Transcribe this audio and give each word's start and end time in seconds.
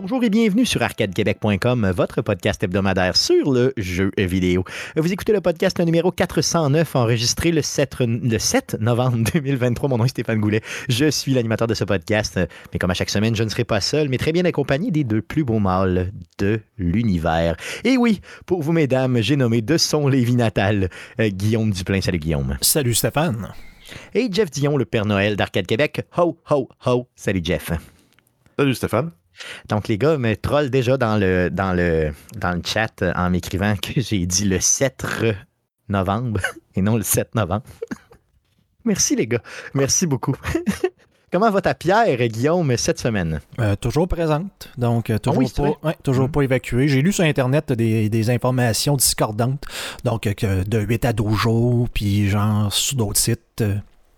Bonjour 0.00 0.24
et 0.24 0.30
bienvenue 0.30 0.64
sur 0.64 0.80
arcadequebec.com, 0.80 1.92
votre 1.94 2.22
podcast 2.22 2.62
hebdomadaire 2.62 3.18
sur 3.18 3.52
le 3.52 3.74
jeu 3.76 4.10
vidéo. 4.16 4.64
Vous 4.96 5.12
écoutez 5.12 5.34
le 5.34 5.42
podcast 5.42 5.78
numéro 5.78 6.10
409, 6.10 6.96
enregistré 6.96 7.52
le 7.52 7.60
7, 7.60 7.96
le 8.00 8.38
7 8.38 8.78
novembre 8.80 9.18
2023. 9.34 9.90
Mon 9.90 9.98
nom 9.98 10.06
est 10.06 10.08
Stéphane 10.08 10.40
Goulet. 10.40 10.62
Je 10.88 11.10
suis 11.10 11.34
l'animateur 11.34 11.68
de 11.68 11.74
ce 11.74 11.84
podcast. 11.84 12.40
Mais 12.72 12.78
comme 12.78 12.90
à 12.90 12.94
chaque 12.94 13.10
semaine, 13.10 13.36
je 13.36 13.42
ne 13.42 13.50
serai 13.50 13.64
pas 13.64 13.82
seul, 13.82 14.08
mais 14.08 14.16
très 14.16 14.32
bien 14.32 14.46
accompagné 14.46 14.90
des 14.90 15.04
deux 15.04 15.20
plus 15.20 15.44
beaux 15.44 15.58
mâles 15.58 16.12
de 16.38 16.60
l'univers. 16.78 17.56
Et 17.84 17.98
oui, 17.98 18.22
pour 18.46 18.62
vous, 18.62 18.72
mesdames, 18.72 19.20
j'ai 19.20 19.36
nommé 19.36 19.60
de 19.60 19.76
son 19.76 20.08
Lévis 20.08 20.36
natal, 20.36 20.88
euh, 21.20 21.28
Guillaume 21.28 21.72
Duplain. 21.72 22.00
Salut, 22.00 22.20
Guillaume. 22.20 22.56
Salut, 22.62 22.94
Stéphane. 22.94 23.52
Et 24.14 24.30
Jeff 24.32 24.50
Dion, 24.50 24.78
le 24.78 24.86
Père 24.86 25.04
Noël 25.04 25.36
d'Arcade 25.36 25.66
Québec. 25.66 26.06
Ho, 26.16 26.38
ho, 26.48 26.70
ho. 26.86 27.06
Salut, 27.14 27.42
Jeff. 27.44 27.70
Salut, 28.58 28.74
Stéphane. 28.74 29.10
Donc, 29.68 29.88
les 29.88 29.98
gars 29.98 30.16
me 30.18 30.34
trollent 30.36 30.70
déjà 30.70 30.96
dans 30.96 31.16
le, 31.16 31.50
dans 31.50 31.72
le, 31.72 32.12
dans 32.36 32.52
le 32.52 32.62
chat 32.64 33.02
en 33.14 33.30
m'écrivant 33.30 33.74
que 33.76 34.00
j'ai 34.00 34.26
dit 34.26 34.44
le 34.44 34.60
7 34.60 35.04
novembre 35.88 36.40
et 36.74 36.82
non 36.82 36.96
le 36.96 37.02
7 37.02 37.34
novembre. 37.34 37.64
Merci, 38.84 39.16
les 39.16 39.26
gars. 39.26 39.42
Merci 39.74 40.06
beaucoup. 40.06 40.34
Comment 41.32 41.50
va 41.52 41.60
ta 41.60 41.74
pierre, 41.74 42.16
Guillaume, 42.26 42.76
cette 42.76 42.98
semaine? 42.98 43.40
Euh, 43.60 43.76
toujours 43.76 44.08
présente, 44.08 44.68
donc 44.76 45.10
euh, 45.10 45.18
toujours, 45.18 45.38
oui, 45.38 45.52
pas, 45.54 45.88
ouais, 45.88 45.96
toujours 46.02 46.24
Mhm. 46.24 46.32
pas 46.32 46.42
évacuée. 46.42 46.88
J'ai 46.88 47.02
lu 47.02 47.12
sur 47.12 47.22
Internet 47.22 47.72
des, 47.72 48.08
des 48.08 48.30
informations 48.30 48.96
discordantes, 48.96 49.64
donc 50.02 50.26
euh, 50.26 50.64
de 50.64 50.78
8 50.80 51.04
à 51.04 51.12
12 51.12 51.38
jours, 51.38 51.88
puis 51.94 52.28
genre 52.28 52.72
sur 52.72 52.96
d'autres 52.96 53.20
sites 53.20 53.62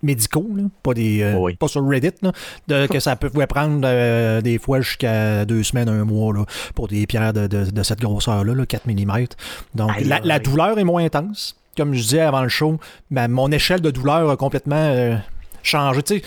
médicaux, 0.03 0.47
là, 0.57 0.65
pas, 0.83 0.95
des, 0.95 1.23
euh, 1.23 1.35
Oui. 1.39 1.55
pas 1.55 1.69
sur 1.69 1.87
Reddit, 1.87 2.13
là, 2.23 2.33
de- 2.69 2.87
que 2.91 3.01
ça 3.01 3.17
pouvait 3.17 3.47
prendre 3.47 3.81
euh, 3.85 4.41
des 4.41 4.59
fois 4.59 4.81
jusqu'à 4.81 5.45
deux 5.45 5.63
semaines, 5.63 5.89
un 5.89 6.05
mois 6.05 6.33
là, 6.35 6.45
pour 6.75 6.89
des 6.89 7.07
pierres 7.07 7.33
de, 7.33 7.47
de- 7.47 7.71
de 7.71 7.83
cette 7.83 8.01
grosseur-là, 8.01 8.55
là, 8.55 8.67
4 8.67 8.87
mm. 8.87 9.27
Donc 9.75 9.91
Aïe, 9.97 10.13
la, 10.25 10.39
douleur 10.39 10.79
est 10.79 10.85
moins 10.85 11.05
intense. 11.05 11.57
Comme 11.77 11.95
je 11.95 12.03
disais 12.03 12.21
avant 12.21 12.43
le 12.43 12.49
show, 12.49 12.79
ben, 13.11 13.29
mon 13.29 13.51
échelle 13.51 13.81
de 13.81 13.91
douleur 13.91 14.29
a 14.29 14.37
complètement 14.37 14.77
euh, 14.77 15.17
changé. 15.63 16.03
Tu 16.03 16.17
sais, 16.17 16.23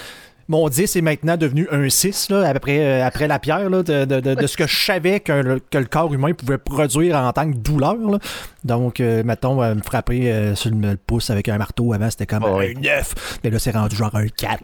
mon 0.47 0.69
10 0.69 0.95
est 0.95 1.01
maintenant 1.01 1.37
devenu 1.37 1.67
un 1.71 1.89
6 1.89 2.29
là, 2.29 2.47
après, 2.49 2.79
euh, 2.79 3.05
après 3.05 3.27
la 3.27 3.39
pierre 3.39 3.69
là, 3.69 3.81
de, 3.83 4.05
de- 4.05 4.19
de- 4.19 4.35
de 4.35 4.47
ce 4.47 4.57
que 4.57 4.67
je 4.67 4.75
savais 4.85 5.19
que 5.19 5.31
le, 5.31 5.59
que 5.59 5.77
le 5.77 5.85
corps 5.85 6.13
humain 6.13 6.33
pouvait 6.33 6.57
produire 6.57 7.15
en 7.17 7.31
tant 7.33 7.51
que 7.51 7.57
douleur. 7.57 7.95
là. 7.95 8.19
Donc, 8.63 8.99
euh, 8.99 9.23
mettons, 9.23 9.61
euh, 9.63 9.75
me 9.75 9.81
frapper 9.81 10.31
euh, 10.31 10.55
sur 10.55 10.71
le, 10.71 10.77
le 10.91 10.97
pouce 10.97 11.29
avec 11.29 11.49
un 11.49 11.57
marteau 11.57 11.93
avant, 11.93 12.09
c'était 12.09 12.25
comme 12.27 12.43
Oh, 12.43 12.55
un 12.57 12.59
oui. 12.59 12.75
9. 12.75 13.39
Mais 13.43 13.49
là, 13.49 13.59
c'est 13.59 13.71
rendu 13.71 13.95
genre 13.95 14.15
un 14.15 14.27
4. 14.27 14.59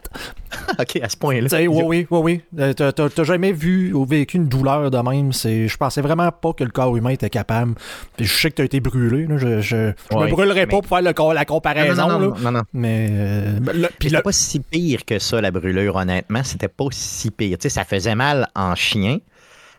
OK, 0.78 0.96
à 1.02 1.08
ce 1.08 1.16
point-là. 1.16 1.48
Tu 1.48 1.56
sais, 1.56 1.66
oui, 1.66 1.82
oui, 1.84 2.06
oui, 2.10 2.18
oui. 2.22 2.40
Euh, 2.58 2.72
t'as- 2.72 2.92
T'as 2.92 3.24
jamais 3.24 3.52
vu 3.52 3.92
ou 3.92 4.04
vécu 4.04 4.36
une 4.36 4.46
douleur 4.48 4.90
de 4.90 4.98
même. 4.98 5.32
Je 5.32 5.76
pensais 5.76 6.00
vraiment 6.00 6.30
pas 6.30 6.52
que 6.52 6.64
le 6.64 6.70
corps 6.70 6.96
humain 6.96 7.10
était 7.10 7.30
capable. 7.30 7.74
Puis 8.16 8.26
je 8.26 8.32
sais 8.34 8.50
que 8.50 8.56
t'as 8.56 8.64
été 8.64 8.80
brûlé. 8.80 9.26
là. 9.26 9.38
Je, 9.38 9.60
je, 9.60 9.92
je 10.10 10.16
Ouais, 10.16 10.26
me 10.26 10.30
brûlerai 10.30 10.66
pas 10.66 10.80
pour 10.80 10.86
faire 10.86 11.02
le 11.02 11.34
la 11.34 11.44
comparaison. 11.44 12.08
non, 12.08 12.18
non, 12.18 12.34
là. 12.42 12.50
non. 12.50 12.62
Mais 12.72 13.08
euh, 13.10 13.58
le- 13.74 13.88
c'était 14.00 14.16
le- 14.16 14.22
pas 14.22 14.32
si 14.32 14.60
pire 14.60 15.04
que 15.04 15.18
ça, 15.18 15.40
la 15.40 15.50
brûlure, 15.50 15.96
honnêtement. 15.96 16.42
C'était 16.44 16.68
pas 16.68 16.86
si 16.90 17.30
pire. 17.30 17.58
Tu 17.58 17.62
sais, 17.64 17.68
ça 17.68 17.84
faisait 17.84 18.14
mal 18.14 18.48
en 18.54 18.74
chien, 18.74 19.18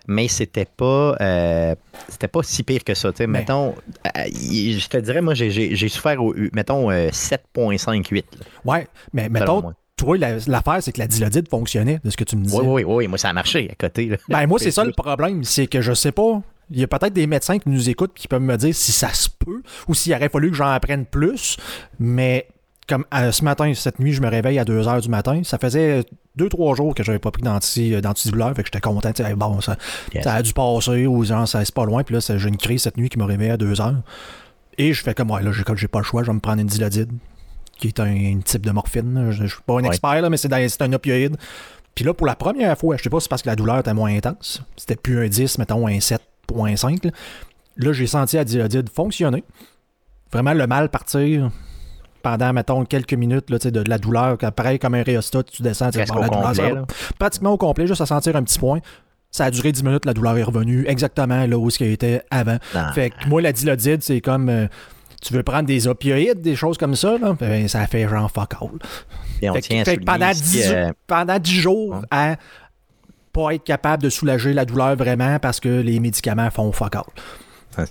mais 0.08 0.28
c'était 0.28 0.66
pas, 0.66 1.16
euh, 1.22 1.76
c'était 2.10 2.28
pas 2.28 2.42
si 2.44 2.64
pire 2.64 2.84
que 2.84 2.94
ça. 2.94 3.12
Mais- 3.20 3.28
mettons, 3.28 3.76
euh, 4.06 4.24
je 4.34 4.88
te 4.88 4.98
dirais, 4.98 5.22
moi, 5.22 5.34
j'ai- 5.34 5.50
souffert, 5.90 6.22
au, 6.24 6.34
mettons, 6.54 6.92
euh, 6.92 7.10
7,58. 7.12 8.26
là, 8.40 8.46
ouais, 8.74 8.88
mais 9.14 9.30
mettons. 9.30 9.74
Toi, 9.98 10.18
la- 10.18 10.38
l'affaire, 10.48 10.82
c'est 10.82 10.92
que 10.92 11.00
la 11.00 11.08
dilodide 11.08 11.48
fonctionnait, 11.50 12.00
de 12.04 12.10
ce 12.10 12.18
que 12.18 12.24
tu 12.24 12.36
me 12.36 12.44
disais. 12.44 12.58
Oui, 12.60 12.84
oui, 12.84 12.84
oui, 12.84 13.08
moi, 13.08 13.18
ça 13.18 13.30
a 13.30 13.34
marché 13.34 13.70
à 13.72 13.76
côté. 13.76 14.08
Là. 14.08 14.18
Ben, 14.30 14.48
moi, 14.48 14.60
c'est 14.60 14.72
ça 14.72 14.84
le 14.84 14.92
problème. 14.92 15.44
C'est 15.44 15.68
que 15.68 15.82
je 15.82 15.94
sais 15.94 16.12
pas. 16.12 16.42
Il 16.72 16.80
y 16.80 16.84
a 16.84 16.88
peut-être 16.88 17.14
des 17.14 17.28
médecins 17.28 17.60
qui 17.60 17.70
nous 17.70 17.90
écoutent 17.90 18.14
qui 18.16 18.28
peuvent 18.28 18.42
me 18.42 18.56
dire 18.58 18.74
si 18.74 18.92
ça 18.92 19.10
se 19.14 19.30
peut 19.30 19.62
ou 19.88 19.94
s'il 19.94 20.14
aurait 20.14 20.30
fallu 20.30 20.50
que 20.50 20.56
j'en 20.56 20.70
apprenne 20.70 21.06
plus. 21.06 21.58
Mais 22.00 22.48
comme 22.88 23.06
euh, 23.14 23.32
ce 23.32 23.44
matin, 23.44 23.72
cette 23.76 24.00
nuit, 24.00 24.14
je 24.14 24.22
me 24.22 24.28
réveille 24.30 24.58
à 24.60 24.66
2 24.66 24.82
h 24.82 25.02
du 25.02 25.10
matin. 25.10 25.42
Ça 25.44 25.58
faisait 25.60 26.04
2-3 26.38 26.76
jours 26.76 26.96
que 26.96 27.04
j'avais 27.04 27.20
pas 27.20 27.32
pris 27.32 27.44
euh, 27.94 28.02
d'antidouleur. 28.02 28.56
Fait 28.56 28.64
que 28.64 28.68
j'étais 28.74 28.82
content. 28.82 29.12
hey, 29.16 29.36
bon, 29.36 29.62
ça, 29.62 29.78
Yes. 30.14 30.24
ça 30.24 30.34
a 30.36 30.42
dû 30.42 30.54
passer 30.54 31.06
ou 31.06 31.24
genre, 31.24 31.48
ça 31.48 31.64
c'est 31.64 31.74
pas 31.76 31.86
loin. 31.86 32.04
Puis 32.04 32.16
là, 32.16 32.20
j'ai 32.38 32.50
une 32.50 32.58
crise 32.58 32.82
cette 32.84 32.98
nuit 32.98 33.10
qui 33.10 33.20
m'a 33.20 33.26
réveillé 33.26 33.52
à 33.52 33.58
2 33.58 33.74
h 33.74 33.96
Et 34.80 34.94
je 34.94 35.04
fais 35.04 35.14
comme, 35.14 35.30
ouais, 35.32 35.44
là, 35.44 35.52
j'ai 35.52 35.88
pas 35.88 36.00
le 36.00 36.06
choix, 36.06 36.24
je 36.24 36.28
vais 36.28 36.34
me 36.34 36.40
prendre 36.40 36.62
une 36.62 36.68
dilodide, 36.68 37.12
qui 37.92 38.00
est 38.00 38.00
un, 38.00 38.38
un 38.38 38.40
type 38.40 38.66
de 38.66 38.72
morphine. 38.72 39.28
Je, 39.32 39.44
je 39.44 39.54
suis 39.54 39.62
pas 39.66 39.74
un 39.74 39.82
Ouais. 39.84 39.88
expert, 39.88 40.22
là, 40.22 40.30
mais 40.30 40.38
c'est, 40.38 40.82
un 40.82 40.94
opioïde. 40.94 41.36
Puis 41.96 42.06
là, 42.06 42.14
pour 42.14 42.26
la 42.26 42.36
première 42.36 42.78
fois, 42.78 42.98
je 42.98 43.04
sais 43.04 43.10
pas 43.10 43.20
si 43.20 43.24
c'est 43.26 43.30
parce 43.30 43.42
que 43.42 43.50
la 43.50 43.56
douleur 43.56 43.80
était 43.80 43.94
moins 43.94 44.16
intense. 44.16 44.64
C'était 44.78 44.96
plus 44.96 45.24
un 45.26 45.28
10, 45.28 45.58
mettons 45.60 45.86
un 45.88 45.98
7.5. 46.00 47.06
Là, 47.06 47.12
Là, 47.76 47.92
j'ai 47.94 48.08
senti 48.08 48.36
la 48.36 48.46
dilodide 48.46 48.90
fonctionner. 48.90 49.44
Vraiment 50.32 50.54
le 50.54 50.66
mal 50.68 50.90
partir 50.90 51.52
pendant, 52.22 52.54
mettons, 52.54 52.86
quelques 52.86 53.14
minutes 53.14 53.50
là, 53.50 53.58
de, 53.60 53.70
de 53.70 53.90
la 53.90 53.98
douleur. 53.98 54.38
Pareil 54.38 54.80
comme 54.80 54.94
un 54.96 55.04
réostat, 55.04 55.44
tu 55.44 55.62
descends, 55.62 55.90
tu 55.92 55.98
bon, 55.98 56.20
la 56.20 56.28
douleur, 56.30 56.42
complet. 56.44 56.74
là. 56.74 56.86
pratiquement 57.20 57.52
au 57.52 57.58
complet, 57.58 57.86
juste 57.88 58.02
à 58.02 58.06
sentir 58.06 58.36
un 58.36 58.44
petit 58.44 58.60
point. 58.60 58.80
Ça 59.32 59.46
a 59.46 59.52
duré 59.52 59.72
10 59.72 59.84
minutes, 59.84 60.06
la 60.06 60.14
douleur 60.14 60.38
est 60.38 60.44
revenue 60.44 60.86
exactement 60.88 61.46
là 61.48 61.58
où 61.58 61.70
ce 61.72 61.80
qu'elle 61.80 61.90
était 61.92 62.22
avant. 62.30 62.58
Non. 62.76 62.94
Fait 62.94 63.10
que 63.10 63.28
moi, 63.28 63.42
la 63.42 63.52
dilodide, 63.52 64.04
c'est 64.04 64.22
comme 64.22 64.48
euh, 64.50 64.68
tu 65.24 65.34
veux 65.34 65.44
prendre 65.44 65.66
des 65.66 65.88
opioïdes, 65.88 66.42
des 66.42 66.56
choses 66.56 66.78
comme 66.78 66.96
ça, 66.96 67.18
là, 67.18 67.34
ben, 67.40 67.68
ça 67.68 67.86
fait 67.88 68.08
genre 68.08 68.30
fuck 68.30 68.54
all. 68.62 68.70
Et 69.42 69.50
on 69.50 69.54
Fait 69.54 69.62
que- 69.62 69.68
tient 69.68 69.84
fait 69.86 69.98
que 69.98 70.04
pendant, 70.04 70.32
souligner 70.34 70.60
ici, 70.60 70.68
10, 70.68 70.72
euh, 70.72 70.92
pendant 71.08 71.40
10 71.40 71.60
jours 71.60 71.90
Ouais. 71.96 72.02
à 72.12 72.36
pas 73.32 73.56
être 73.56 73.64
capable 73.64 74.04
de 74.04 74.10
soulager 74.10 74.54
la 74.54 74.64
douleur 74.66 74.96
vraiment 74.96 75.40
parce 75.40 75.60
que 75.60 75.70
les 75.82 76.00
médicaments 76.00 76.52
font 76.52 76.72
fuck 76.72 76.96
all. 76.96 77.04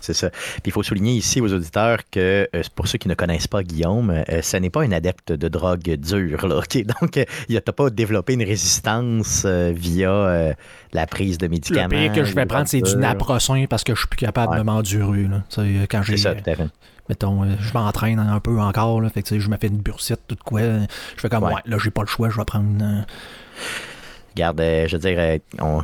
C'est 0.00 0.15
ça. 0.15 0.31
Puis 0.31 0.62
il 0.66 0.72
faut 0.72 0.84
souligner 0.84 1.15
ici 1.15 1.41
aux 1.41 1.53
auditeurs 1.53 1.98
que, 2.09 2.48
euh, 2.54 2.62
pour 2.76 2.87
ceux 2.87 2.98
qui 2.98 3.09
ne 3.09 3.15
connaissent 3.15 3.49
pas 3.49 3.64
Guillaume, 3.64 4.10
euh, 4.10 4.41
ce 4.41 4.56
n'est 4.59 4.70
pas 4.70 4.82
un 4.84 4.93
adepte 4.93 5.32
de 5.32 5.49
drogue 5.49 5.81
dure. 5.97 6.47
Là? 6.47 6.60
Donc, 7.00 7.16
euh, 7.16 7.25
il 7.49 7.56
n'a 7.56 7.60
pas 7.60 7.91
développé 7.91 8.34
une 8.34 8.44
résistance 8.44 9.43
euh, 9.44 9.72
via 9.75 10.12
euh, 10.12 10.53
la 10.93 11.09
prise 11.09 11.37
de 11.38 11.47
Le 11.47 11.50
médicaments. 11.50 11.88
pire 11.88 12.12
que 12.12 12.22
je 12.22 12.32
vais 12.32 12.47
prendre, 12.47 12.69
c'est 12.69 12.81
du 12.81 12.94
naproxen 12.94 13.66
parce 13.66 13.82
que 13.82 13.97
je 13.97 13.99
suis 14.03 14.09
plus 14.09 14.19
capable 14.19 14.53
Ouais. 14.53 14.59
de 14.59 14.62
m'endurer. 14.62 15.26
sais, 15.49 15.62
Quand 15.91 16.03
j'ai, 16.04 16.16
Mettons, 17.09 17.43
euh, 17.45 17.49
je 17.61 17.73
m'entraîne 17.75 18.19
un 18.19 18.41
peu 18.41 18.61
encore, 18.61 19.01
là, 19.01 19.09
fait 19.11 19.23
que 19.23 19.29
tu 19.29 19.35
sais, 19.35 19.41
je 19.41 19.49
me 19.51 19.57
fais 19.57 19.67
une 19.67 19.79
bursite, 19.79 20.21
tout 20.29 20.35
de 20.37 20.41
quoi. 20.43 20.61
Je 20.63 20.87
fais 21.21 21.29
comme, 21.29 21.45
Ouais. 21.45 21.55
ouais, 21.55 21.61
là, 21.67 21.77
j'ai 21.83 21.91
pas 21.91 22.03
le 22.03 22.07
choix, 22.07 22.31
je 22.31 22.37
vais 22.37 22.45
prendre. 22.45 22.67
euh, 22.83 23.01
Regarde, 24.35 24.61
euh, 24.63 24.89
je 24.89 24.97
veux 24.97 25.01
dire, 25.01 25.19
euh, 25.19 25.39
on, 25.61 25.83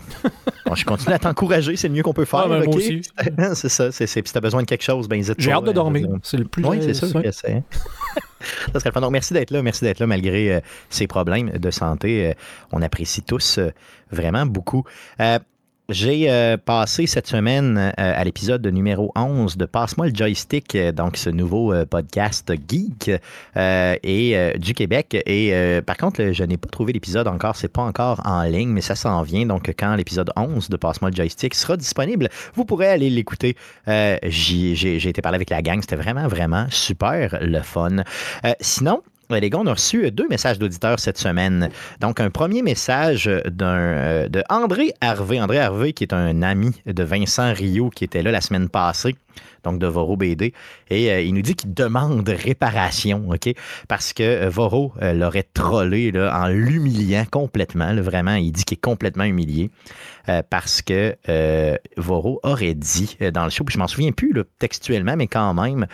on- 0.70 0.74
je 0.74 0.84
continue 0.86 1.12
à 1.14 1.18
t'encourager, 1.18 1.76
c'est 1.76 1.88
le 1.88 1.92
mieux 1.94 2.02
qu'on 2.02 2.14
peut 2.14 2.24
faire. 2.24 2.44
Ah, 2.46 2.48
ben, 2.48 2.64
moi 2.64 2.68
OK? 2.68 2.76
aussi. 2.76 3.02
c'est 3.54 3.68
ça. 3.68 3.92
C'est, 3.92 4.06
c'est- 4.06 4.26
si 4.26 4.32
tu 4.32 4.38
as 4.38 4.40
besoin 4.40 4.62
de 4.62 4.66
quelque 4.66 4.84
chose, 4.84 5.06
ben, 5.06 5.16
hésite 5.18 5.34
J'ai 5.38 5.52
hâte 5.52 5.64
de 5.64 5.72
dormir. 5.72 6.06
C'est 6.22 6.38
le 6.38 6.44
plus. 6.46 6.64
Oui, 6.64 6.78
c'est 6.80 6.90
euh, 6.90 6.94
sûr 6.94 7.08
ça. 7.08 7.20
que 7.22 7.30
c'est. 7.30 7.62
Ça 8.72 8.78
serait 8.80 8.90
le 8.90 8.92
fun. 8.92 9.00
Donc, 9.02 9.10
merci 9.12 9.34
d'être 9.34 9.50
là. 9.50 9.60
Merci 9.62 9.84
d'être 9.84 9.98
là 9.98 10.06
malgré 10.06 10.54
euh, 10.54 10.60
ces 10.88 11.06
problèmes 11.08 11.50
de 11.50 11.70
santé. 11.70 12.28
Euh, 12.28 12.32
on 12.72 12.80
apprécie 12.80 13.20
tous 13.20 13.58
euh, 13.58 13.70
vraiment 14.12 14.46
beaucoup. 14.46 14.84
J'ai 15.90 16.30
euh, 16.30 16.58
passé 16.58 17.06
cette 17.06 17.28
semaine 17.28 17.78
euh, 17.78 17.92
à 17.96 18.22
l'épisode 18.22 18.66
numéro 18.66 19.10
11 19.16 19.56
de 19.56 19.64
Passe-moi 19.64 20.08
le 20.08 20.14
joystick, 20.14 20.74
euh, 20.74 20.92
donc 20.92 21.16
ce 21.16 21.30
nouveau 21.30 21.72
euh, 21.72 21.86
podcast 21.86 22.52
geek 22.68 23.10
euh, 23.56 23.96
et, 24.02 24.36
euh, 24.36 24.52
du 24.58 24.74
Québec. 24.74 25.16
Et 25.24 25.80
par 25.86 25.96
contre, 25.96 26.32
je 26.32 26.44
n'ai 26.44 26.58
pas 26.58 26.68
trouvé 26.68 26.92
l'épisode 26.92 27.26
encore, 27.26 27.56
c'est 27.56 27.72
pas 27.72 27.80
encore 27.80 28.20
en 28.26 28.42
ligne, 28.42 28.68
mais 28.68 28.82
ça 28.82 28.96
s'en 28.96 29.22
vient. 29.22 29.46
Donc, 29.46 29.72
quand 29.78 29.94
l'épisode 29.94 30.30
11 30.36 30.68
de 30.68 30.76
Passe-moi 30.76 31.08
le 31.08 31.16
joystick 31.16 31.54
sera 31.54 31.78
disponible, 31.78 32.28
vous 32.52 32.66
pourrez 32.66 32.88
aller 32.88 33.08
l'écouter. 33.08 33.56
J'ai 33.86 35.08
été 35.08 35.22
parler 35.22 35.36
avec 35.36 35.48
la 35.48 35.62
gang, 35.62 35.80
c'était 35.80 35.96
vraiment, 35.96 36.28
vraiment 36.28 36.66
super 36.68 37.38
le 37.40 37.62
fun. 37.62 38.04
Sinon, 38.60 39.02
les 39.30 39.50
gars, 39.50 39.58
on 39.58 39.66
a 39.66 39.72
reçu 39.72 40.04
euh, 40.06 40.10
deux 40.10 40.26
messages 40.28 40.58
d'auditeurs 40.58 40.98
cette 41.00 41.18
semaine. 41.18 41.68
Donc, 42.00 42.20
un 42.20 42.30
premier 42.30 42.62
message 42.62 43.30
d'un, 43.46 43.76
euh, 43.76 44.28
de 44.28 44.42
André 44.48 44.92
Harvey. 45.00 45.40
André 45.40 45.58
Harvey, 45.58 45.92
qui 45.92 46.04
est 46.04 46.12
un 46.12 46.42
ami 46.42 46.70
de 46.86 47.02
Vincent 47.02 47.52
Rio, 47.52 47.90
qui 47.90 48.04
était 48.04 48.22
là 48.22 48.30
la 48.30 48.40
semaine 48.40 48.68
passée, 48.68 49.16
donc 49.64 49.78
de 49.78 49.86
Voro 49.86 50.16
BD. 50.16 50.54
Et 50.90 51.10
euh, 51.10 51.20
il 51.20 51.34
nous 51.34 51.42
dit 51.42 51.54
qu'il 51.54 51.74
demande 51.74 52.28
réparation, 52.28 53.28
OK? 53.30 53.52
Parce 53.88 54.12
que 54.12 54.22
euh, 54.22 54.48
Voro 54.48 54.92
euh, 55.02 55.12
l'aurait 55.12 55.46
trollé 55.52 56.10
là, 56.10 56.38
en 56.42 56.48
l'humiliant 56.48 57.24
complètement. 57.30 57.94
vraiment, 58.00 58.34
il 58.34 58.52
dit 58.52 58.64
qu'il 58.64 58.76
est 58.78 58.80
complètement 58.80 59.24
humilié. 59.24 59.70
euh, 60.28 60.42
parce 60.48 60.82
que 60.82 61.16
euh, 61.28 61.76
Voro 61.96 62.40
aurait 62.42 62.74
dit 62.74 63.16
euh, 63.22 63.30
dans 63.30 63.44
le 63.44 63.50
show, 63.50 63.64
puis 63.64 63.74
je 63.74 63.78
m'en 63.78 63.88
souviens 63.88 64.12
plus 64.12 64.32
textuellement, 64.58 65.16
mais 65.16 65.26
quand 65.26 65.54
même, 65.54 65.86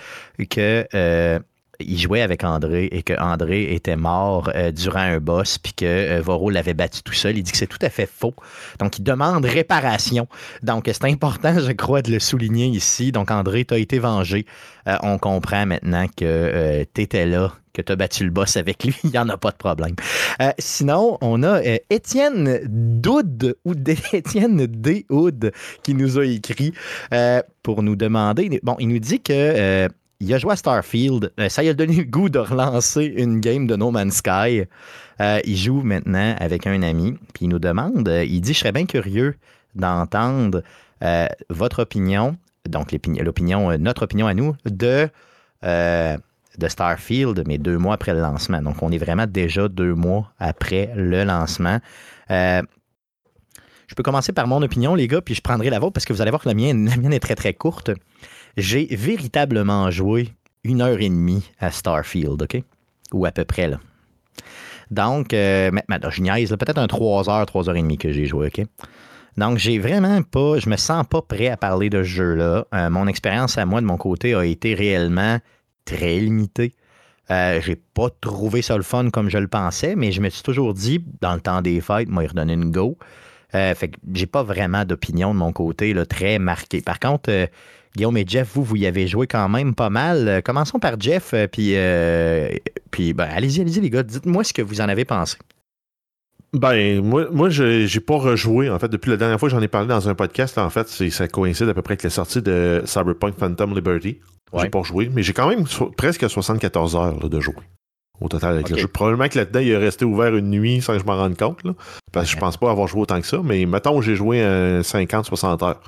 que 0.50 0.86
euh, 0.94 1.38
il 1.80 1.98
jouait 1.98 2.20
avec 2.20 2.44
André 2.44 2.88
et 2.90 3.02
que 3.02 3.18
André 3.20 3.74
était 3.74 3.96
mort 3.96 4.50
euh, 4.54 4.70
durant 4.70 5.00
un 5.00 5.18
boss 5.18 5.58
puis 5.58 5.72
que 5.72 5.84
euh, 5.84 6.50
l'avait 6.50 6.74
battu 6.74 7.02
tout 7.02 7.12
seul. 7.12 7.36
Il 7.36 7.42
dit 7.42 7.52
que 7.52 7.58
c'est 7.58 7.66
tout 7.66 7.78
à 7.82 7.90
fait 7.90 8.08
faux. 8.10 8.34
Donc, 8.78 8.98
il 8.98 9.02
demande 9.02 9.44
réparation. 9.44 10.28
Donc, 10.62 10.84
c'est 10.92 11.04
important, 11.04 11.58
je 11.58 11.72
crois, 11.72 12.02
de 12.02 12.12
le 12.12 12.18
souligner 12.18 12.66
ici. 12.66 13.12
Donc, 13.12 13.30
André, 13.30 13.64
tu 13.64 13.74
as 13.74 13.78
été 13.78 13.98
vengé. 13.98 14.46
Euh, 14.88 14.96
on 15.02 15.18
comprend 15.18 15.66
maintenant 15.66 16.06
que 16.16 16.84
tu 16.94 17.00
étais 17.00 17.26
là, 17.26 17.52
que 17.72 17.82
tu 17.82 17.92
as 17.92 17.96
battu 17.96 18.24
le 18.24 18.30
boss 18.30 18.56
avec 18.56 18.84
lui. 18.84 18.94
Il 19.04 19.10
n'y 19.10 19.18
en 19.18 19.28
a 19.28 19.36
pas 19.36 19.50
de 19.50 19.56
problème. 19.56 19.94
sinon, 20.58 21.18
on 21.20 21.42
a 21.42 21.60
Étienne 21.90 22.60
Doud 22.66 23.56
ou 23.64 23.74
Étienne 24.12 24.66
Doud 24.66 25.52
qui 25.82 25.94
nous 25.94 26.18
a 26.18 26.24
écrit 26.24 26.72
pour 27.62 27.82
nous 27.82 27.96
demander. 27.96 28.60
Bon, 28.62 28.76
il 28.78 28.88
nous 28.88 28.98
dit 28.98 29.20
que 29.20 29.88
il 30.20 30.32
a 30.32 30.38
joué 30.38 30.52
à 30.52 30.56
Starfield. 30.56 31.32
Euh, 31.38 31.48
ça 31.48 31.62
lui 31.62 31.68
a 31.68 31.74
donné 31.74 31.96
le 31.96 32.04
goût 32.04 32.28
de 32.28 32.38
relancer 32.38 33.04
une 33.04 33.40
game 33.40 33.66
de 33.66 33.76
No 33.76 33.90
Man's 33.90 34.16
Sky. 34.16 34.64
Euh, 35.20 35.40
il 35.44 35.56
joue 35.56 35.82
maintenant 35.82 36.34
avec 36.38 36.66
un 36.66 36.82
ami, 36.82 37.12
puis 37.32 37.44
il 37.44 37.48
nous 37.48 37.58
demande, 37.58 38.08
euh, 38.08 38.24
il 38.24 38.40
dit, 38.40 38.52
je 38.52 38.58
serais 38.58 38.72
bien 38.72 38.86
curieux 38.86 39.36
d'entendre 39.74 40.62
votre 41.50 41.82
opinion, 41.82 42.38
donc 42.66 42.90
l'opinion, 42.92 43.76
notre 43.76 44.04
opinion 44.04 44.26
à 44.26 44.32
nous, 44.32 44.56
de, 44.64 45.06
de 45.62 46.68
Starfield, 46.68 47.42
mais 47.46 47.58
deux 47.58 47.76
mois 47.76 47.92
après 47.92 48.14
le 48.14 48.20
lancement. 48.20 48.62
Donc, 48.62 48.82
on 48.82 48.90
est 48.90 48.96
vraiment 48.96 49.26
déjà 49.26 49.68
deux 49.68 49.92
mois 49.92 50.32
après 50.38 50.90
le 50.96 51.24
lancement. 51.24 51.78
je 52.30 52.62
peux 53.94 54.02
commencer 54.02 54.32
par 54.32 54.46
mon 54.46 54.62
opinion, 54.62 54.94
les 54.94 55.06
gars, 55.06 55.20
puis 55.20 55.34
je 55.34 55.42
prendrai 55.42 55.68
la 55.68 55.78
vôtre 55.78 55.92
parce 55.92 56.06
que 56.06 56.14
vous 56.14 56.22
allez 56.22 56.30
voir 56.30 56.42
que 56.42 56.48
la 56.48 56.54
mienne, 56.54 56.88
la 56.88 56.96
mienne 56.96 57.12
est 57.12 57.20
très, 57.20 57.34
très 57.34 57.52
courte 57.52 57.90
j'ai 58.56 58.86
véritablement 58.90 59.90
joué 59.90 60.28
une 60.62 60.80
heure 60.80 61.00
et 61.00 61.08
demie 61.08 61.50
à 61.60 61.70
Starfield, 61.70 62.42
OK? 62.42 62.62
Ou 63.12 63.26
à 63.26 63.30
peu 63.30 63.44
près, 63.44 63.68
là. 63.68 63.80
Donc, 64.90 65.32
euh, 65.32 65.70
maintenant, 65.88 66.10
je 66.10 66.22
niaise, 66.22 66.50
peut-être 66.50 66.78
un 66.78 66.86
3 66.86 67.28
heures, 67.30 67.46
3 67.46 67.68
heures 67.68 67.76
et 67.76 67.82
demie 67.82 67.98
que 67.98 68.12
j'ai 68.12 68.26
joué, 68.26 68.48
OK? 68.48 68.64
Donc, 69.36 69.58
j'ai 69.58 69.78
vraiment 69.78 70.22
pas, 70.22 70.58
je 70.58 70.68
me 70.68 70.76
sens 70.76 71.04
pas 71.08 71.22
prêt 71.22 71.48
à 71.48 71.56
parler 71.56 71.90
de 71.90 72.02
ce 72.02 72.08
jeu-là. 72.08 72.66
Euh, 72.72 72.90
mon 72.90 73.06
expérience 73.06 73.58
à 73.58 73.66
moi, 73.66 73.80
de 73.80 73.86
mon 73.86 73.96
côté, 73.96 74.34
a 74.34 74.44
été 74.44 74.74
réellement 74.74 75.38
très 75.84 76.18
limitée. 76.18 76.72
Euh, 77.30 77.60
j'ai 77.60 77.76
pas 77.76 78.08
trouvé 78.20 78.62
ça 78.62 78.76
le 78.76 78.82
fun 78.82 79.10
comme 79.10 79.30
je 79.30 79.38
le 79.38 79.48
pensais, 79.48 79.96
mais 79.96 80.12
je 80.12 80.20
me 80.20 80.28
suis 80.28 80.42
toujours 80.42 80.74
dit, 80.74 81.04
dans 81.20 81.34
le 81.34 81.40
temps 81.40 81.62
des 81.62 81.80
fêtes, 81.80 82.08
moi, 82.08 82.22
il 82.22 82.28
redonner 82.28 82.52
une 82.52 82.70
go. 82.70 82.96
Euh, 83.54 83.74
fait 83.74 83.88
que 83.88 83.98
j'ai 84.12 84.26
pas 84.26 84.42
vraiment 84.42 84.84
d'opinion 84.84 85.32
de 85.32 85.38
mon 85.38 85.52
côté 85.52 85.94
là, 85.94 86.04
très 86.06 86.38
marquée. 86.38 86.82
Par 86.82 86.98
contre, 87.00 87.48
Guillaume 87.96 88.16
et 88.16 88.24
Jeff, 88.26 88.50
vous, 88.54 88.64
vous 88.64 88.76
y 88.76 88.86
avez 88.86 89.06
joué 89.06 89.26
quand 89.26 89.48
même 89.48 89.74
pas 89.74 89.90
mal. 89.90 90.28
Euh, 90.28 90.40
commençons 90.40 90.80
par 90.80 90.98
Jeff, 90.98 91.32
euh, 91.32 91.46
puis, 91.46 91.72
euh, 91.76 92.48
puis 92.90 93.12
ben, 93.12 93.28
allez-y, 93.30 93.60
allez-y, 93.60 93.80
les 93.80 93.90
gars, 93.90 94.02
dites-moi 94.02 94.42
ce 94.42 94.52
que 94.52 94.62
vous 94.62 94.80
en 94.80 94.88
avez 94.88 95.04
pensé. 95.04 95.36
Ben, 96.52 97.00
moi, 97.02 97.28
moi 97.30 97.50
j'ai 97.50 98.00
pas 98.00 98.16
rejoué, 98.16 98.68
en 98.68 98.78
fait, 98.78 98.88
depuis 98.88 99.10
la 99.10 99.16
dernière 99.16 99.38
fois 99.38 99.48
que 99.48 99.54
j'en 99.54 99.62
ai 99.62 99.68
parlé 99.68 99.88
dans 99.88 100.08
un 100.08 100.14
podcast, 100.14 100.58
en 100.58 100.70
fait, 100.70 100.88
ça 100.88 101.28
coïncide 101.28 101.68
à 101.68 101.74
peu 101.74 101.82
près 101.82 101.92
avec 101.92 102.02
la 102.02 102.10
sortie 102.10 102.42
de 102.42 102.82
Cyberpunk 102.84 103.36
Phantom 103.38 103.74
Liberty. 103.74 104.18
J'ai 104.56 104.68
pas 104.68 104.78
rejoué, 104.78 105.10
mais 105.12 105.24
j'ai 105.24 105.32
quand 105.32 105.48
même 105.48 105.64
presque 105.96 106.30
74 106.30 106.94
heures 106.94 107.28
de 107.28 107.40
jouer 107.40 107.54
au 108.20 108.28
total 108.28 108.54
avec 108.54 108.70
le 108.70 108.78
jeu. 108.78 108.86
Probablement 108.86 109.28
que 109.28 109.36
là-dedans, 109.36 109.58
il 109.58 109.70
est 109.70 109.76
resté 109.76 110.04
ouvert 110.04 110.36
une 110.36 110.50
nuit 110.50 110.80
sans 110.80 110.92
que 110.92 111.00
je 111.00 111.04
m'en 111.04 111.16
rende 111.16 111.36
compte, 111.36 111.58
parce 112.12 112.26
que 112.26 112.36
je 112.36 112.38
pense 112.38 112.56
pas 112.56 112.70
avoir 112.70 112.86
joué 112.86 113.00
autant 113.00 113.20
que 113.20 113.26
ça, 113.26 113.40
mais 113.42 113.66
mettons 113.66 114.00
j'ai 114.00 114.14
joué 114.14 114.38
50-60 114.38 115.64
heures. 115.64 115.80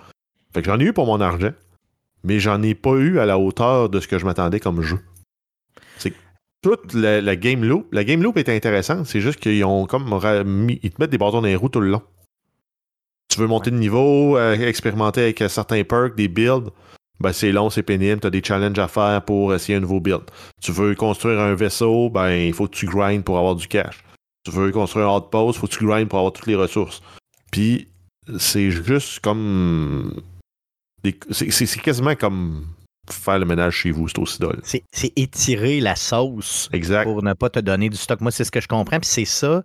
Fait 0.52 0.62
que 0.62 0.66
j'en 0.66 0.80
ai 0.80 0.84
eu 0.84 0.92
pour 0.92 1.06
mon 1.06 1.20
argent 1.20 1.52
mais 2.26 2.40
j'en 2.40 2.60
ai 2.62 2.74
pas 2.74 2.94
eu 2.94 3.20
à 3.20 3.24
la 3.24 3.38
hauteur 3.38 3.88
de 3.88 4.00
ce 4.00 4.08
que 4.08 4.18
je 4.18 4.26
m'attendais 4.26 4.58
comme 4.58 4.82
jeu. 4.82 4.98
C'est 5.96 6.12
toute 6.60 6.92
la, 6.92 7.36
game 7.36 7.64
loop, 7.64 7.86
la 7.92 8.02
game 8.02 8.20
loop 8.20 8.36
est 8.36 8.48
intéressante, 8.48 9.06
c'est 9.06 9.20
juste 9.20 9.38
qu'ils 9.38 9.64
ont 9.64 9.86
comme 9.86 10.08
ils 10.68 10.90
te 10.90 11.00
mettent 11.00 11.10
des 11.10 11.18
bâtons 11.18 11.40
dans 11.40 11.46
les 11.46 11.54
roues 11.54 11.68
tout 11.68 11.80
le 11.80 11.90
long. 11.90 12.02
Tu 13.28 13.38
veux 13.40 13.46
monter 13.46 13.70
de 13.70 13.76
niveau, 13.76 14.36
euh, 14.36 14.54
expérimenter 14.54 15.22
avec 15.22 15.44
certains 15.48 15.84
perks, 15.84 16.16
des 16.16 16.26
builds, 16.26 16.70
ben 17.20 17.32
c'est 17.32 17.52
long, 17.52 17.70
c'est 17.70 17.84
pénible, 17.84 18.20
tu 18.20 18.26
as 18.26 18.30
des 18.30 18.42
challenges 18.42 18.78
à 18.78 18.88
faire 18.88 19.22
pour 19.24 19.54
essayer 19.54 19.78
un 19.78 19.80
nouveau 19.80 20.00
build. 20.00 20.24
Tu 20.60 20.72
veux 20.72 20.96
construire 20.96 21.38
un 21.40 21.54
vaisseau, 21.54 22.10
ben 22.10 22.30
il 22.30 22.52
faut 22.52 22.66
que 22.66 22.74
tu 22.74 22.86
grindes 22.86 23.24
pour 23.24 23.38
avoir 23.38 23.54
du 23.54 23.68
cash. 23.68 24.02
Tu 24.44 24.50
veux 24.50 24.72
construire 24.72 25.08
un 25.08 25.16
outpost, 25.18 25.56
il 25.56 25.60
faut 25.60 25.66
que 25.68 25.76
tu 25.76 25.86
grindes 25.86 26.08
pour 26.08 26.18
avoir 26.18 26.32
toutes 26.32 26.46
les 26.46 26.56
ressources. 26.56 27.02
Puis 27.52 27.88
c'est 28.38 28.72
juste 28.72 29.20
comme 29.20 30.12
c'est 31.30 31.80
quasiment 31.80 32.14
comme 32.14 32.66
faire 33.12 33.38
le 33.38 33.46
ménage 33.46 33.74
chez 33.74 33.90
vous, 33.90 34.08
c'est 34.08 34.18
aussi 34.18 34.38
drôle. 34.38 34.60
C'est 34.62 35.12
étirer 35.16 35.80
la 35.80 35.96
sauce 35.96 36.68
pour 37.04 37.22
ne 37.22 37.32
pas 37.34 37.50
te 37.50 37.60
donner 37.60 37.88
du 37.88 37.96
stock. 37.96 38.20
Moi, 38.20 38.30
c'est 38.30 38.44
ce 38.44 38.50
que 38.50 38.60
je 38.60 38.68
comprends. 38.68 38.98
Puis 38.98 39.08
c'est 39.08 39.24
ça, 39.24 39.62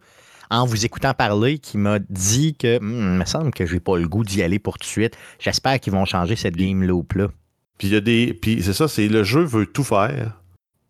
en 0.49 0.65
vous 0.65 0.85
écoutant 0.85 1.13
parler, 1.13 1.59
qui 1.59 1.77
m'a 1.77 1.99
dit 1.99 2.55
que 2.55 2.79
hmm, 2.79 3.13
il 3.13 3.19
me 3.19 3.25
semble 3.25 3.51
que 3.51 3.65
j'ai 3.65 3.79
pas 3.79 3.97
le 3.97 4.07
goût 4.07 4.23
d'y 4.23 4.43
aller 4.43 4.59
pour 4.59 4.77
tout 4.77 4.85
de 4.85 4.91
suite. 4.91 5.17
J'espère 5.39 5.79
qu'ils 5.79 5.93
vont 5.93 6.05
changer 6.05 6.35
cette 6.35 6.55
game 6.55 6.83
loop-là. 6.83 7.29
Puis 7.77 7.87
il 7.87 7.93
y 7.93 7.97
a 7.97 8.01
des. 8.01 8.33
Puis 8.33 8.61
c'est 8.61 8.73
ça, 8.73 8.87
c'est 8.87 9.07
le 9.07 9.23
jeu 9.23 9.43
veut 9.43 9.65
tout 9.65 9.83
faire, 9.83 10.39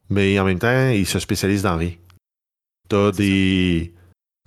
mais 0.10 0.38
en 0.40 0.46
même 0.46 0.60
temps, 0.60 0.90
il 0.90 1.06
se 1.06 1.20
spécialise 1.20 1.64
dans 1.64 1.78
rien. 1.78 1.94
T'as 2.90 3.12
des. 3.12 3.94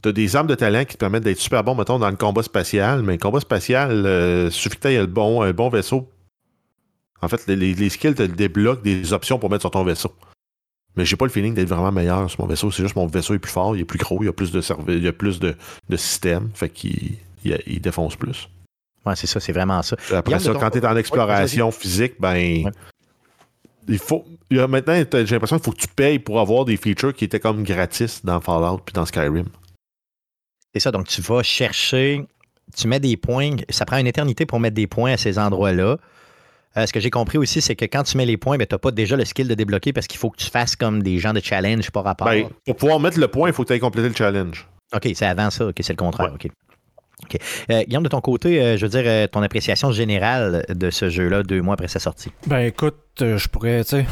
T'as 0.05 0.13
des 0.13 0.37
armes 0.37 0.49
de 0.49 0.55
talent 0.55 0.85
qui 0.85 0.93
te 0.93 0.99
permettent 0.99 1.23
d'être 1.23 1.41
super 1.41 1.65
bon, 1.65 1.75
mettons, 1.75 1.99
dans 1.99 2.11
le 2.11 2.17
combat 2.17 2.43
spatial, 2.43 3.03
mais 3.03 3.13
le 3.13 3.19
combat 3.19 3.41
spatial, 3.41 4.05
euh, 4.05 4.51
suffit 4.51 4.77
que 4.77 4.89
tu 4.89 4.95
le 4.95 5.07
bon, 5.07 5.41
un 5.41 5.53
bon 5.53 5.71
vaisseau. 5.71 6.11
En 7.23 7.29
fait, 7.29 7.47
les, 7.47 7.89
skills 7.89 8.15
te 8.15 8.23
débloquent 8.23 8.83
des 8.83 9.15
options 9.15 9.39
pour 9.39 9.49
mettre 9.49 9.63
sur 9.63 9.71
ton 9.71 9.83
vaisseau. 9.83 10.15
Mais 10.95 11.07
j'ai 11.07 11.17
pas 11.17 11.25
le 11.25 11.31
feeling 11.31 11.55
d'être 11.55 11.71
vraiment 11.71 11.91
meilleur 11.91 12.29
sur 12.29 12.43
mon 12.43 12.47
vaisseau. 12.47 12.71
C'est 12.71 12.83
juste 12.83 12.97
mon 12.97 13.07
vaisseau 13.07 13.33
est 13.33 13.39
plus 13.39 13.51
fort, 13.51 13.75
il 13.75 13.81
est 13.81 13.87
plus 13.87 13.99
gros, 13.99 14.23
il 14.23 14.27
y 14.27 14.29
a 14.29 14.35
plus 14.35 14.53
de 14.53 14.61
il 14.89 15.03
y 15.03 15.09
a 15.09 15.13
plus 15.15 15.41
de, 15.41 15.57
de 15.89 15.97
systèmes. 15.97 16.51
Fait 16.53 16.69
qu'il 16.69 17.17
il, 17.43 17.81
défonce 17.81 18.15
plus. 18.15 18.51
Ouais, 19.07 19.17
c'est 19.17 19.27
ça, 19.27 19.41
c'est 19.41 19.53
vraiment 19.53 19.81
ça. 19.81 19.97
Après 20.13 20.39
ça, 20.39 20.53
quand 20.53 20.69
tu 20.69 20.79
es 20.81 20.87
en 20.87 20.99
exploration 20.99 21.71
physique, 21.71 22.17
ben. 22.21 22.71
Il 23.89 23.99
faut. 23.99 24.27
maintenant, 24.51 25.03
j'ai 25.13 25.25
l'impression 25.25 25.57
qu'il 25.57 25.65
faut 25.65 25.73
que 25.73 25.81
tu 25.81 25.89
payes 25.89 26.19
pour 26.19 26.41
avoir 26.41 26.67
des 26.67 26.77
features 26.77 27.15
qui 27.15 27.25
étaient 27.25 27.41
comme 27.41 27.63
gratis 27.63 28.23
dans 28.23 28.43
Fallout 28.43 28.83
puis 28.85 28.93
dans 28.93 29.07
Skyrim. 29.07 29.47
C'est 30.75 30.81
ça, 30.81 30.91
donc 30.91 31.07
tu 31.07 31.21
vas 31.23 31.43
chercher, 31.45 32.27
tu 32.77 32.89
mets 32.89 32.99
des 32.99 33.17
points, 33.17 33.51
ça 33.69 33.85
prend 33.85 33.97
une 33.99 34.09
éternité 34.09 34.45
pour 34.45 34.59
mettre 34.59 34.75
des 34.75 34.89
points 34.89 35.13
à 35.13 35.17
ces 35.17 35.39
endroits-là. 35.39 35.99
Euh, 36.77 36.87
ce 36.87 36.93
que 36.93 36.99
j'ai 36.99 37.11
compris 37.11 37.39
aussi, 37.39 37.61
c'est 37.61 37.77
que 37.77 37.85
quand 37.85 38.03
tu 38.03 38.17
mets 38.17 38.27
les 38.27 38.37
points, 38.37 38.57
ben, 38.57 38.67
tu 38.67 38.75
n'as 38.75 38.79
pas 38.81 38.91
déjà 38.91 39.17
le 39.17 39.25
skill 39.25 39.47
de 39.47 39.55
débloquer 39.55 39.93
parce 39.93 40.09
qu'il 40.09 40.19
faut 40.19 40.31
que 40.31 40.39
tu 40.39 40.51
fasses 40.51 40.75
comme 40.75 41.01
des 41.05 41.19
gens 41.19 41.33
de 41.33 41.41
challenge 41.41 41.93
par 41.93 42.03
rapport. 42.03 42.27
Ben, 42.27 42.49
pour 42.67 42.75
pouvoir 42.75 42.99
mettre 42.99 43.21
le 43.21 43.29
point, 43.29 43.49
il 43.49 43.55
faut 43.55 43.63
que 43.63 43.69
tu 43.69 43.75
aies 43.75 43.79
complété 43.79 44.09
le 44.09 44.15
challenge. 44.17 44.67
OK, 44.93 45.09
c'est 45.15 45.27
avant 45.27 45.51
ça. 45.51 45.69
OK, 45.69 45.77
c'est 45.81 45.93
le 45.93 45.97
contraire. 45.97 46.33
OK. 46.35 46.49
Euh, 47.71 47.85
Guillaume, 47.85 48.03
de 48.03 48.09
ton 48.09 48.21
côté, 48.21 48.61
euh, 48.61 48.77
je 48.77 48.85
veux 48.85 49.01
dire, 49.01 49.29
ton 49.31 49.43
appréciation 49.43 49.93
générale 49.93 50.65
de 50.69 50.91
ce 50.91 51.09
jeu-là 51.09 51.45
deux 51.45 51.63
mois 51.63 51.75
après 51.75 51.89
sa 51.89 52.01
sortie. 52.01 52.33
Ben 52.49 52.59
écoute, 52.59 52.97
je 53.21 53.49
pourrais, 53.49 53.85
tu 53.85 53.91
sais, 53.91 54.07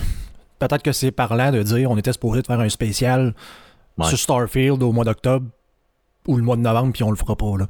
peut-être 0.60 0.82
que 0.82 0.92
c'est 0.92 1.10
parlant 1.10 1.50
de 1.50 1.62
dire 1.64 1.90
on 1.90 1.98
était 1.98 2.12
supposé 2.12 2.42
de 2.42 2.46
faire 2.46 2.60
un 2.60 2.68
spécial 2.68 3.34
sur 4.00 4.18
Starfield 4.18 4.82
au 4.82 4.92
mois 4.92 5.04
d'octobre, 5.04 5.46
ou 6.26 6.36
le 6.36 6.42
mois 6.42 6.56
de 6.56 6.62
novembre, 6.62 6.92
puis 6.92 7.02
on 7.02 7.10
le 7.10 7.16
fera 7.16 7.36
pas. 7.36 7.56
Là. 7.58 7.66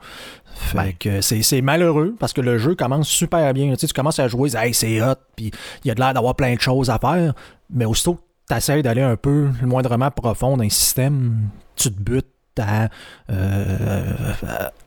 Fait 0.55 0.93
que 0.93 1.21
c'est 1.21 1.63
malheureux 1.63 2.15
parce 2.19 2.33
que 2.33 2.41
le 2.41 2.59
jeu 2.59 2.75
commence 2.75 3.09
super 3.09 3.53
bien. 3.55 3.73
Tu, 3.73 3.81
sais, 3.81 3.87
tu 3.87 3.95
commences 3.95 4.19
à 4.19 4.29
jouer, 4.29 4.57
hey, 4.57 4.75
c'est 4.75 5.01
hot, 5.01 5.15
puis 5.37 5.51
il 5.85 5.89
y 5.89 5.91
a 5.91 5.95
de 5.95 6.01
l'air 6.01 6.15
d'avoir 6.15 6.35
plein 6.35 6.55
de 6.55 6.61
choses 6.61 6.91
à 6.91 6.99
faire, 6.99 7.35
mais 7.71 7.85
aussitôt 7.85 8.15
que 8.15 8.21
tu 8.49 8.55
essaies 8.55 8.83
d'aller 8.83 9.03
un 9.03 9.17
peu 9.17 9.49
le 9.61 9.67
moindrement 9.67 10.11
profond 10.11 10.57
dans 10.57 10.65
un 10.65 10.69
système, 10.69 11.49
tu 11.77 11.91
te 11.91 12.01
butes 12.01 12.27
à, 12.59 12.89
euh, 13.31 14.13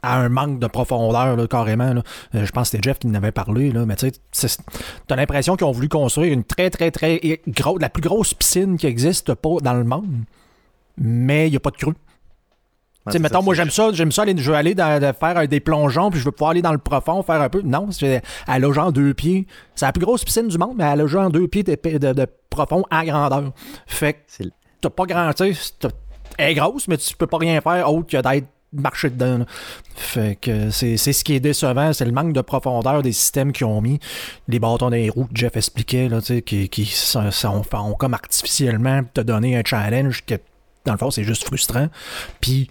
à, 0.03 0.19
un 0.19 0.29
manque 0.29 0.59
de 0.59 0.67
profondeur, 0.67 1.35
là, 1.35 1.47
carrément. 1.47 1.93
Là. 1.93 2.03
Euh, 2.35 2.45
je 2.45 2.51
pense 2.51 2.69
que 2.69 2.77
c'était 2.77 2.89
Jeff 2.89 2.99
qui 2.99 3.07
en 3.07 3.13
avait 3.15 3.31
parlé, 3.31 3.71
là, 3.71 3.85
mais 3.85 3.95
tu 3.95 4.11
sais, 4.31 4.57
as 5.09 5.15
l'impression 5.15 5.55
qu'ils 5.55 5.65
ont 5.65 5.71
voulu 5.71 5.89
construire 5.89 6.31
une 6.31 6.43
très, 6.43 6.69
très, 6.69 6.91
très 6.91 7.41
grosse, 7.47 7.81
la 7.81 7.89
plus 7.89 8.01
grosse 8.01 8.33
piscine 8.33 8.77
qui 8.77 8.87
existe 8.87 9.33
pas 9.33 9.57
dans 9.61 9.73
le 9.73 9.83
monde, 9.83 10.23
mais 10.97 11.47
il 11.47 11.51
n'y 11.51 11.57
a 11.57 11.59
pas 11.59 11.71
de 11.71 11.77
creux 13.05 13.13
sais, 13.13 13.19
mettons, 13.19 13.43
moi, 13.43 13.53
j'aime 13.53 13.69
ça, 13.69 13.89
j'aime 13.93 14.11
ça, 14.11 14.23
aller, 14.23 14.35
je 14.37 14.51
veux 14.51 14.57
aller 14.57 14.75
faire 15.19 15.47
des 15.47 15.59
plongeons, 15.59 16.09
puis 16.09 16.19
je 16.19 16.25
veux 16.25 16.31
pouvoir 16.31 16.51
aller 16.51 16.61
dans 16.61 16.71
le 16.71 16.77
profond, 16.77 17.21
faire 17.23 17.41
un 17.41 17.49
peu. 17.49 17.61
Non, 17.61 17.89
elle 18.01 18.65
a 18.65 18.73
genre 18.73 18.91
deux 18.91 19.13
pieds. 19.13 19.47
C'est 19.75 19.85
la 19.85 19.93
plus 19.93 20.03
grosse 20.03 20.23
piscine 20.23 20.47
du 20.47 20.57
monde, 20.57 20.75
mais 20.77 20.85
elle 20.85 21.01
a 21.01 21.07
genre 21.07 21.29
deux 21.29 21.47
pieds 21.47 21.63
de, 21.63 22.27
profond 22.49 22.83
à 22.89 23.05
grandeur. 23.05 23.51
Fait 23.85 24.13
que 24.13 24.43
t'as 24.81 24.89
pas 24.89 25.05
grand, 25.05 25.33
tu 25.33 25.53
elle 26.37 26.51
est 26.51 26.55
grosse, 26.55 26.87
mais 26.87 26.97
tu 26.97 27.15
peux 27.15 27.27
pas 27.27 27.37
rien 27.37 27.61
faire 27.61 27.91
autre 27.91 28.09
que 28.09 28.21
d'être 28.21 28.47
marché 28.73 29.09
dedans. 29.09 29.45
Fait 29.95 30.37
que 30.39 30.69
c'est 30.69 30.97
ce 30.97 31.23
qui 31.23 31.33
est 31.33 31.39
décevant, 31.39 31.93
c'est 31.93 32.05
le 32.05 32.11
manque 32.11 32.33
de 32.33 32.41
profondeur 32.41 33.01
des 33.01 33.13
systèmes 33.13 33.51
qu'ils 33.51 33.67
ont 33.67 33.81
mis. 33.81 33.99
Les 34.47 34.59
bâtons 34.59 34.89
des 34.89 35.09
roues 35.09 35.25
que 35.25 35.35
Jeff 35.35 35.55
expliquait, 35.55 36.09
là, 36.09 36.19
qui, 36.21 36.69
qui 36.69 36.85
sont, 36.85 37.31
sont, 37.31 37.63
comme 37.97 38.13
artificiellement 38.13 39.01
te 39.13 39.21
donner 39.21 39.55
un 39.57 39.63
challenge 39.63 40.23
que, 40.25 40.35
dans 40.85 40.93
le 40.93 40.97
fond, 40.97 41.11
c'est 41.11 41.23
juste 41.23 41.45
frustrant. 41.45 41.87
Puis 42.41 42.67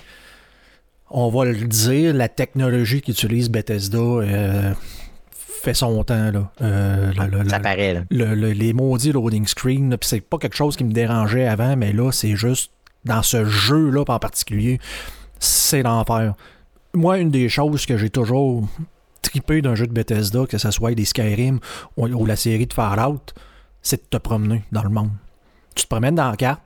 on 1.10 1.28
va 1.28 1.44
le 1.44 1.54
dire, 1.54 2.14
la 2.14 2.28
technologie 2.28 3.02
qu'utilise 3.02 3.50
Bethesda 3.50 3.98
euh, 3.98 4.74
fait 5.30 5.74
son 5.74 6.02
temps. 6.04 6.30
Là. 6.30 6.50
Euh, 6.62 7.12
ça 7.48 7.60
paraît. 7.60 8.04
Là. 8.10 8.34
les 8.34 8.72
maudits 8.72 9.12
loading 9.12 9.46
screen, 9.46 9.96
c'est 10.00 10.20
pas 10.20 10.38
quelque 10.38 10.56
chose 10.56 10.76
qui 10.76 10.84
me 10.84 10.92
dérangeait 10.92 11.46
avant, 11.46 11.76
mais 11.76 11.92
là, 11.92 12.10
c'est 12.12 12.36
juste 12.36 12.70
dans 13.04 13.22
ce 13.22 13.44
jeu-là 13.44 14.04
en 14.06 14.18
particulier, 14.18 14.80
c'est 15.38 15.82
l'enfer. 15.82 16.34
Moi, 16.94 17.18
une 17.18 17.30
des 17.30 17.48
choses 17.48 17.86
que 17.86 17.96
j'ai 17.96 18.10
toujours 18.10 18.66
tripé 19.22 19.62
d'un 19.62 19.74
jeu 19.74 19.86
de 19.86 19.92
Bethesda, 19.92 20.46
que 20.46 20.58
ce 20.58 20.70
soit 20.70 20.94
des 20.94 21.04
Skyrim 21.04 21.58
ou, 21.96 22.26
la 22.26 22.36
série 22.36 22.66
de 22.66 22.72
Fallout, 22.72 23.20
c'est 23.82 24.04
de 24.04 24.08
te 24.08 24.16
promener 24.16 24.62
dans 24.72 24.82
le 24.82 24.90
monde. 24.90 25.10
Tu 25.74 25.84
te 25.84 25.88
promènes 25.88 26.14
dans 26.14 26.30
la 26.30 26.36
carte, 26.36 26.62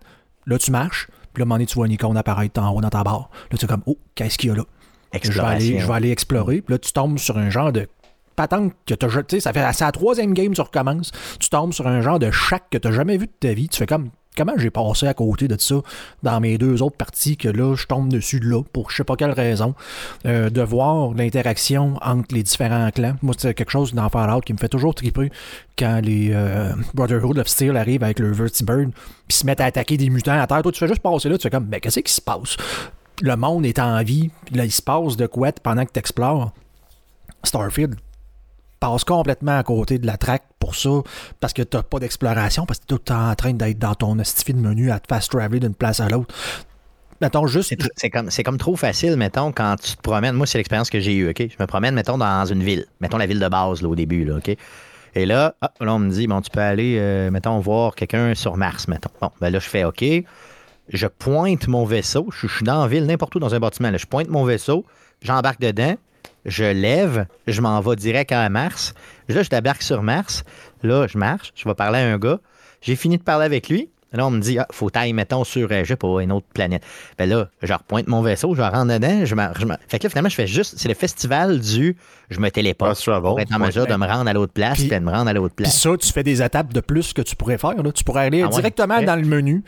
là 0.47 0.59
tu 0.59 0.71
marches, 0.71 1.09
puis 1.39 1.41
là, 1.41 1.45
à 1.45 1.47
un 1.47 1.47
moment 1.47 1.55
donné, 1.55 1.67
tu 1.67 1.75
vois 1.77 1.87
une 1.87 1.93
icône 1.93 2.17
apparaître 2.17 2.61
en 2.61 2.71
haut 2.71 2.81
dans 2.81 2.91
ta 2.91 3.05
barre. 3.05 3.31
Là, 3.51 3.59
tu 3.59 3.65
es 3.65 3.69
comme, 3.69 3.83
oh, 3.87 3.97
qu'est-ce 4.15 4.39
qu'il 4.39 4.51
y 4.51 4.53
a 4.53 4.57
là? 4.57 4.65
Je 5.23 5.33
vais, 5.33 5.41
aller, 5.41 5.79
je 5.79 5.87
vais 5.87 5.93
aller 5.93 6.11
explorer. 6.11 6.61
Puis 6.61 6.75
là, 6.75 6.79
tu 6.79 6.93
tombes 6.93 7.19
sur 7.19 7.39
un 7.39 7.49
genre 7.49 7.73
de 7.73 7.89
patente 8.37 8.73
que 8.87 8.95
tu 8.95 9.07
as. 9.07 9.41
Ça 9.41 9.53
fait 9.53 9.73
c'est 9.73 9.85
la 9.85 9.93
troisième 9.93 10.35
game, 10.35 10.53
tu 10.53 10.61
recommences. 10.61 11.13
Tu 11.41 11.49
tombes 11.49 11.73
sur 11.73 11.87
un 11.87 12.01
genre 12.03 12.19
de 12.19 12.31
chac 12.31 12.65
que 12.71 12.79
tu 12.79 12.93
jamais 12.93 13.17
vu 13.17 13.27
de 13.27 13.33
ta 13.39 13.55
vie. 13.55 13.69
Tu 13.69 13.79
fais 13.79 13.87
comme. 13.87 14.11
Comment 14.39 14.55
j'ai 14.57 14.71
passé 14.71 15.09
à 15.09 15.15
côté 15.15 15.49
de 15.49 15.57
ça 15.59 15.75
dans 16.23 16.39
mes 16.39 16.59
deux 16.59 16.81
autres 16.81 16.97
parties 16.97 17.37
que 17.37 17.49
là, 17.49 17.75
je 17.75 17.87
tombe 17.87 18.09
dessus 18.09 18.39
là 18.39 18.63
pour 18.73 18.89
je 18.93 18.99
sais 18.99 19.05
pas 19.05 19.17
quelle 19.17 19.33
raison. 19.33 19.75
Euh, 20.27 20.49
de 20.49 20.63
voir 20.63 21.13
l'interaction 21.13 21.99
entre 22.03 22.37
les 22.37 22.45
différents 22.45 22.89
clans. 22.93 23.17
Moi, 23.21 23.35
c'est 23.37 23.53
quelque 23.53 23.73
chose 23.73 23.95
dans 23.95 24.09
Fallout 24.09 24.43
qui 24.43 24.53
me 24.53 24.59
fait 24.59 24.69
toujours 24.69 24.95
triper 24.95 25.33
quand 25.77 26.01
les 26.05 26.31
euh, 26.33 26.73
Brotherhood 26.95 27.41
of 27.41 27.49
Steel 27.49 27.77
arrivent 27.77 28.05
avec 28.05 28.21
le 28.21 28.31
Vertibird 28.31 28.93
puis 29.27 29.39
se 29.39 29.45
mettent 29.45 29.61
à 29.61 29.65
attaquer 29.65 29.97
des 29.97 30.09
mutants 30.09 30.41
à 30.41 30.47
terre. 30.47 30.63
Toi, 30.63 30.71
tu 30.71 30.79
fais 30.79 30.87
juste 30.87 31.03
passer 31.03 31.29
là, 31.29 31.37
tu 31.37 31.43
fais 31.43 31.51
comme, 31.51 31.67
mais 31.69 31.81
qu'est-ce 31.81 31.99
qui 31.99 32.13
se 32.13 32.21
passe? 32.21 32.57
Le 33.21 33.35
monde 33.35 33.67
est 33.67 33.81
en 33.81 34.01
vie, 34.05 34.31
là, 34.53 34.65
il 34.65 34.71
se 34.71 34.83
passe 34.83 35.17
de 35.17 35.27
quoi 35.27 35.51
pendant 35.51 35.85
que 35.85 35.91
tu 35.93 35.99
explores. 35.99 36.53
Starfield, 37.43 37.97
passe 38.81 39.05
complètement 39.05 39.59
à 39.59 39.63
côté 39.63 39.99
de 39.99 40.07
la 40.07 40.17
track 40.17 40.43
pour 40.59 40.75
ça, 40.75 40.91
parce 41.41 41.53
que 41.53 41.63
t'as 41.63 41.83
pas 41.83 41.99
d'exploration, 41.99 42.67
parce 42.67 42.79
que 42.79 42.85
t'es 42.85 42.95
tout 42.95 43.01
le 43.01 43.15
temps 43.15 43.31
en 43.31 43.35
train 43.35 43.53
d'être 43.53 43.79
dans 43.79 43.95
ton 43.95 44.17
stifi 44.25 44.55
de 44.55 44.61
menu 44.61 44.91
à 44.91 45.01
te 45.01 45.07
fast 45.09 45.31
traveler 45.31 45.61
d'une 45.61 45.75
place 45.75 46.01
à 46.01 46.09
l'autre. 46.09 46.35
Mettons 47.21 47.47
juste. 47.47 47.75
C'est 47.97 48.11
comme, 48.11 48.29
comme 48.45 48.59
trop 48.59 48.77
facile, 48.77 49.17
mettons, 49.17 49.51
quand 49.51 49.77
tu 49.83 49.97
te 49.97 50.03
promènes. 50.03 50.37
Moi, 50.37 50.47
c'est 50.47 50.59
l'expérience 50.59 50.89
que 50.89 51.01
j'ai 51.01 51.17
eue, 51.17 51.31
OK? 51.31 51.39
Je 51.39 51.57
me 51.59 51.67
promène, 51.67 51.95
mettons, 51.95 52.17
dans 52.17 52.45
une 52.45 52.63
ville. 52.63 52.87
Mettons 53.01 53.19
la 53.19 53.27
ville 53.27 53.41
de 53.41 53.49
base, 53.49 53.83
là, 53.83 53.89
au 53.89 53.97
début, 53.97 54.25
là, 54.25 54.37
OK? 54.37 54.57
Et 55.15 55.27
là, 55.27 55.55
là, 55.81 55.95
on 55.95 55.99
me 55.99 56.11
dit, 56.11 56.29
bon, 56.29 56.41
tu 56.41 56.51
peux 56.51 56.61
aller, 56.61 56.97
euh, 56.99 57.31
mettons, 57.31 57.59
voir 57.59 57.95
quelqu'un 57.97 58.35
sur 58.35 58.57
Mars, 58.57 58.87
mettons. 58.87 59.11
Bon, 59.21 59.31
ben 59.41 59.51
là, 59.51 59.59
je 59.59 59.69
fais 59.69 59.85
OK. 59.85 60.05
Je 60.91 61.07
pointe 61.07 61.67
mon 61.67 61.85
vaisseau. 61.85 62.29
Je, 62.31 62.47
suis 62.47 62.65
dans 62.65 62.83
la 62.83 62.89
ville, 62.89 63.05
n'importe 63.05 63.35
où 63.35 63.41
dans 63.41 63.55
un 63.55 63.59
bâtiment. 63.59 63.91
Là, 63.91 63.99
je 63.99 64.07
pointe 64.07 64.29
mon 64.29 64.45
vaisseau, 64.45 64.85
j'embarque 65.21 65.61
dedans, 65.61 65.97
je 66.45 66.65
lève, 66.65 67.27
je 67.47 67.61
m'en 67.61 67.81
vais 67.81 67.97
direct 67.97 68.33
à 68.33 68.49
Mars. 68.49 68.95
Là, 69.29 69.43
je 69.43 69.51
débarque 69.51 69.83
sur 69.83 70.03
Mars. 70.03 70.45
Là, 70.83 71.07
je 71.07 71.19
marche, 71.19 71.53
je 71.55 71.69
vais 71.69 71.75
parler 71.75 71.99
à 71.99 72.13
un 72.13 72.19
gars. 72.19 72.41
J'ai 72.81 72.97
fini 72.97 73.19
de 73.19 73.23
parler 73.23 73.45
avec 73.45 73.69
lui. 73.69 73.91
Là, 74.13 74.27
on 74.27 74.31
me 74.31 74.41
dit, 74.41 74.59
ah, 74.59 74.67
faut 74.73 74.89
tailler, 74.89 75.13
mettons, 75.13 75.45
sur, 75.45 75.71
euh, 75.71 75.81
je 75.83 75.89
sais 75.89 75.97
pas, 75.97 76.21
une 76.23 76.33
autre 76.33 76.47
planète. 76.55 76.83
Ben 77.19 77.29
là, 77.29 77.49
je 77.63 77.71
repointe 77.75 78.09
mon 78.09 78.23
vaisseau, 78.23 78.55
je 78.55 78.63
rentre 78.63 78.87
dedans, 78.87 79.27
je, 79.27 79.35
me, 79.35 79.43
Fait 79.87 79.99
que 79.99 80.05
là, 80.05 80.09
finalement, 80.09 80.31
je 80.31 80.35
fais 80.35 80.47
juste, 80.47 80.77
c'est 80.79 80.89
le 80.89 80.95
festival 80.95 81.61
du, 81.61 81.95
je 82.31 82.41
me 82.41 82.51
téléporte 82.51 83.05
pour 83.05 83.39
être 83.39 83.55
en 83.55 83.59
mesure 83.59 83.87
de 83.87 83.95
me 83.95 84.07
rendre 84.07 84.31
à 84.31 84.33
l'autre 84.33 84.55
place, 84.55 84.79
puis, 84.79 84.89
de 84.89 84.99
me 84.99 85.11
rendre 85.11 85.29
à 85.29 85.35
l'autre 85.35 85.55
place. 85.55 85.71
Puis 85.71 85.79
ça, 85.79 85.97
tu 85.99 86.11
fais 86.11 86.23
des 86.23 86.43
étapes 86.43 86.73
de 86.73 86.81
plus 86.81 87.13
que 87.13 87.21
tu 87.21 87.37
pourrais 87.37 87.59
faire. 87.59 87.83
Là. 87.83 87.93
Tu 87.93 88.03
pourrais 88.03 88.25
aller 88.25 88.43
ah 88.43 88.49
directement 88.49 89.03
dans 89.03 89.17
le 89.17 89.27
menu, 89.27 89.63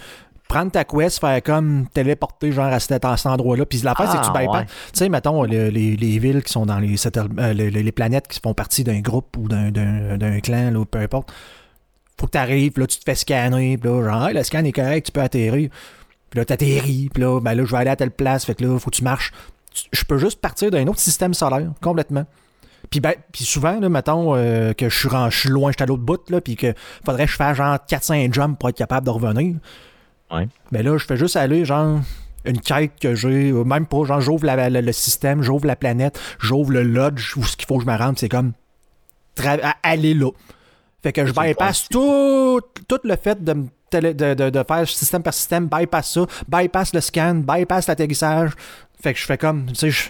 prendre 0.51 0.73
ta 0.73 0.85
quest, 0.85 1.21
faire 1.21 1.41
comme 1.45 1.87
téléporter 1.95 2.51
genre 2.51 2.67
à 2.67 2.81
cet, 2.81 3.05
endroit-là. 3.05 3.65
Puis 3.65 3.79
la 3.83 3.95
c'est 3.97 4.19
que 4.19 4.25
tu 4.25 4.31
ah, 4.35 4.39
bypass. 4.39 4.67
Tu 4.67 4.75
sais, 4.95 5.09
mettons, 5.09 5.45
les, 5.45 6.19
villes 6.19 6.43
qui 6.43 6.53
sont 6.53 6.67
dans 6.67 6.83
euh, 6.83 7.53
les, 7.53 7.71
les, 7.71 7.93
planètes 7.93 8.27
qui 8.27 8.41
font 8.41 8.53
partie 8.53 8.83
d'un 8.83 8.99
groupe 8.99 9.37
ou 9.39 9.47
d'un 9.49 10.41
clan, 10.43 10.73
là, 10.73 10.85
peu 10.85 10.99
importe. 10.99 11.33
Faut 12.19 12.27
que 12.27 12.33
tu 12.33 12.39
arrives, 12.39 12.79
là, 12.79 12.87
tu 12.87 12.99
te 12.99 13.05
fais 13.05 13.15
scanner, 13.15 13.79
puis 13.79 13.89
là, 13.89 14.03
genre, 14.03 14.31
le 14.35 14.43
scan 14.43 14.65
est 14.65 14.73
correct, 14.73 15.07
tu 15.07 15.13
peux 15.13 15.23
atterrir. 15.23 15.71
Puis 16.31 16.39
là, 16.39 16.45
tu 16.45 16.53
atterris, 16.53 17.11
puis 17.15 17.23
là, 17.23 17.41
ben 17.41 17.55
là, 17.55 17.65
je 17.65 17.71
vais 17.71 17.79
aller 17.79 17.91
à 17.91 17.97
telle 17.97 18.11
place, 18.11 18.45
fait 18.45 18.57
que 18.57 18.65
là, 18.65 18.79
faut 18.79 18.91
que 18.91 18.97
tu 18.97 19.05
marches. 19.05 19.33
Je 19.93 20.05
peux 20.05 20.19
juste 20.19 20.41
partir 20.41 20.71
d'un 20.73 20.87
autre 20.89 20.99
système 20.99 21.33
solaire, 21.33 21.71
complètement. 21.81 22.27
Puis, 22.91 22.99
ben, 22.99 23.15
puis 23.33 23.45
souvent, 23.45 23.79
là, 23.79 23.89
mettons 23.89 24.35
euh, 24.35 24.73
que 24.73 24.89
je 24.89 24.99
suis, 24.99 25.49
loin, 25.49 25.71
je 25.71 25.77
suis 25.77 25.83
à 25.83 25.87
l'autre 25.87 26.03
bout, 26.03 26.29
là, 26.29 26.41
puis 26.41 26.57
que 26.57 26.75
faudrait 27.07 27.27
que 27.27 27.31
je 27.31 27.37
fasse 27.37 27.57
genre 27.57 27.79
400 27.87 28.33
jumps 28.33 28.59
pour 28.59 28.69
être 28.69 28.77
capable 28.77 29.07
de 29.07 29.11
revenir. 29.11 29.57
Mais 30.71 30.83
là, 30.83 30.97
je 30.97 31.05
fais 31.05 31.17
juste 31.17 31.37
aller, 31.37 31.65
genre, 31.65 32.01
une 32.45 32.61
quête 32.61 32.93
que 33.01 33.15
j'ai, 33.15 33.53
même 33.53 33.87
pas, 33.87 34.05
genre, 34.05 34.21
j'ouvre 34.21 34.47
le 34.47 34.93
système, 34.93 35.43
j'ouvre 35.43 35.67
la 35.67 35.77
planète, 35.77 36.19
j'ouvre 36.39 36.73
le 36.73 36.83
lodge 36.83 37.37
où 37.37 37.45
ce 37.45 37.57
qu'il 37.57 37.67
faut 37.67 37.79
que 37.79 37.85
je 37.85 37.91
me 37.91 37.97
rende, 37.97 38.19
c'est 38.19 38.29
comme 38.29 38.53
aller 39.83 40.15
là. 40.15 40.31
Fait 41.03 41.13
que 41.13 41.25
je 41.25 41.33
bypass 41.33 41.89
tout, 41.89 42.61
tout 42.87 43.01
le 43.05 43.17
fait 43.17 43.43
de, 43.43 43.55
de, 43.93 44.51
de, 44.51 44.65
faire 44.67 44.87
système 44.87 45.23
par 45.23 45.33
système, 45.33 45.67
bypass 45.67 46.13
ça, 46.13 46.27
bypass 46.47 46.93
le 46.93 47.01
scan, 47.01 47.37
bypass 47.37 47.87
l'atterrissage, 47.87 48.51
fait 49.01 49.15
que 49.15 49.19
je 49.19 49.25
fais 49.25 49.39
comme, 49.39 49.67
tu 49.67 49.75
sais, 49.75 49.91
je, 49.91 50.09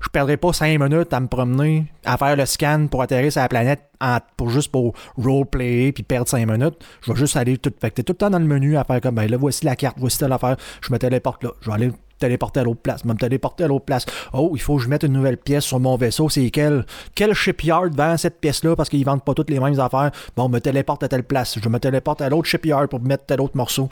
je 0.00 0.08
perdrai 0.08 0.36
pas 0.36 0.52
cinq 0.52 0.78
minutes 0.80 1.12
à 1.12 1.20
me 1.20 1.26
promener, 1.26 1.86
à 2.04 2.16
faire 2.16 2.36
le 2.36 2.46
scan 2.46 2.86
pour 2.90 3.02
atterrir 3.02 3.32
sur 3.32 3.40
la 3.40 3.48
planète 3.48 3.80
pour 4.36 4.50
juste 4.50 4.70
pour 4.70 4.94
roleplayer 5.16 5.92
puis 5.92 6.02
perdre 6.02 6.28
cinq 6.28 6.46
minutes. 6.48 6.76
Je 7.02 7.12
vais 7.12 7.18
juste 7.18 7.36
aller 7.36 7.58
tout. 7.58 7.72
Fait 7.80 7.90
que 7.90 7.96
t'es 7.96 8.02
tout 8.02 8.12
le 8.12 8.18
temps 8.18 8.30
dans 8.30 8.38
le 8.38 8.44
menu 8.44 8.76
à 8.76 8.84
faire 8.84 9.00
comme, 9.00 9.16
ben 9.16 9.28
là, 9.28 9.36
voici 9.36 9.64
la 9.64 9.76
carte, 9.76 9.96
voici 9.98 10.18
telle 10.18 10.32
affaire, 10.32 10.56
je 10.80 10.92
me 10.92 10.98
téléporte 10.98 11.42
là. 11.42 11.50
Je 11.60 11.68
vais 11.68 11.74
aller 11.74 11.92
téléporter 12.18 12.60
à 12.60 12.64
l'autre 12.64 12.80
place, 12.80 13.04
me 13.04 13.14
téléporter 13.14 13.64
à 13.64 13.68
l'autre 13.68 13.84
place. 13.84 14.04
Oh, 14.32 14.50
il 14.54 14.60
faut 14.60 14.76
que 14.76 14.82
je 14.82 14.88
mette 14.88 15.04
une 15.04 15.12
nouvelle 15.12 15.36
pièce 15.36 15.64
sur 15.64 15.78
mon 15.80 15.96
vaisseau. 15.96 16.28
C'est 16.28 16.50
quel, 16.50 16.84
quel 17.14 17.32
shipyard 17.32 17.90
vend 17.92 18.16
cette 18.16 18.40
pièce-là 18.40 18.76
parce 18.76 18.88
qu'ils 18.88 19.04
vendent 19.04 19.24
pas 19.24 19.34
toutes 19.34 19.50
les 19.50 19.60
mêmes 19.60 19.78
affaires? 19.78 20.10
Bon, 20.36 20.48
me 20.48 20.58
téléporte 20.58 21.02
à 21.04 21.08
telle 21.08 21.22
place. 21.22 21.58
Je 21.62 21.68
me 21.68 21.78
téléporte 21.78 22.20
à 22.20 22.28
l'autre 22.28 22.48
shipyard 22.48 22.88
pour 22.88 23.00
mettre 23.00 23.26
tel 23.26 23.40
autre 23.40 23.56
morceau. 23.56 23.88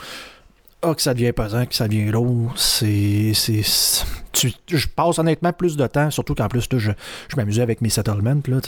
Ah, 0.83 0.95
que 0.95 1.03
ça 1.03 1.15
devient 1.15 1.33
pesant, 1.33 1.65
que 1.67 1.75
ça 1.75 1.89
devient 1.89 2.11
lourd. 2.11 2.53
C'est. 2.57 3.33
je 3.33 4.87
passe 4.95 5.19
honnêtement 5.19 5.53
plus 5.53 5.77
de 5.77 5.87
temps, 5.87 6.11
surtout 6.11 6.35
qu'en 6.35 6.49
plus, 6.49 6.69
je, 6.71 6.79
je 6.79 7.37
m'amusais 7.37 7.63
avec 7.63 7.81
mes 7.81 7.89
settlements. 7.89 8.41
Là, 8.47 8.61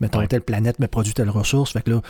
mettons, 0.00 0.26
telle 0.26 0.42
planète 0.42 0.78
me 0.78 0.86
produit 0.86 1.12
telle 1.12 1.30
ressource. 1.30 1.72
Fait 1.72 1.82
que 1.82 1.90
là, 1.90 2.00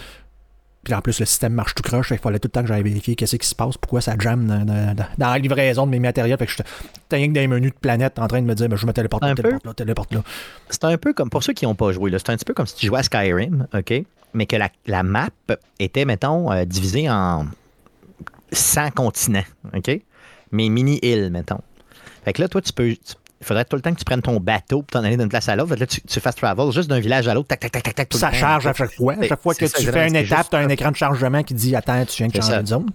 puis 0.84 0.94
en 0.94 1.00
plus, 1.00 1.20
le 1.20 1.26
système 1.26 1.52
marche 1.52 1.74
tout 1.74 1.82
croche. 1.82 2.08
Fait 2.08 2.16
qu'il 2.16 2.22
fallait 2.22 2.40
tout 2.40 2.48
le 2.48 2.52
temps 2.52 2.62
que 2.62 2.66
j'aille 2.66 2.82
vérifier 2.82 3.14
qu'est-ce 3.14 3.36
qui 3.36 3.46
se 3.46 3.54
passe, 3.54 3.76
pourquoi 3.78 4.00
ça 4.00 4.16
jamme 4.18 4.46
dans, 4.46 5.06
la 5.18 5.38
livraison 5.38 5.86
de 5.86 5.92
mes 5.92 6.00
matériels. 6.00 6.36
Fait 6.38 6.46
que 6.46 6.52
je 6.52 6.62
rien 7.10 7.28
que 7.28 7.32
des 7.32 7.46
menus 7.46 7.72
de 7.72 7.78
planète 7.78 8.18
en 8.18 8.26
train 8.26 8.42
de 8.42 8.46
me 8.46 8.54
dire, 8.54 8.68
ben, 8.68 8.76
je 8.76 8.86
me 8.86 8.92
téléporte 8.92 9.22
là, 9.22 9.34
téléporte 9.34 9.64
là, 9.64 9.74
téléporte 9.74 10.12
là. 10.12 10.22
C'est 10.68 10.84
un 10.84 10.98
peu 10.98 11.12
comme, 11.12 11.30
pour 11.30 11.42
ceux 11.42 11.52
qui 11.52 11.66
n'ont 11.66 11.74
pas 11.74 11.92
joué, 11.92 12.10
c'est 12.12 12.30
un 12.30 12.36
petit 12.36 12.44
peu 12.44 12.54
comme 12.54 12.66
si 12.66 12.74
tu 12.74 12.86
jouais 12.86 12.98
à 12.98 13.02
Skyrim, 13.02 13.66
OK? 13.72 13.94
Mais 14.34 14.46
que 14.46 14.56
la, 14.56 14.70
la 14.86 15.02
map 15.02 15.28
était, 15.78 16.04
mettons, 16.04 16.50
euh, 16.50 16.64
divisée 16.64 17.08
en 17.08 17.46
100 18.52 18.90
continents, 18.92 19.44
OK? 19.74 20.00
Mais 20.52 20.68
mini-îles, 20.68 21.30
mettons. 21.30 21.60
Fait 22.24 22.32
que 22.32 22.42
là, 22.42 22.48
toi, 22.48 22.60
tu 22.60 22.72
peux. 22.72 22.88
il 22.88 22.98
faudrait 23.40 23.64
tout 23.64 23.76
le 23.76 23.82
temps 23.82 23.92
que 23.92 23.98
tu 23.98 24.04
prennes 24.04 24.22
ton 24.22 24.38
bateau 24.38 24.82
pour 24.82 25.00
t'en 25.00 25.04
aller 25.04 25.16
d'une 25.16 25.28
place 25.28 25.48
à 25.48 25.56
l'autre. 25.56 25.74
Là, 25.74 25.86
tu, 25.86 26.00
tu 26.02 26.20
fast 26.20 26.38
travel 26.38 26.70
juste 26.70 26.88
d'un 26.88 27.00
village 27.00 27.26
à 27.26 27.34
l'autre. 27.34 27.48
Tac, 27.48 27.60
tac, 27.60 27.72
tac, 27.72 27.82
tac, 27.82 27.94
tac. 27.94 28.14
Ça 28.14 28.30
charge 28.32 28.66
à 28.66 28.72
chaque 28.72 28.92
fois. 28.92 29.14
À 29.20 29.26
chaque 29.26 29.42
fois 29.42 29.54
que 29.54 29.64
tu 29.64 29.86
fais 29.86 30.08
une 30.08 30.16
étape, 30.16 30.50
tu 30.50 30.56
as 30.56 30.60
un 30.60 30.68
écran 30.68 30.90
de 30.90 30.96
chargement 30.96 31.42
qui 31.42 31.54
dit 31.54 31.74
Attends, 31.74 32.04
tu 32.04 32.18
viens 32.18 32.28
de 32.28 32.40
changer 32.40 32.62
de 32.62 32.66
zone. 32.66 32.90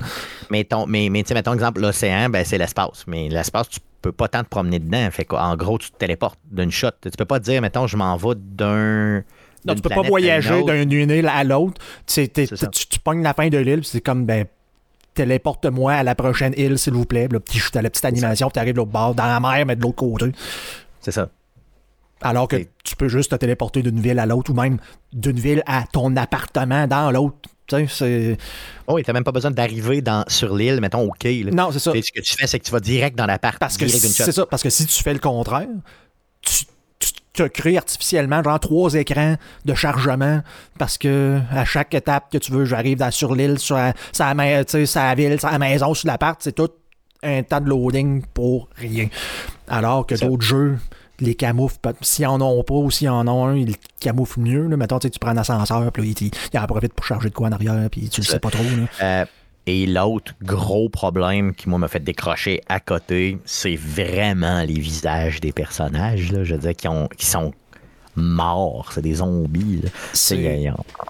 Mais, 0.49 0.63
ton, 0.63 0.85
mais, 0.85 1.09
mais 1.09 1.23
tu 1.23 1.29
sais, 1.29 1.33
mettons, 1.33 1.53
exemple, 1.53 1.81
l'océan, 1.81 2.29
ben, 2.29 2.45
c'est 2.45 2.57
l'espace. 2.57 3.03
Mais 3.07 3.27
l'espace, 3.27 3.69
tu 3.69 3.79
peux 4.01 4.11
pas 4.11 4.27
tant 4.27 4.43
te 4.43 4.49
promener 4.49 4.79
dedans. 4.79 5.09
Fait 5.11 5.27
en 5.33 5.55
gros, 5.57 5.77
tu 5.77 5.91
te 5.91 5.97
téléportes 5.97 6.39
d'une 6.49 6.71
shot. 6.71 6.91
Tu 7.01 7.09
peux 7.11 7.25
pas 7.25 7.39
te 7.39 7.45
dire, 7.45 7.61
mettons, 7.61 7.87
je 7.87 7.97
m'en 7.97 8.15
vais 8.15 8.35
d'un. 8.35 9.23
Non, 9.65 9.75
tu 9.75 9.81
peux 9.81 9.89
pas 9.89 10.03
voyager 10.03 10.85
d'une 10.85 11.09
île 11.09 11.27
à 11.27 11.43
l'autre. 11.43 11.81
Tu, 12.05 12.29
tu, 12.29 12.47
tu, 12.47 12.99
pognes 12.99 13.23
la 13.23 13.33
fin 13.33 13.49
de 13.49 13.57
l'île, 13.57 13.83
c'est 13.83 13.99
comme, 13.99 14.25
ben, 14.25 14.45
téléporte-moi 15.17 15.93
à 15.93 16.03
la 16.03 16.15
prochaine 16.15 16.53
île, 16.57 16.77
s'il 16.77 16.93
vous 16.93 17.05
plaît. 17.05 17.27
Là, 17.31 17.39
petit, 17.39 17.59
à 17.75 17.81
la 17.81 17.89
petite 17.89 18.05
animation, 18.05 18.49
tu 18.49 18.59
arrives 18.59 18.73
de 18.73 18.77
l'autre 18.77 18.91
bord, 18.91 19.15
dans 19.15 19.25
la 19.25 19.39
mer, 19.39 19.65
mais 19.65 19.75
de 19.75 19.81
l'autre 19.81 19.95
côté. 19.95 20.31
C'est 21.01 21.11
ça. 21.11 21.29
Alors 22.21 22.47
que 22.47 22.57
tu 22.83 22.95
peux 22.95 23.07
juste 23.07 23.31
te 23.31 23.35
téléporter 23.35 23.83
d'une 23.83 23.99
ville 23.99 24.19
à 24.19 24.25
l'autre 24.25 24.51
ou 24.51 24.55
même 24.55 24.79
d'une 25.13 25.39
ville 25.39 25.63
à 25.65 25.83
ton 25.91 26.15
appartement 26.15 26.87
dans 26.87 27.11
l'autre. 27.11 27.37
C'est... 27.89 28.37
Oh, 28.87 28.99
t'as 29.01 29.13
même 29.13 29.25
pas 29.25 29.33
besoin 29.33 29.51
d'arriver 29.51 30.01
dans, 30.01 30.23
sur 30.27 30.55
l'île, 30.55 30.79
mettons, 30.79 31.01
au 31.01 31.11
quai. 31.11 31.43
Non, 31.51 31.69
c'est 31.71 31.79
ça. 31.79 31.91
ce 31.91 32.11
que 32.11 32.21
tu 32.21 32.35
fais, 32.35 32.47
c'est 32.47 32.59
que 32.59 32.65
tu 32.65 32.71
vas 32.71 32.79
direct 32.79 33.17
dans 33.17 33.25
l'appart. 33.25 33.59
Parce 33.59 33.77
que 33.77 33.87
c'est 33.87 34.31
ça, 34.31 34.45
parce 34.45 34.63
que 34.63 34.69
si 34.69 34.85
tu 34.85 35.03
fais 35.03 35.13
le 35.13 35.19
contraire, 35.19 35.67
te 37.37 37.43
crées 37.47 37.77
artificiellement 37.77 38.43
genre 38.43 38.59
trois 38.59 38.93
écrans 38.95 39.35
de 39.65 39.73
chargement 39.73 40.41
parce 40.79 40.97
que 40.97 41.39
à 41.51 41.65
chaque 41.65 41.93
étape 41.93 42.31
que 42.31 42.37
tu 42.37 42.51
veux, 42.51 42.65
j'arrive 42.65 43.07
sur 43.11 43.35
l'île, 43.35 43.59
sur, 43.59 43.75
la, 43.75 43.93
ville, 45.15 45.39
sur 45.39 45.49
la 45.49 45.59
maison, 45.59 45.93
sur 45.93 46.07
l'appart, 46.07 46.39
c'est 46.41 46.53
tout 46.53 46.69
un 47.23 47.43
temps 47.43 47.61
de 47.61 47.69
loading 47.69 48.23
pour 48.33 48.69
rien. 48.75 49.07
Alors 49.67 50.05
que 50.05 50.15
d'autres 50.15 50.43
jeux, 50.43 50.77
les 51.19 51.35
camouflent, 51.35 51.79
s'ils 52.01 52.27
en 52.27 52.41
ont 52.41 52.63
pas 52.63 52.75
ou 52.75 52.91
s'ils 52.91 53.09
en 53.09 53.27
ont 53.27 53.47
un, 53.47 53.55
ils 53.55 53.75
camouflent 53.99 54.39
mieux. 54.39 54.67
Là. 54.67 54.77
Mettons, 54.77 54.99
tu 54.99 55.09
prends 55.19 55.31
un 55.31 55.37
ascenseur, 55.37 55.91
puis 55.91 56.15
il, 56.19 56.31
il 56.53 56.59
en 56.59 56.65
profite 56.65 56.93
pour 56.93 57.05
charger 57.05 57.29
de 57.29 57.33
quoi 57.33 57.47
en 57.47 57.51
arrière, 57.51 57.87
puis 57.91 58.09
tu 58.09 58.21
le 58.21 58.25
sais 58.25 58.39
pas 58.39 58.49
trop. 58.49 58.63
Euh, 59.01 59.25
et 59.67 59.85
l'autre 59.85 60.33
gros 60.41 60.87
problème 60.87 61.53
qui, 61.53 61.67
moi, 61.67 61.77
m'a 61.77 61.89
fait 61.89 62.03
décrocher 62.03 62.61
à 62.69 62.79
côté, 62.79 63.37
c'est 63.43 63.75
vraiment 63.75 64.63
les 64.63 64.79
visages 64.79 65.41
des 65.41 65.51
personnages, 65.51 66.31
là, 66.31 66.45
je 66.45 66.55
veux 66.55 66.61
dire, 66.61 66.73
qui, 66.73 66.87
ont, 66.87 67.09
qui 67.17 67.25
sont 67.25 67.51
morts, 68.15 68.91
c'est 68.93 69.01
des 69.01 69.15
zombies. 69.15 69.81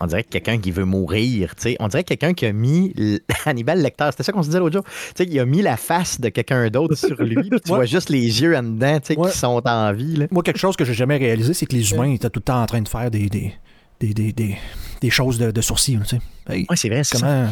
On, 0.02 0.08
dirait 0.08 0.24
que 0.24 0.30
quelqu'un 0.30 0.58
qui 0.58 0.72
veut 0.72 0.86
mourir. 0.86 1.54
On 1.80 1.88
dirait 1.88 2.04
quelqu'un 2.04 2.34
qui 2.34 2.48
a 2.48 2.52
mis 2.52 2.94
Hannibal 3.46 3.80
Lecter, 3.80 4.10
c'était 4.12 4.24
ça 4.24 4.32
qu'on 4.32 4.42
se 4.42 4.48
disait 4.48 4.60
l'autre 4.60 4.74
jour. 4.74 4.84
il 5.20 5.40
a 5.40 5.46
mis 5.46 5.62
la 5.62 5.78
face 5.78 6.20
de 6.20 6.30
quelqu'un 6.30 6.68
d'autre 6.70 6.96
sur 6.96 7.22
lui. 7.22 7.50
tu 7.50 7.60
vois 7.68 7.86
juste 7.86 8.10
les 8.10 8.42
yeux 8.42 8.58
en 8.58 8.64
dedans 8.64 9.00
qui 9.00 9.38
sont 9.38 9.62
en 9.66 9.94
vie. 9.94 10.26
Moi, 10.32 10.44
quelque 10.44 10.60
chose 10.60 10.76
que 10.76 10.84
j'ai 10.84 10.96
jamais 10.96 11.18
réalisé, 11.18 11.54
c'est 11.54 11.68
que 11.68 11.76
les 11.76 11.92
humains 11.92 12.12
étaient 12.12 12.30
tout 12.30 12.40
le 12.40 12.44
temps 12.44 12.62
en 12.62 12.66
train 12.66 12.82
de 12.82 12.90
faire 12.90 13.10
des, 13.10 13.30
des, 13.30 13.54
des, 14.00 14.34
des, 14.34 14.58
des 15.02 15.10
choses 15.10 15.38
de, 15.38 15.52
de 15.52 15.62
sourcils. 15.62 16.00
Tu 16.00 16.06
sais. 16.06 16.20
oui, 16.50 16.66
c'est 16.76 16.90
vrai. 16.90 17.04
c'est 17.04 17.20
Comment... 17.20 17.48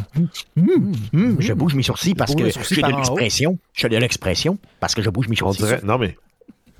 Hum, 0.57 0.93
hum, 1.13 1.35
je 1.39 1.53
bouge 1.53 1.75
mes 1.75 1.83
sourcils 1.83 2.15
parce 2.15 2.35
que 2.35 2.49
j'ai 2.49 2.81
de 2.81 2.87
l'expression. 2.87 3.57
J'ai 3.73 3.89
de 3.89 3.97
l'expression 3.97 4.57
parce 4.79 4.95
que 4.95 5.01
je 5.01 5.09
bouge 5.09 5.27
mes 5.27 5.35
sourcils. 5.35 5.63
non, 5.83 5.97
mais 5.97 6.17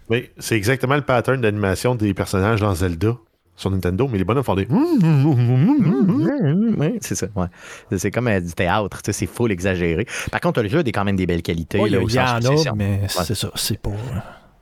oui, 0.10 0.29
c'est 0.38 0.55
exactement 0.55 0.95
le 0.95 1.01
pattern 1.01 1.41
d'animation 1.41 1.95
des 1.95 2.13
personnages 2.13 2.62
dans 2.62 2.75
Zelda 2.75 3.17
sur 3.55 3.72
Nintendo, 3.72 4.07
mais 4.12 4.17
les 4.17 4.24
bonhommes 4.24 4.43
font 4.43 4.55
des. 4.55 4.67
Oui, 6.77 6.98
c'est 7.01 7.15
ça. 7.15 7.27
Ouais. 7.36 7.48
C'est 7.98 8.12
comme 8.12 8.27
euh, 8.27 8.39
du 8.39 8.51
théâtre, 8.53 9.00
c'est 9.10 9.25
full 9.25 9.51
exagéré. 9.51 10.05
Par 10.31 10.41
contre, 10.41 10.62
le 10.62 10.67
jeu 10.69 10.79
a 10.79 10.84
quand 10.84 11.05
même 11.05 11.15
des 11.15 11.25
belles 11.25 11.41
qualités. 11.41 11.79
il 11.86 11.93
y 11.93 12.19
en 12.19 12.25
a, 12.25 12.74
mais 12.75 13.01
c'est 13.07 13.36
ça, 13.36 13.50
c'est 13.55 13.79
pas. 13.79 13.91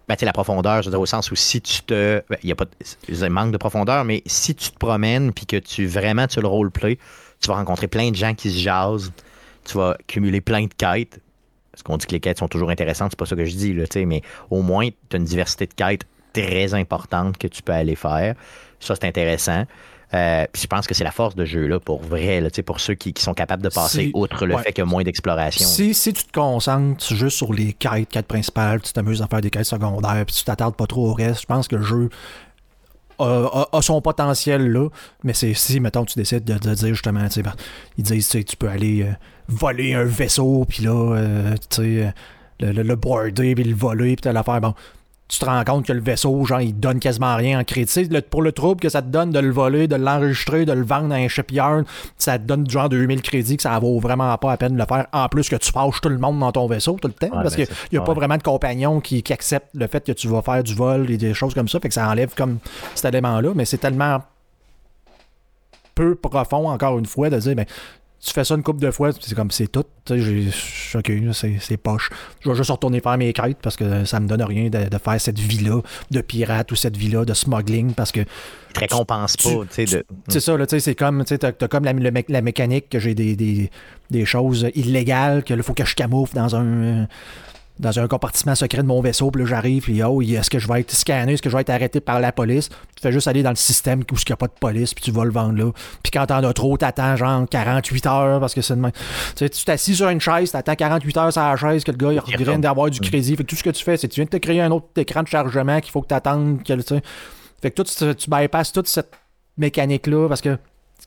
Ben, 0.07 0.17
la 0.21 0.33
profondeur, 0.33 0.81
je 0.81 0.89
veux 0.89 0.91
dire, 0.91 0.99
au 0.99 1.05
sens 1.05 1.31
où 1.31 1.35
si 1.35 1.61
tu 1.61 1.81
te. 1.81 2.21
Ben, 2.29 2.37
il 2.43 2.49
y 2.49 2.51
a 2.51 2.55
pas 2.55 2.65
de, 2.65 3.27
manque 3.27 3.51
de 3.51 3.57
profondeur, 3.57 4.03
mais 4.03 4.21
si 4.25 4.53
tu 4.53 4.71
te 4.71 4.77
promènes 4.77 5.31
puis 5.31 5.45
que 5.45 5.57
tu 5.57 5.85
vraiment 5.85 6.27
tu 6.27 6.41
le 6.41 6.47
roleplay, 6.47 6.97
tu 7.39 7.47
vas 7.47 7.55
rencontrer 7.55 7.87
plein 7.87 8.11
de 8.11 8.15
gens 8.15 8.33
qui 8.33 8.51
se 8.51 8.59
jasent, 8.59 9.11
tu 9.63 9.77
vas 9.77 9.97
cumuler 10.07 10.41
plein 10.41 10.63
de 10.63 10.73
quêtes, 10.73 11.19
parce 11.71 11.83
qu'on 11.83 11.97
dit 11.97 12.05
que 12.05 12.11
les 12.11 12.19
quêtes 12.19 12.39
sont 12.39 12.47
toujours 12.47 12.69
intéressantes, 12.69 13.11
c'est 13.11 13.19
pas 13.19 13.25
ça 13.25 13.35
que 13.35 13.45
je 13.45 13.55
dis, 13.55 13.73
là, 13.73 13.85
mais 14.05 14.21
au 14.49 14.61
moins, 14.61 14.89
tu 15.09 15.15
as 15.15 15.17
une 15.17 15.25
diversité 15.25 15.67
de 15.67 15.73
quêtes 15.73 16.03
très 16.33 16.73
importante 16.73 17.37
que 17.37 17.47
tu 17.47 17.61
peux 17.61 17.73
aller 17.73 17.95
faire. 17.95 18.35
Ça, 18.79 18.95
c'est 18.95 19.07
intéressant. 19.07 19.65
Euh, 20.13 20.45
puis 20.51 20.61
je 20.61 20.67
pense 20.67 20.85
que 20.85 20.93
c'est 20.93 21.03
la 21.03 21.11
force 21.11 21.35
de 21.35 21.43
jeu 21.43 21.65
là 21.65 21.79
pour 21.79 22.01
vrai, 22.01 22.39
là, 22.39 22.49
pour 22.65 22.79
ceux 22.79 22.93
qui, 22.93 23.13
sont 23.17 23.33
capables 23.33 23.63
de 23.63 23.69
passer 23.69 24.11
outre 24.13 24.45
le 24.45 24.57
fait 24.57 24.71
qu'il 24.71 24.83
y 24.83 24.87
a 24.87 24.89
moins 24.89 25.03
d'exploration. 25.03 25.67
Si, 25.67 25.93
si, 25.93 26.13
tu 26.13 26.23
te 26.25 26.31
concentres 26.31 27.13
juste 27.13 27.37
sur 27.37 27.51
les 27.53 27.73
quêtes, 27.73 28.09
quêtes 28.09 28.27
principales, 28.27 28.81
tu 28.81 28.93
t'amuses 28.93 29.21
à 29.21 29.27
faire 29.27 29.41
des 29.41 29.49
quêtes 29.49 29.65
secondaires, 29.65 30.23
puis 30.25 30.35
tu 30.35 30.43
t'attardes 30.43 30.75
pas 30.75 30.85
trop 30.85 31.09
au 31.09 31.13
reste, 31.13 31.41
je 31.41 31.45
pense 31.47 31.67
que 31.67 31.77
le 31.77 31.83
jeu 31.83 32.09
a, 33.19 33.81
son 33.81 34.01
potentiel 34.01 34.71
là, 34.71 34.89
mais 35.23 35.33
c'est 35.33 35.53
si, 35.53 35.79
mettons, 35.79 36.05
tu 36.05 36.19
décides 36.19 36.43
de, 36.43 36.57
dire 36.57 36.89
justement, 36.89 37.21
ben, 37.21 37.53
ils 37.97 38.03
disent, 38.03 38.29
tu 38.29 38.57
peux 38.57 38.67
aller 38.67 39.03
euh, 39.03 39.13
voler 39.47 39.93
un 39.93 40.03
vaisseau, 40.03 40.65
puis 40.67 40.83
là, 40.83 41.15
euh, 41.15 41.55
tu 41.69 41.83
sais, 41.83 42.13
le, 42.59 42.71
le, 42.71 42.83
le, 42.83 42.95
border, 42.95 43.55
puis 43.55 43.63
le 43.63 43.75
voler, 43.75 44.15
puis 44.15 44.31
l'affaire, 44.31 44.61
bon, 44.61 44.73
tu 45.33 45.39
te 45.39 45.45
rends 45.45 45.63
compte 45.63 45.85
que 45.87 45.93
le 45.93 45.99
vaisseau, 45.99 46.45
genre, 46.45 46.61
il 46.61 46.79
donne 46.79 46.99
quasiment 46.99 47.35
rien 47.35 47.59
en 47.59 47.63
crédit. 47.63 48.07
pour 48.29 48.43
le 48.43 48.51
trouble 48.51 48.79
que 48.79 48.89
ça 48.89 49.01
te 49.01 49.07
donne 49.07 49.31
de 49.31 49.39
le 49.39 49.51
voler, 49.51 49.87
de 49.87 49.95
l'enregistrer, 49.95 50.65
de 50.65 50.73
le 50.73 50.83
vendre 50.83 51.11
à 51.13 51.17
un 51.17 51.27
shipyard, 51.27 51.83
ça 52.17 52.37
te 52.37 52.43
donne 52.43 52.69
genre 52.69 52.87
2000 52.87 53.21
crédits 53.23 53.57
que 53.57 53.63
ça 53.63 53.77
vaut 53.79 53.99
vraiment 53.99 54.37
pas 54.37 54.51
la 54.51 54.57
peine 54.57 54.73
de 54.73 54.77
le 54.77 54.85
faire. 54.85 55.07
En 55.11 55.27
plus 55.29 55.49
que 55.49 55.55
tu 55.55 55.71
fâches 55.71 56.01
tout 56.01 56.09
le 56.09 56.19
monde 56.19 56.39
dans 56.39 56.51
ton 56.51 56.67
vaisseau 56.67 56.97
tout 57.01 57.07
le 57.07 57.13
temps, 57.13 57.31
parce 57.31 57.55
ben, 57.55 57.65
qu'il 57.65 57.75
n'y 57.91 57.97
a 57.97 58.01
pas 58.01 58.13
vraiment 58.13 58.37
de 58.37 58.43
compagnons 58.43 58.99
qui, 58.99 59.23
qui, 59.23 59.33
acceptent 59.33 59.73
le 59.73 59.87
fait 59.87 60.05
que 60.05 60.11
tu 60.11 60.27
vas 60.27 60.43
faire 60.43 60.61
du 60.61 60.75
vol 60.75 61.09
et 61.09 61.17
des 61.17 61.33
choses 61.33 61.55
comme 61.55 61.67
ça. 61.67 61.79
Fait 61.79 61.87
que 61.87 61.95
ça 61.95 62.07
enlève 62.07 62.35
comme 62.35 62.59
cet 62.93 63.05
élément-là, 63.05 63.53
mais 63.55 63.65
c'est 63.65 63.79
tellement 63.79 64.19
peu 65.95 66.15
profond, 66.15 66.69
encore 66.69 66.99
une 66.99 67.05
fois, 67.05 67.31
de 67.31 67.39
dire, 67.39 67.55
ben, 67.55 67.65
tu 68.25 68.31
fais 68.31 68.43
ça 68.45 68.55
une 68.55 68.63
couple 68.63 68.79
de 68.79 68.89
fois, 68.89 69.11
c'est 69.19 69.35
comme 69.35 69.51
c'est 69.51 69.67
tout. 69.67 69.83
Ok, 70.09 71.11
c'est 71.59 71.77
poche. 71.77 72.09
Je 72.41 72.49
vais 72.49 72.55
juste 72.55 72.69
retourner 72.69 73.01
faire 73.01 73.17
mes 73.17 73.33
quêtes 73.33 73.57
parce 73.61 73.75
que 73.75 74.05
ça 74.05 74.19
me 74.19 74.27
donne 74.27 74.43
rien 74.43 74.69
de, 74.69 74.97
faire 74.97 75.19
cette 75.19 75.39
vie-là 75.39 75.81
de 76.09 76.21
pirate 76.21 76.71
ou 76.71 76.75
cette 76.75 76.95
vie-là 76.95 77.25
de 77.25 77.33
smuggling 77.33 77.93
parce 77.93 78.11
que. 78.11 78.21
Tu 78.21 78.79
récompense 78.79 79.37
pas, 79.37 79.49
tu 79.69 79.87
sais. 79.87 80.05
C'est 80.29 80.39
ça, 80.39 80.57
là, 80.57 80.65
tu 80.65 80.71
sais, 80.71 80.79
c'est 80.79 80.95
comme, 80.95 81.23
tu 81.25 81.37
as, 81.41 81.51
comme 81.51 81.83
la, 81.83 81.93
la, 81.93 82.41
mécanique 82.41 82.89
que 82.89 82.97
j'ai 82.97 83.13
des, 83.13 83.35
des, 83.35 83.69
des, 84.09 84.25
choses 84.25 84.67
illégales, 84.73 85.43
qu'il 85.43 85.61
faut 85.61 85.73
que 85.73 85.85
je 85.85 85.93
camoufle 85.93 86.35
dans 86.35 86.55
un 86.55 87.07
dans 87.79 87.99
un 87.99 88.07
compartiment 88.07 88.53
secret 88.53 88.83
de 88.83 88.87
mon 88.87 89.01
vaisseau, 89.01 89.31
puis 89.31 89.41
là 89.41 89.47
j'arrive, 89.47 89.83
puis 89.83 90.03
oh, 90.03 90.21
est-ce 90.21 90.49
que 90.49 90.59
je 90.59 90.67
vais 90.67 90.81
être 90.81 90.91
scanné, 90.91 91.33
est-ce 91.33 91.41
que 91.41 91.49
je 91.49 91.55
vais 91.55 91.61
être 91.61 91.71
arrêté 91.71 91.99
par 91.99 92.19
la 92.19 92.31
police? 92.31 92.69
Tu 92.69 93.01
fais 93.01 93.11
juste 93.11 93.27
aller 93.27 93.41
dans 93.41 93.49
le 93.49 93.55
système 93.55 94.01
où 94.01 94.15
il 94.15 94.23
n'y 94.27 94.33
a 94.33 94.37
pas 94.37 94.47
de 94.47 94.53
police, 94.59 94.93
puis 94.93 95.03
tu 95.03 95.11
vas 95.11 95.25
le 95.25 95.31
vendre 95.31 95.57
là. 95.57 95.71
Puis 96.03 96.11
quand 96.11 96.25
t'en 96.27 96.43
as 96.43 96.53
trop, 96.53 96.77
t'attends 96.77 97.15
genre 97.15 97.47
48 97.49 98.05
heures, 98.05 98.39
parce 98.39 98.53
que 98.53 98.61
c'est 98.61 98.75
de 98.75 98.91
Tu 99.35 99.49
tu 99.49 99.65
t'assis 99.65 99.95
sur 99.95 100.09
une 100.09 100.21
chaise, 100.21 100.51
t'attends 100.51 100.75
48 100.75 101.17
heures 101.17 101.33
sur 101.33 101.41
la 101.41 101.55
chaise, 101.55 101.83
que 101.83 101.91
le 101.91 101.97
gars 101.97 102.21
il 102.27 102.37
vient 102.37 102.59
d'avoir 102.59 102.89
du 102.89 102.99
crédit. 102.99 103.35
Fait 103.35 103.43
que 103.43 103.49
tout 103.49 103.55
ce 103.55 103.63
que 103.63 103.71
tu 103.71 103.83
fais, 103.83 103.97
c'est 103.97 104.07
que 104.07 104.13
tu 104.13 104.19
viens 104.19 104.25
de 104.25 104.29
te 104.29 104.37
créer 104.37 104.61
un 104.61 104.71
autre 104.71 104.87
écran 104.97 105.23
de 105.23 105.27
chargement 105.27 105.79
qu'il 105.79 105.91
faut 105.91 106.01
que 106.01 106.07
t'attendes. 106.07 106.59
Fait 107.61 107.71
que 107.71 107.81
toi, 107.81 107.85
tu, 107.85 108.15
tu 108.15 108.29
bypasses 108.29 108.71
toute 108.71 108.87
cette 108.87 109.13
mécanique-là, 109.57 110.27
parce 110.27 110.41
que, 110.41 110.57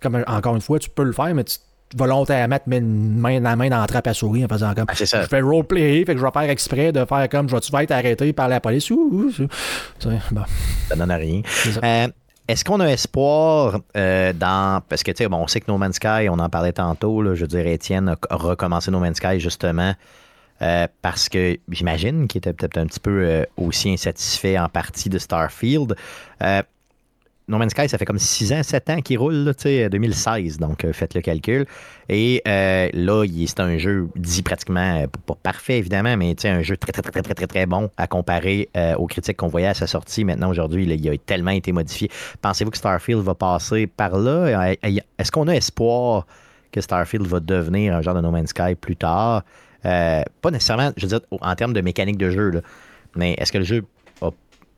comme 0.00 0.24
encore 0.26 0.56
une 0.56 0.60
fois, 0.60 0.78
tu 0.78 0.90
peux 0.90 1.04
le 1.04 1.12
faire, 1.12 1.32
mais 1.34 1.44
tu 1.44 1.58
volontairement 1.94 2.58
te 2.58 2.68
mets 2.68 2.78
une 2.78 3.18
main 3.18 3.40
dans 3.40 3.50
la 3.50 3.56
main 3.56 3.68
dans 3.68 3.80
la 3.80 3.86
trappe 3.86 4.06
à 4.06 4.14
souris 4.14 4.44
en 4.44 4.48
faisant 4.48 4.74
comme. 4.74 4.86
Ah, 4.88 4.94
ça. 4.94 5.22
Je 5.22 5.28
fais 5.28 5.40
roleplay, 5.40 6.04
fait 6.04 6.14
que 6.14 6.20
je 6.20 6.24
vais 6.24 6.30
faire 6.32 6.50
exprès 6.50 6.92
de 6.92 7.04
faire 7.04 7.28
comme 7.28 7.48
je 7.48 7.54
vais-tu 7.54 7.74
être 7.76 7.92
arrêté 7.92 8.32
par 8.32 8.48
la 8.48 8.60
police? 8.60 8.90
Bon. 8.90 9.30
Ça 10.88 10.96
donne 10.96 11.10
à 11.10 11.16
rien. 11.16 11.42
Euh, 11.82 12.08
est-ce 12.48 12.64
qu'on 12.64 12.80
a 12.80 12.86
espoir 12.86 13.80
euh, 13.96 14.32
dans. 14.32 14.82
Parce 14.88 15.02
que, 15.02 15.10
tu 15.10 15.18
sais, 15.22 15.28
bon, 15.28 15.38
on 15.38 15.46
sait 15.46 15.60
que 15.60 15.70
No 15.70 15.78
Man's 15.78 15.96
Sky, 15.96 16.28
on 16.28 16.38
en 16.38 16.48
parlait 16.48 16.72
tantôt, 16.72 17.22
là, 17.22 17.34
je 17.34 17.46
dirais, 17.46 17.74
Étienne 17.74 18.16
a 18.30 18.36
recommencé 18.36 18.90
No 18.90 19.00
Man's 19.00 19.16
Sky 19.16 19.40
justement 19.40 19.94
euh, 20.62 20.86
parce 21.02 21.28
que 21.28 21.58
j'imagine 21.68 22.28
qu'il 22.28 22.38
était 22.38 22.52
peut-être 22.52 22.78
un 22.78 22.86
petit 22.86 23.00
peu 23.00 23.46
aussi 23.56 23.90
insatisfait 23.90 24.58
en 24.58 24.68
partie 24.68 25.08
de 25.08 25.18
Starfield. 25.18 25.96
No 27.48 27.58
Man's 27.58 27.70
Sky, 27.70 27.88
ça 27.88 27.96
fait 27.96 28.04
comme 28.04 28.18
6 28.18 28.52
ans, 28.52 28.62
7 28.64 28.90
ans 28.90 29.00
qu'il 29.00 29.18
roule, 29.18 29.54
tu 29.56 29.62
sais, 29.62 29.88
2016, 29.88 30.58
donc 30.58 30.84
euh, 30.84 30.92
faites 30.92 31.14
le 31.14 31.20
calcul. 31.20 31.64
Et 32.08 32.42
euh, 32.48 32.88
là, 32.92 33.24
c'est 33.46 33.60
un 33.60 33.78
jeu 33.78 34.08
dit 34.16 34.42
pratiquement, 34.42 35.02
euh, 35.02 35.06
pas 35.26 35.36
parfait 35.40 35.78
évidemment, 35.78 36.16
mais 36.16 36.34
un 36.44 36.62
jeu 36.62 36.76
très, 36.76 36.90
très, 36.90 37.02
très, 37.02 37.22
très, 37.22 37.34
très, 37.34 37.46
très 37.46 37.66
bon 37.66 37.88
à 37.96 38.08
comparer 38.08 38.68
aux 38.98 39.06
critiques 39.06 39.36
qu'on 39.36 39.46
voyait 39.46 39.68
à 39.68 39.74
sa 39.74 39.86
sortie. 39.86 40.24
Maintenant, 40.24 40.50
aujourd'hui, 40.50 40.86
il 40.86 41.08
a 41.08 41.16
tellement 41.18 41.52
été 41.52 41.70
modifié. 41.70 42.10
Pensez-vous 42.42 42.72
que 42.72 42.78
Starfield 42.78 43.22
va 43.22 43.36
passer 43.36 43.86
par 43.86 44.18
là? 44.18 44.74
Est-ce 44.82 45.30
qu'on 45.30 45.46
a 45.46 45.54
espoir 45.54 46.26
que 46.72 46.80
Starfield 46.80 47.26
va 47.26 47.38
devenir 47.38 47.94
un 47.94 48.02
genre 48.02 48.14
de 48.14 48.22
No 48.22 48.32
Man's 48.32 48.50
Sky 48.50 48.74
plus 48.74 48.96
tard? 48.96 49.44
pas 49.82 50.50
nécessairement, 50.50 50.90
je 50.96 51.06
veux 51.06 51.08
dire, 51.08 51.20
en 51.30 51.54
termes 51.54 51.72
de 51.72 51.80
mécanique 51.80 52.18
de 52.18 52.30
jeu, 52.30 52.60
mais 53.14 53.34
est-ce 53.38 53.52
que 53.52 53.58
le 53.58 53.64
jeu 53.64 53.84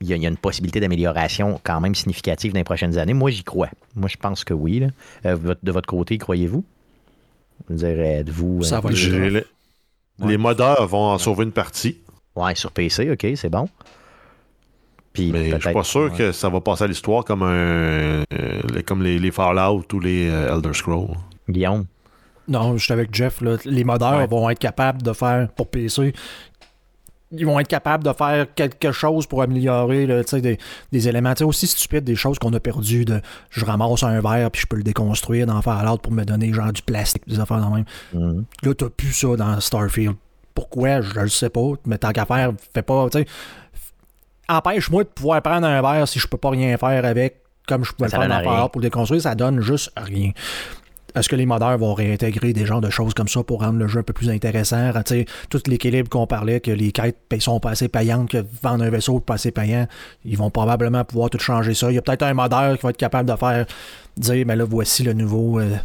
il 0.00 0.08
y, 0.08 0.12
a, 0.12 0.28
une 0.28 0.36
possibilité 0.36 0.80
d'amélioration 0.80 1.60
quand 1.64 1.80
même 1.80 1.94
significative 1.94 2.52
dans 2.52 2.60
les 2.60 2.64
prochaines 2.64 2.98
années. 2.98 3.14
Moi, 3.14 3.30
j'y 3.30 3.42
crois. 3.42 3.68
Moi, 3.96 4.08
je 4.08 4.16
pense 4.16 4.44
que 4.44 4.54
oui. 4.54 4.82
Euh, 5.26 5.54
de 5.62 5.72
votre 5.72 5.88
côté, 5.88 6.18
croyez-vous? 6.18 6.64
Vous 7.68 7.76
vous 8.26 8.62
Ça 8.62 8.80
va 8.80 8.90
les, 8.90 9.44
les 10.24 10.36
modeurs 10.36 10.86
vont 10.86 11.10
en 11.10 11.18
sauver 11.18 11.44
une 11.44 11.52
partie. 11.52 11.98
Ouais, 12.36 12.54
sur 12.54 12.70
PC, 12.70 13.10
ok, 13.10 13.26
c'est 13.34 13.50
bon. 13.50 13.68
Puis 15.12 15.32
Mais 15.32 15.50
je 15.50 15.58
suis 15.58 15.72
pas 15.72 15.82
sûr 15.82 16.12
que 16.12 16.32
ça 16.32 16.48
va 16.48 16.60
passer 16.60 16.84
à 16.84 16.86
l'histoire 16.86 17.24
comme 17.24 17.42
un 17.42 18.22
euh, 18.32 18.82
comme 18.86 19.02
les, 19.02 19.30
Fallout 19.30 19.84
ou 19.92 20.00
les 20.00 20.28
euh, 20.28 20.54
Elder 20.54 20.72
Scrolls. 20.72 21.16
Guillaume? 21.48 21.86
Non, 22.46 22.76
je 22.76 22.84
suis 22.84 22.92
avec 22.92 23.14
Jeff. 23.14 23.42
Les 23.64 23.84
modeurs 23.84 24.26
vont 24.28 24.48
être 24.48 24.58
capables 24.58 25.02
de 25.02 25.12
faire 25.12 25.48
pour 25.56 25.68
PC 25.68 26.14
ils 27.30 27.46
vont 27.46 27.60
être 27.60 27.68
capables 27.68 28.04
de 28.04 28.12
faire 28.12 28.46
quelque 28.54 28.92
chose 28.92 29.26
pour 29.26 29.42
améliorer 29.42 30.06
des, 30.06 30.58
des, 30.92 31.08
éléments 31.08 31.34
aussi 31.42 31.66
stupides, 31.66 32.04
des 32.04 32.16
choses 32.16 32.38
qu'on 32.38 32.52
a 32.54 32.60
perdues 32.60 33.04
de 33.04 33.20
je 33.50 33.64
ramasse 33.64 34.02
un 34.02 34.20
verre 34.20 34.50
puis 34.50 34.62
je 34.62 34.66
peux 34.66 34.76
le 34.76 34.82
déconstruire, 34.82 35.46
d'en 35.46 35.60
faire 35.60 35.84
l'autre 35.84 36.02
pour 36.02 36.12
me 36.12 36.24
donner 36.24 36.52
genre 36.52 36.72
du 36.72 36.82
plastique, 36.82 37.28
des 37.28 37.38
affaires 37.38 37.60
dans 37.60 37.70
même. 37.70 37.84
Mm-hmm. 38.14 38.44
Là, 38.62 38.74
t'as 38.74 38.88
plus 38.88 39.12
ça 39.12 39.36
dans 39.36 39.60
Starfield. 39.60 40.14
Pourquoi? 40.54 41.02
Je 41.02 41.20
le 41.20 41.28
sais 41.28 41.50
pas. 41.50 41.72
Mais 41.86 41.98
tant 41.98 42.12
qu'à 42.12 42.24
faire, 42.24 42.52
fais 42.74 42.82
pas. 42.82 43.08
Empêche-moi 44.48 45.04
de 45.04 45.08
pouvoir 45.08 45.42
prendre 45.42 45.66
un 45.66 45.82
verre 45.82 46.08
si 46.08 46.18
je 46.18 46.26
peux 46.26 46.38
pas 46.38 46.50
rien 46.50 46.76
faire 46.78 47.04
avec, 47.04 47.42
comme 47.66 47.84
je 47.84 47.92
pouvais 47.92 48.08
le 48.10 48.18
faire 48.18 48.28
dans 48.28 48.68
pour 48.68 48.80
le 48.80 48.86
déconstruire, 48.86 49.20
ça 49.22 49.34
donne 49.34 49.60
juste 49.60 49.92
rien. 49.96 50.32
Est-ce 51.18 51.28
que 51.28 51.36
les 51.36 51.46
modeurs 51.46 51.76
vont 51.78 51.94
réintégrer 51.94 52.52
des 52.52 52.66
genres 52.66 52.80
de 52.80 52.90
choses 52.90 53.14
comme 53.14 53.28
ça 53.28 53.42
pour 53.42 53.60
rendre 53.60 53.78
le 53.78 53.88
jeu 53.88 54.00
un 54.00 54.02
peu 54.02 54.12
plus 54.12 54.30
intéressant? 54.30 54.92
tout 55.50 55.60
l'équilibre 55.66 56.08
qu'on 56.08 56.26
parlait, 56.26 56.60
que 56.60 56.70
les 56.70 56.92
quêtes 56.92 57.16
sont 57.40 57.60
pas 57.60 57.70
assez 57.70 57.88
payantes, 57.88 58.30
que 58.30 58.44
vendre 58.62 58.84
un 58.84 58.90
vaisseau 58.90 59.20
pas 59.20 59.34
assez 59.34 59.50
payant, 59.50 59.86
ils 60.24 60.36
vont 60.36 60.50
probablement 60.50 61.04
pouvoir 61.04 61.30
tout 61.30 61.38
changer 61.38 61.74
ça. 61.74 61.90
Il 61.90 61.94
y 61.94 61.98
a 61.98 62.02
peut-être 62.02 62.22
un 62.22 62.34
modeur 62.34 62.76
qui 62.76 62.82
va 62.82 62.90
être 62.90 62.96
capable 62.96 63.30
de 63.30 63.36
faire 63.36 63.66
dire, 64.16 64.44
mais 64.46 64.56
là, 64.56 64.64
voici 64.64 65.02
le 65.02 65.12
nouveau. 65.12 65.60
Euh, 65.60 65.76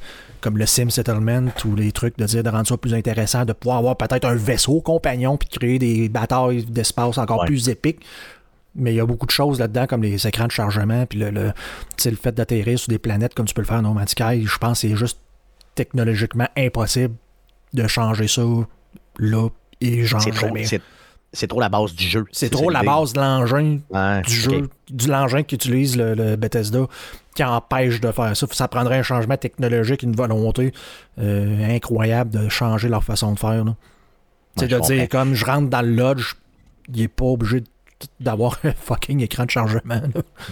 comme 0.43 0.57
le 0.57 0.65
Sim 0.65 0.89
Settlement 0.89 1.45
ou 1.63 1.73
les 1.73 1.93
trucs 1.93 2.17
de 2.17 2.25
dire 2.25 2.43
de 2.43 2.49
rendre 2.49 2.67
ça 2.67 2.75
plus 2.75 2.93
intéressant, 2.93 3.45
de 3.45 3.53
pouvoir 3.53 3.77
avoir 3.77 3.95
peut-être 3.95 4.25
un 4.25 4.35
vaisseau 4.35 4.81
compagnon 4.81 5.37
puis 5.37 5.47
de 5.47 5.57
créer 5.57 5.79
des 5.79 6.09
batailles 6.09 6.65
d'espace 6.65 7.17
encore 7.17 7.45
plus 7.45 7.69
épiques. 7.69 8.01
Mais 8.75 8.91
il 8.91 8.97
y 8.97 8.99
a 8.99 9.05
beaucoup 9.05 9.25
de 9.25 9.31
choses 9.31 9.59
là-dedans, 9.59 9.85
comme 9.87 10.03
les 10.03 10.27
écrans 10.27 10.47
de 10.47 10.51
chargement, 10.51 11.05
puis 11.05 11.19
le, 11.19 11.29
le, 11.29 11.53
le 12.05 12.15
fait 12.15 12.33
d'atterrir 12.33 12.77
sur 12.77 12.89
des 12.89 12.99
planètes 12.99 13.33
comme 13.35 13.45
tu 13.45 13.53
peux 13.53 13.61
le 13.61 13.67
faire 13.67 13.77
en 13.77 13.83
No 13.83 13.93
Man's 13.93 14.11
Sky. 14.11 14.45
Je 14.45 14.57
pense 14.57 14.81
que 14.81 14.89
c'est 14.89 14.95
juste 14.97 15.19
technologiquement 15.75 16.47
impossible 16.57 17.15
de 17.73 17.87
changer 17.87 18.27
ça 18.27 18.43
là 19.19 19.47
et 19.81 20.03
genre 20.03 20.21
jamais. 20.21 20.65
c'est 21.33 21.47
trop 21.47 21.59
la 21.59 21.69
base 21.69 21.93
du 21.93 22.07
jeu. 22.07 22.25
C'est 22.31 22.49
trop 22.49 22.69
la 22.69 22.83
base 22.83 23.13
de 23.13 23.19
l'engin 23.19 23.79
du 24.25 24.33
jeu, 24.33 24.69
du 24.89 25.07
l'engin 25.07 25.43
qu'utilise 25.43 25.97
le, 25.97 26.13
le, 26.13 26.35
Bethesda 26.35 26.87
qui 27.35 27.43
empêche 27.43 27.99
de 27.99 28.11
faire 28.11 28.37
ça. 28.37 28.47
Ça 28.51 28.67
prendrait 28.67 28.99
un 28.99 29.03
changement 29.03 29.37
technologique, 29.37 30.03
une 30.03 30.15
volonté 30.15 30.71
euh, 31.19 31.75
incroyable 31.75 32.29
de 32.29 32.49
changer 32.49 32.89
leur 32.89 33.03
façon 33.03 33.33
de 33.33 33.39
faire. 33.39 33.65
C'est 34.55 34.67
de 34.67 34.79
dire, 34.79 35.09
comme 35.09 35.33
je 35.33 35.45
rentre 35.45 35.69
dans 35.69 35.81
le 35.81 35.95
lodge, 35.95 36.35
il 36.93 37.01
n'est 37.01 37.07
pas 37.07 37.25
obligé 37.25 37.61
de 37.61 37.67
d'avoir 38.19 38.59
un 38.63 38.71
fucking 38.71 39.21
écran 39.21 39.45
de 39.45 39.51
chargement. 39.51 40.01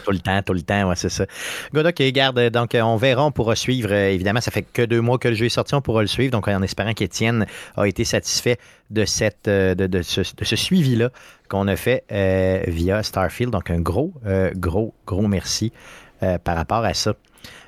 Tout 0.05 0.11
le 0.11 0.19
temps, 0.19 0.41
tout 0.41 0.53
le 0.53 0.61
temps, 0.61 0.89
ouais, 0.89 0.95
c'est 0.95 1.09
ça. 1.09 1.25
Good, 1.73 1.85
ok, 1.85 2.01
garde. 2.11 2.39
Donc, 2.49 2.75
on 2.79 2.95
verra, 2.95 3.25
on 3.25 3.31
pourra 3.31 3.55
suivre. 3.55 3.91
Euh, 3.91 4.09
évidemment, 4.09 4.41
ça 4.41 4.51
fait 4.51 4.63
que 4.63 4.81
deux 4.83 5.01
mois 5.01 5.17
que 5.17 5.27
le 5.27 5.35
jeu 5.35 5.45
est 5.45 5.49
sorti, 5.49 5.75
on 5.75 5.81
pourra 5.81 6.01
le 6.01 6.07
suivre. 6.07 6.31
Donc, 6.31 6.47
en 6.47 6.61
espérant 6.61 6.93
qu'Étienne 6.93 7.45
a 7.77 7.87
été 7.87 8.03
satisfait 8.03 8.57
de, 8.89 9.05
cette, 9.05 9.47
euh, 9.47 9.75
de, 9.75 10.01
ce, 10.01 10.55
suivi-là 10.55 11.09
qu'on 11.49 11.67
a 11.67 11.75
fait 11.75 12.03
euh, 12.11 12.63
via 12.67 13.03
Starfield. 13.03 13.51
Donc, 13.51 13.69
un 13.69 13.79
gros, 13.79 14.13
gros, 14.55 14.93
gros 15.05 15.27
merci 15.27 15.71
par 16.43 16.55
rapport 16.55 16.85
à 16.85 16.93
ça. 16.93 17.15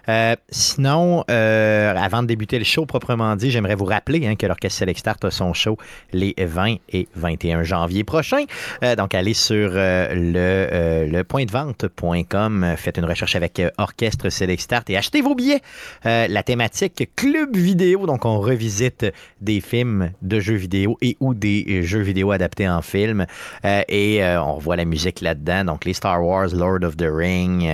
Euh, 0.10 0.36
sinon, 0.50 1.24
euh, 1.30 1.96
avant 1.96 2.24
de 2.24 2.28
débuter 2.28 2.58
le 2.58 2.66
show 2.66 2.86
proprement 2.86 3.36
dit, 3.36 3.52
j'aimerais 3.52 3.76
vous 3.76 3.86
rappeler 3.86 4.28
hein, 4.28 4.36
que 4.36 4.46
l'Orchestre 4.46 4.80
Select 4.80 5.00
Start 5.00 5.24
a 5.26 5.32
son 5.32 5.54
show 5.54 5.78
les 6.12 6.36
20 6.38 6.76
et 6.90 7.08
21 7.16 7.64
janvier 7.64 8.04
prochains. 8.04 8.44
Euh, 8.84 8.96
donc, 8.96 9.16
allez 9.16 9.34
sur 9.34 9.72
le, 9.74 11.08
le 11.10 11.24
pointdevente.com, 11.24 12.74
faites 12.78 12.98
une 12.98 13.06
recherche 13.06 13.36
avec 13.36 13.62
Orchestre 13.78 14.30
Select 14.30 14.62
Start 14.62 14.90
et 14.90 14.98
achetez 14.98 15.22
vos 15.22 15.36
billets. 15.36 15.62
la 16.04 16.44
thématique 16.44 17.10
club 17.16 17.56
vidéo, 17.56 18.06
donc 18.06 18.26
on 18.26 18.40
revisite 18.40 19.06
des 19.42 19.62
films 19.62 20.12
de 20.22 20.40
jeux 20.40 20.56
vidéo 20.56 20.98
et 21.02 21.18
ou 21.20 21.34
des 21.34 21.84
jeux 21.84 22.02
vidéo 22.02 22.32
adaptés 22.32 22.68
en 22.68 22.82
film. 22.82 23.26
et 23.64 24.22
on 24.38 24.56
revoit 24.56 24.76
la 24.76 24.86
musique 24.86 25.22
là-dedans. 25.22 25.66
Donc, 25.66 25.86
les 25.86 25.94
Star 25.94 26.24
Wars, 26.24 26.50
Lord 26.54 26.84
of 26.84 26.98
the 26.98 27.08
Ring, 27.10 27.70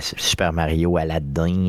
Super 0.00 0.52
Mario, 0.52 0.96
Aladdin, 0.96 1.24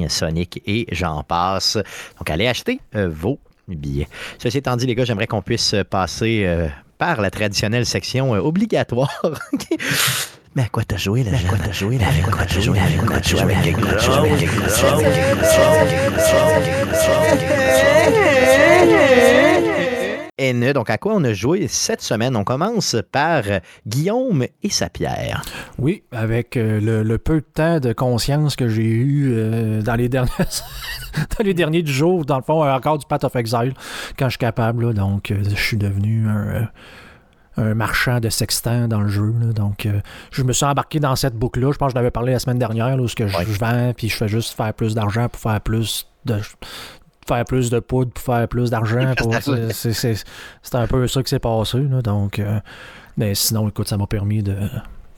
Sonic 0.10 0.62
et 0.65 0.88
j'en 0.91 1.23
passe. 1.23 1.78
Donc, 2.17 2.30
allez 2.30 2.47
acheter 2.47 2.80
euh, 2.95 3.10
vos 3.12 3.39
billets. 3.67 4.08
Ceci 4.41 4.58
étant 4.58 4.75
dit, 4.75 4.86
les 4.86 4.95
gars, 4.95 5.06
j'aimerais 5.06 5.28
qu'on 5.28 5.41
puisse 5.41 5.75
passer 5.89 6.43
euh, 6.45 6.67
par 6.97 7.21
la 7.21 7.32
traditionnelle 7.32 7.86
section 7.86 8.36
euh, 8.36 8.39
obligatoire. 8.39 9.21
Mais 10.56 10.63
à 10.63 10.69
quoi 10.69 10.84
t'as 10.86 10.95
joué 10.95 11.23
là? 11.23 11.32
À 11.38 11.49
quoi 11.49 11.58
t'as 11.58 11.73
joué 11.73 11.97
là? 11.97 12.08
Avec 12.08 12.25
quoi 12.28 12.45
t'as 12.45 12.62
joué? 12.62 12.80
Avec 12.80 13.06
quoi 13.06 13.19
t'as 13.19 13.30
joué? 13.30 13.56
Avec 13.56 13.75
quoi 13.75 13.91
t'as 13.91 13.99
joué? 13.99 14.32
Avec 14.32 14.47
quoi 14.51 14.67
t'as 14.69 14.80
joué? 19.41 19.55
N. 20.38 20.74
Donc, 20.74 20.89
à 20.89 20.98
quoi 20.98 21.13
on 21.15 21.24
a 21.24 21.34
joué 21.34 21.67
cette 21.67 22.02
semaine? 22.02 22.36
On 22.36 22.43
commence 22.43 22.95
par 23.12 23.43
Guillaume 23.88 24.45
et 24.63 24.69
sa 24.69 24.89
pierre. 24.89 25.43
Oui, 25.78 26.04
avec 26.12 26.58
euh, 26.58 27.04
le, 27.04 27.17
peu 27.17 27.36
de 27.36 27.45
temps 27.45 27.80
de 27.80 27.93
conscience 27.93 28.56
que 28.56 28.67
j'ai 28.67 28.84
eu 28.84 29.34
euh, 29.34 29.82
dans, 29.82 29.95
les 29.95 30.10
derniers 30.10 30.30
dans 30.38 31.43
les 31.43 31.54
derniers 31.54 31.84
du 31.84 31.91
jour, 31.91 32.26
dans 32.26 32.38
le 32.38 32.43
fond, 32.43 32.69
encore 32.69 32.98
du 32.98 33.06
Path 33.06 33.24
of 33.24 33.36
Exile, 33.36 33.74
quand 34.17 34.26
je 34.26 34.32
suis 34.32 34.39
capable. 34.39 34.93
donc, 34.93 35.32
euh, 35.32 35.41
je 35.43 35.62
suis 35.62 35.78
devenu 35.78 36.28
un 37.58 37.74
marchand 37.74 38.19
de 38.19 38.28
sextant 38.28 38.89
dans 38.89 39.00
le 39.00 39.08
jeu. 39.08 39.34
Donc, 39.56 39.88
je 40.32 40.43
me 40.43 40.52
suis 40.52 40.65
embarqué 40.65 41.00
dans 41.00 41.15
cette 41.15 41.36
boucle-là. 41.36 41.71
Je 41.71 41.78
pense 41.78 41.88
que 41.88 41.91
je 41.91 41.95
l'avais 41.95 42.12
parlé 42.12 42.34
la 42.34 42.39
semaine 42.39 42.60
dernière, 42.60 43.00
où 43.00 43.08
ce 43.08 43.15
que 43.15 43.28
je, 43.28 43.38
vends, 43.58 43.93
puis 43.95 44.10
je 44.10 44.17
fais 44.17 44.28
juste 44.28 44.54
faire 44.54 44.74
plus 44.74 44.93
d'argent 44.93 45.30
pour 45.30 45.39
faire 45.39 45.62
plus 45.62 46.06
de, 46.26 46.41
faire 47.28 47.46
plus 47.46 47.70
de 47.70 47.80
poudre 47.80 48.12
pour 48.12 48.24
faire 48.24 48.48
plus 48.48 48.70
d'argent. 48.70 49.14
C'est 49.72 50.16
un 50.74 50.88
peu 50.88 51.08
ça 51.08 51.24
qui 51.24 51.30
s'est 51.30 51.40
passé. 51.40 51.80
donc, 52.04 52.40
euh, 52.40 52.60
mais 53.18 53.36
sinon, 53.36 53.68
écoute, 53.70 53.88
ça 53.88 53.98
m'a 53.98 54.08
permis 54.08 54.44
de, 54.44 54.56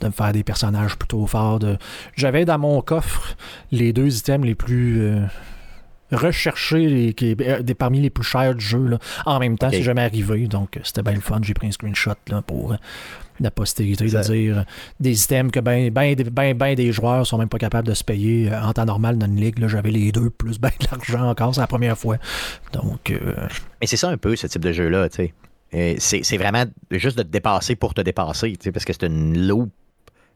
me 0.03 0.11
faire 0.11 0.31
des 0.31 0.43
personnages 0.43 0.95
plutôt 0.95 1.25
forts. 1.25 1.59
De... 1.59 1.77
J'avais 2.15 2.45
dans 2.45 2.59
mon 2.59 2.81
coffre 2.81 3.35
les 3.71 3.93
deux 3.93 4.17
items 4.17 4.45
les 4.45 4.55
plus 4.55 5.01
euh, 5.01 5.21
recherchés, 6.11 6.87
les, 6.87 7.13
qui, 7.13 7.35
euh, 7.41 7.61
des, 7.61 7.73
parmi 7.73 7.99
les 8.01 8.09
plus 8.09 8.23
chers 8.23 8.55
du 8.55 8.63
jeu. 8.63 8.97
En 9.25 9.39
même 9.39 9.57
temps, 9.57 9.69
c'est 9.71 9.83
jamais 9.83 10.03
arrivé. 10.03 10.47
Donc, 10.47 10.79
c'était 10.83 11.03
bien 11.03 11.13
le 11.13 11.21
fun. 11.21 11.39
J'ai 11.41 11.53
pris 11.53 11.67
un 11.67 11.71
screenshot 11.71 12.13
là, 12.29 12.41
pour 12.41 12.75
la 13.39 13.51
postérité 13.51 14.05
de 14.05 14.21
dire 14.21 14.65
des 14.99 15.23
items 15.23 15.51
que 15.51 15.59
ben, 15.59 15.91
ben, 15.91 16.15
ben, 16.15 16.57
ben, 16.57 16.75
des 16.75 16.91
joueurs 16.91 17.25
sont 17.25 17.37
même 17.37 17.49
pas 17.49 17.59
capables 17.59 17.87
de 17.87 17.93
se 17.93 18.03
payer 18.03 18.51
euh, 18.51 18.61
en 18.61 18.73
temps 18.73 18.85
normal 18.85 19.17
dans 19.17 19.27
une 19.27 19.39
ligue. 19.39 19.65
J'avais 19.67 19.91
les 19.91 20.11
deux 20.11 20.29
plus 20.29 20.59
ben 20.59 20.71
de 20.79 20.87
l'argent 20.91 21.29
encore, 21.29 21.53
c'est 21.53 21.61
la 21.61 21.67
première 21.67 21.97
fois. 21.97 22.17
Donc. 22.73 23.11
Euh, 23.11 23.35
Mais 23.81 23.87
c'est 23.87 23.97
ça 23.97 24.09
un 24.09 24.17
peu, 24.17 24.35
ce 24.35 24.47
type 24.47 24.63
de 24.63 24.71
jeu-là, 24.71 25.09
tu 25.09 25.31
sais. 25.71 26.23
C'est 26.23 26.37
vraiment 26.37 26.63
juste 26.91 27.17
de 27.17 27.23
te 27.23 27.27
dépasser 27.27 27.75
pour 27.75 27.93
te 27.93 28.01
dépasser, 28.01 28.57
parce 28.73 28.85
que 28.85 28.93
c'est 28.93 29.05
une 29.05 29.47
loupe 29.47 29.73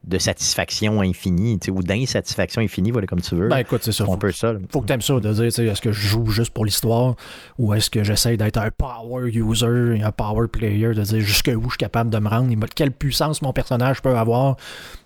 de 0.04 0.18
satisfaction 0.18 1.02
infinie, 1.02 1.60
ou 1.70 1.84
d'insatisfaction 1.84 2.62
infinie, 2.62 2.92
voilà 2.92 3.06
comme 3.06 3.22
tu 3.22 3.36
veux. 3.36 3.50
Ben 3.50 3.60
écoute, 3.60 3.82
c'est 3.84 3.92
ça. 3.92 4.06
Faut, 4.06 4.18
peu 4.18 4.32
ça. 4.32 4.54
Faut 4.72 4.82
que 4.82 4.88
tu 4.88 4.94
aimes 4.94 5.02
ça, 5.02 5.20
de 5.20 5.32
dire, 5.32 5.44
est-ce 5.44 5.82
que 5.82 5.92
je 5.92 6.08
joue 6.08 6.26
juste 6.28 6.52
pour 6.52 6.66
l'histoire 6.66 7.16
ou 7.60 7.74
est-ce 7.74 7.90
que 7.90 8.04
j'essaie 8.04 8.36
d'être 8.36 8.58
un 8.58 8.72
power 8.72 9.30
user, 9.30 10.02
un 10.04 10.12
power 10.12 10.48
player, 10.48 10.94
de 10.94 11.04
dire 11.04 11.20
jusqu'où 11.20 11.64
je 11.64 11.70
suis 11.70 11.78
capable 11.78 12.10
de 12.10 12.18
me 12.18 12.28
rendre, 12.28 12.54
quelle 12.76 12.92
puissance 12.92 13.42
mon 13.42 13.54
personnage 13.54 14.02
peut 14.02 14.18
avoir 14.18 14.58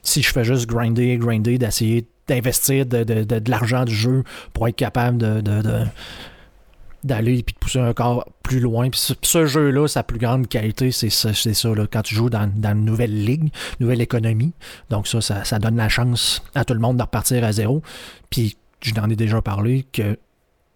si 0.02 0.22
je 0.22 0.32
fais 0.32 0.46
juste 0.46 0.68
grinder, 0.68 1.18
grinder, 1.18 1.58
d'essayer 1.58 2.08
d'investir 2.28 2.86
de, 2.86 3.04
de, 3.04 3.52
l'argent 3.52 3.84
du 3.84 3.94
jeu 3.94 4.24
pour 4.54 4.68
être 4.68 4.76
capable 4.76 5.18
de 5.18 5.42
d'aller 7.06 7.40
et 7.40 7.42
de 7.42 7.54
pousser 7.60 7.80
un 7.80 7.94
corps 7.94 8.28
plus 8.44 8.60
loin. 8.60 8.90
Puis 8.90 9.16
ce, 9.22 9.46
jeu-là, 9.46 9.88
sa 9.88 10.04
plus 10.04 10.18
grande 10.18 10.48
qualité, 10.48 10.92
c'est 10.92 11.10
ça, 11.10 11.34
c'est 11.34 11.54
ça 11.54 11.70
quand 11.92 12.02
tu 12.02 12.16
joues 12.16 12.30
dans, 12.30 12.50
une 12.64 12.86
nouvelle 12.86 13.24
ligue, 13.26 13.52
nouvelle 13.80 14.02
économie. 14.02 14.54
Donc 14.90 15.08
ça, 15.08 15.22
ça, 15.22 15.60
donne 15.60 15.78
la 15.78 15.90
chance 15.90 16.44
à 16.56 16.66
tout 16.66 16.74
le 16.74 16.80
monde 16.80 16.98
de 16.98 17.04
repartir 17.04 17.44
à 17.44 17.52
zéro. 17.52 17.82
Puis 18.30 18.58
je 18.82 18.94
n'en 18.94 19.10
ai 19.10 19.16
déjà 19.16 19.42
parlé 19.42 19.86
que 19.94 20.18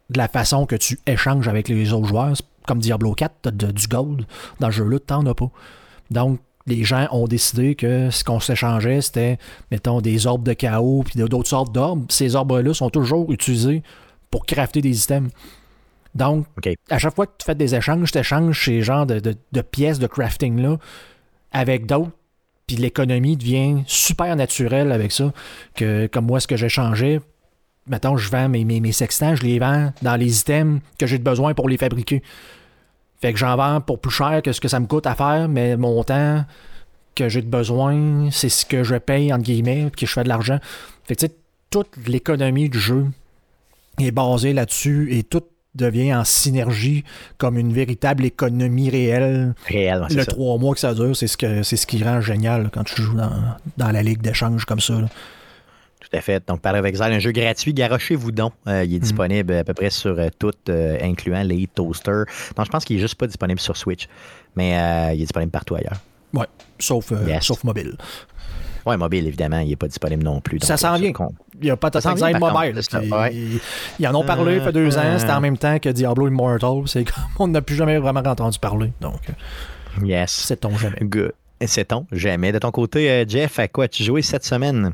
de 0.09 0.17
la 0.17 0.27
façon 0.27 0.65
que 0.65 0.75
tu 0.75 0.99
échanges 1.05 1.47
avec 1.47 1.67
les 1.67 1.93
autres 1.93 2.07
joueurs, 2.07 2.33
comme 2.65 2.79
Diablo 2.79 3.13
4, 3.13 3.51
tu 3.57 3.73
du 3.73 3.87
gold. 3.87 4.25
Dans 4.59 4.71
ce 4.71 4.77
jeu-là, 4.77 4.99
tu 4.99 5.13
n'en 5.13 5.25
as 5.25 5.33
pas. 5.33 5.49
Donc, 6.11 6.39
les 6.67 6.83
gens 6.83 7.07
ont 7.11 7.27
décidé 7.27 7.75
que 7.75 8.09
ce 8.11 8.23
qu'on 8.23 8.39
s'échangeait, 8.39 9.01
c'était, 9.01 9.39
mettons, 9.71 10.01
des 10.01 10.27
orbes 10.27 10.43
de 10.43 10.53
chaos 10.53 11.03
puis 11.03 11.19
d'autres 11.19 11.49
sortes 11.49 11.73
d'orbes. 11.73 12.05
Ces 12.09 12.35
orbes-là 12.35 12.73
sont 12.73 12.89
toujours 12.89 13.31
utilisés 13.31 13.83
pour 14.29 14.45
crafter 14.45 14.81
des 14.81 15.03
items. 15.03 15.31
Donc, 16.19 16.45
à 16.89 16.99
chaque 16.99 17.15
fois 17.15 17.27
que 17.27 17.31
tu 17.37 17.45
fais 17.45 17.55
des 17.55 17.73
échanges, 17.73 18.11
tu 18.11 18.17
échanges 18.17 18.65
ces 18.65 18.81
genres 18.81 19.05
de, 19.05 19.61
pièces 19.61 19.99
de 19.99 20.07
crafting-là 20.07 20.77
avec 21.53 21.85
d'autres, 21.85 22.11
puis 22.67 22.75
l'économie 22.75 23.37
devient 23.37 23.83
super 23.87 24.35
naturelle 24.35 24.91
avec 24.91 25.13
ça. 25.13 25.31
Que, 25.75 26.07
comme 26.07 26.25
moi, 26.25 26.41
ce 26.41 26.47
que 26.47 26.57
j'ai 26.57 26.67
changé, 26.67 27.21
maintenant 27.87 28.17
je 28.17 28.29
vends 28.29 28.49
mes, 28.49 28.65
mes, 28.65 28.81
mes, 28.81 28.91
sextants, 28.91 29.33
je 29.33 29.43
les 29.43 29.59
vends 29.59 29.93
dans 30.01 30.17
les 30.17 30.41
items 30.41 30.81
que 30.99 31.07
j'ai 31.07 31.17
besoin 31.19 31.53
pour 31.53 31.69
les 31.69 31.77
fabriquer. 31.77 32.21
Fait 33.21 33.31
que 33.31 33.39
j'en 33.39 33.55
vends 33.55 33.79
pour 33.79 33.99
plus 33.99 34.11
cher 34.11 34.41
que 34.43 34.51
ce 34.51 34.59
que 34.59 34.67
ça 34.67 34.81
me 34.81 34.87
coûte 34.87 35.07
à 35.07 35.15
faire, 35.15 35.47
mais 35.47 35.77
mon 35.77 36.03
temps 36.03 36.43
que 37.15 37.29
j'ai 37.29 37.41
de 37.41 37.49
besoin, 37.49 38.29
c'est 38.29 38.49
ce 38.49 38.65
que 38.65 38.83
je 38.83 38.95
paye, 38.95 39.31
entre 39.33 39.43
guillemets, 39.43 39.89
que 39.95 40.05
je 40.05 40.11
fais 40.11 40.23
de 40.23 40.29
l'argent. 40.29 40.59
Fait 41.05 41.15
que 41.15 41.21
tu 41.21 41.27
sais, 41.27 41.35
toute 41.69 41.95
l'économie 42.07 42.69
du 42.69 42.79
jeu 42.79 43.07
est 43.99 44.11
basée 44.11 44.51
là-dessus 44.51 45.07
et 45.11 45.23
tout 45.23 45.43
devient 45.75 46.13
en 46.13 46.23
synergie 46.23 47.03
comme 47.37 47.57
une 47.57 47.73
véritable 47.73 48.25
économie 48.25 48.89
réelle. 48.89 49.53
Réelle, 49.67 50.07
Le 50.09 50.25
trois 50.25 50.57
mois 50.57 50.73
que 50.73 50.79
ça 50.79 50.93
dure, 50.93 51.15
c'est 51.15 51.27
ce, 51.27 51.37
que, 51.37 51.63
c'est 51.63 51.77
ce 51.77 51.85
qui 51.85 52.03
rend 52.03 52.21
génial 52.21 52.69
quand 52.71 52.83
tu 52.83 53.01
joues 53.01 53.17
dans, 53.77 53.91
la 53.91 54.03
ligue 54.03 54.21
d'échange 54.21 54.65
comme 54.65 54.79
ça. 54.79 54.95
Tout 55.99 56.17
à 56.17 56.21
fait. 56.21 56.47
Donc, 56.47 56.61
par 56.61 56.73
avec 56.75 56.89
Exile, 56.89 57.13
un 57.13 57.19
jeu 57.19 57.31
gratuit, 57.31 57.73
garochez-vous 57.73 58.31
donc. 58.31 58.53
Euh, 58.67 58.83
il 58.83 58.95
est 58.95 58.97
mm. 58.97 59.01
disponible 59.01 59.53
à 59.53 59.63
peu 59.63 59.73
près 59.73 59.89
sur 59.89 60.17
euh, 60.17 60.29
tout, 60.39 60.53
euh, 60.69 60.97
incluant 61.01 61.43
les 61.43 61.67
toasters. 61.67 62.25
Donc, 62.55 62.65
je 62.65 62.71
pense 62.71 62.85
qu'il 62.85 62.97
est 62.97 62.99
juste 62.99 63.15
pas 63.15 63.27
disponible 63.27 63.59
sur 63.59 63.77
Switch, 63.77 64.07
mais 64.55 64.69
il 65.13 65.21
est 65.21 65.25
disponible 65.25 65.51
partout 65.51 65.75
ailleurs. 65.75 65.97
Oui, 66.33 66.45
sauf, 66.79 67.11
sauf 67.41 67.63
mobile. 67.63 67.97
Oui, 68.89 68.97
mobile, 68.97 69.27
évidemment, 69.27 69.59
il 69.59 69.69
n'est 69.69 69.75
pas 69.75 69.87
disponible 69.87 70.23
non 70.23 70.41
plus. 70.41 70.59
ça 70.61 70.77
s'en 70.77 70.97
vient. 70.97 71.11
Il 71.61 71.65
n'y 71.65 71.69
a 71.69 71.77
pas 71.77 71.91
de 71.91 71.97
Exile 71.97 72.39
mobile. 72.39 73.59
Ils, 73.99 74.07
en 74.07 74.15
ont 74.15 74.23
parlé, 74.23 74.55
il 74.55 74.61
fait 74.61 74.71
deux 74.71 74.97
ans. 74.97 75.19
C'était 75.19 75.31
en 75.31 75.41
même 75.41 75.57
temps 75.57 75.77
que 75.77 75.89
Diablo 75.89 76.27
Immortal. 76.27 76.83
C'est 76.87 77.03
comme 77.03 77.23
on 77.37 77.47
n'a 77.49 77.61
plus 77.61 77.75
jamais 77.75 77.97
vraiment 77.99 78.21
entendu 78.21 78.57
parler. 78.57 78.91
Donc, 79.01 79.21
yes. 80.03 80.31
Sait-on 80.31 80.75
jamais. 80.77 80.97
Good. 81.01 81.33
Sait-on 81.63 82.07
jamais. 82.11 82.51
De 82.51 82.59
ton 82.59 82.71
côté, 82.71 83.11
euh, 83.11 83.25
Jeff, 83.27 83.59
à 83.59 83.67
quoi 83.67 83.85
as-tu 83.85 84.03
joué 84.03 84.21
cette 84.21 84.45
semaine? 84.45 84.93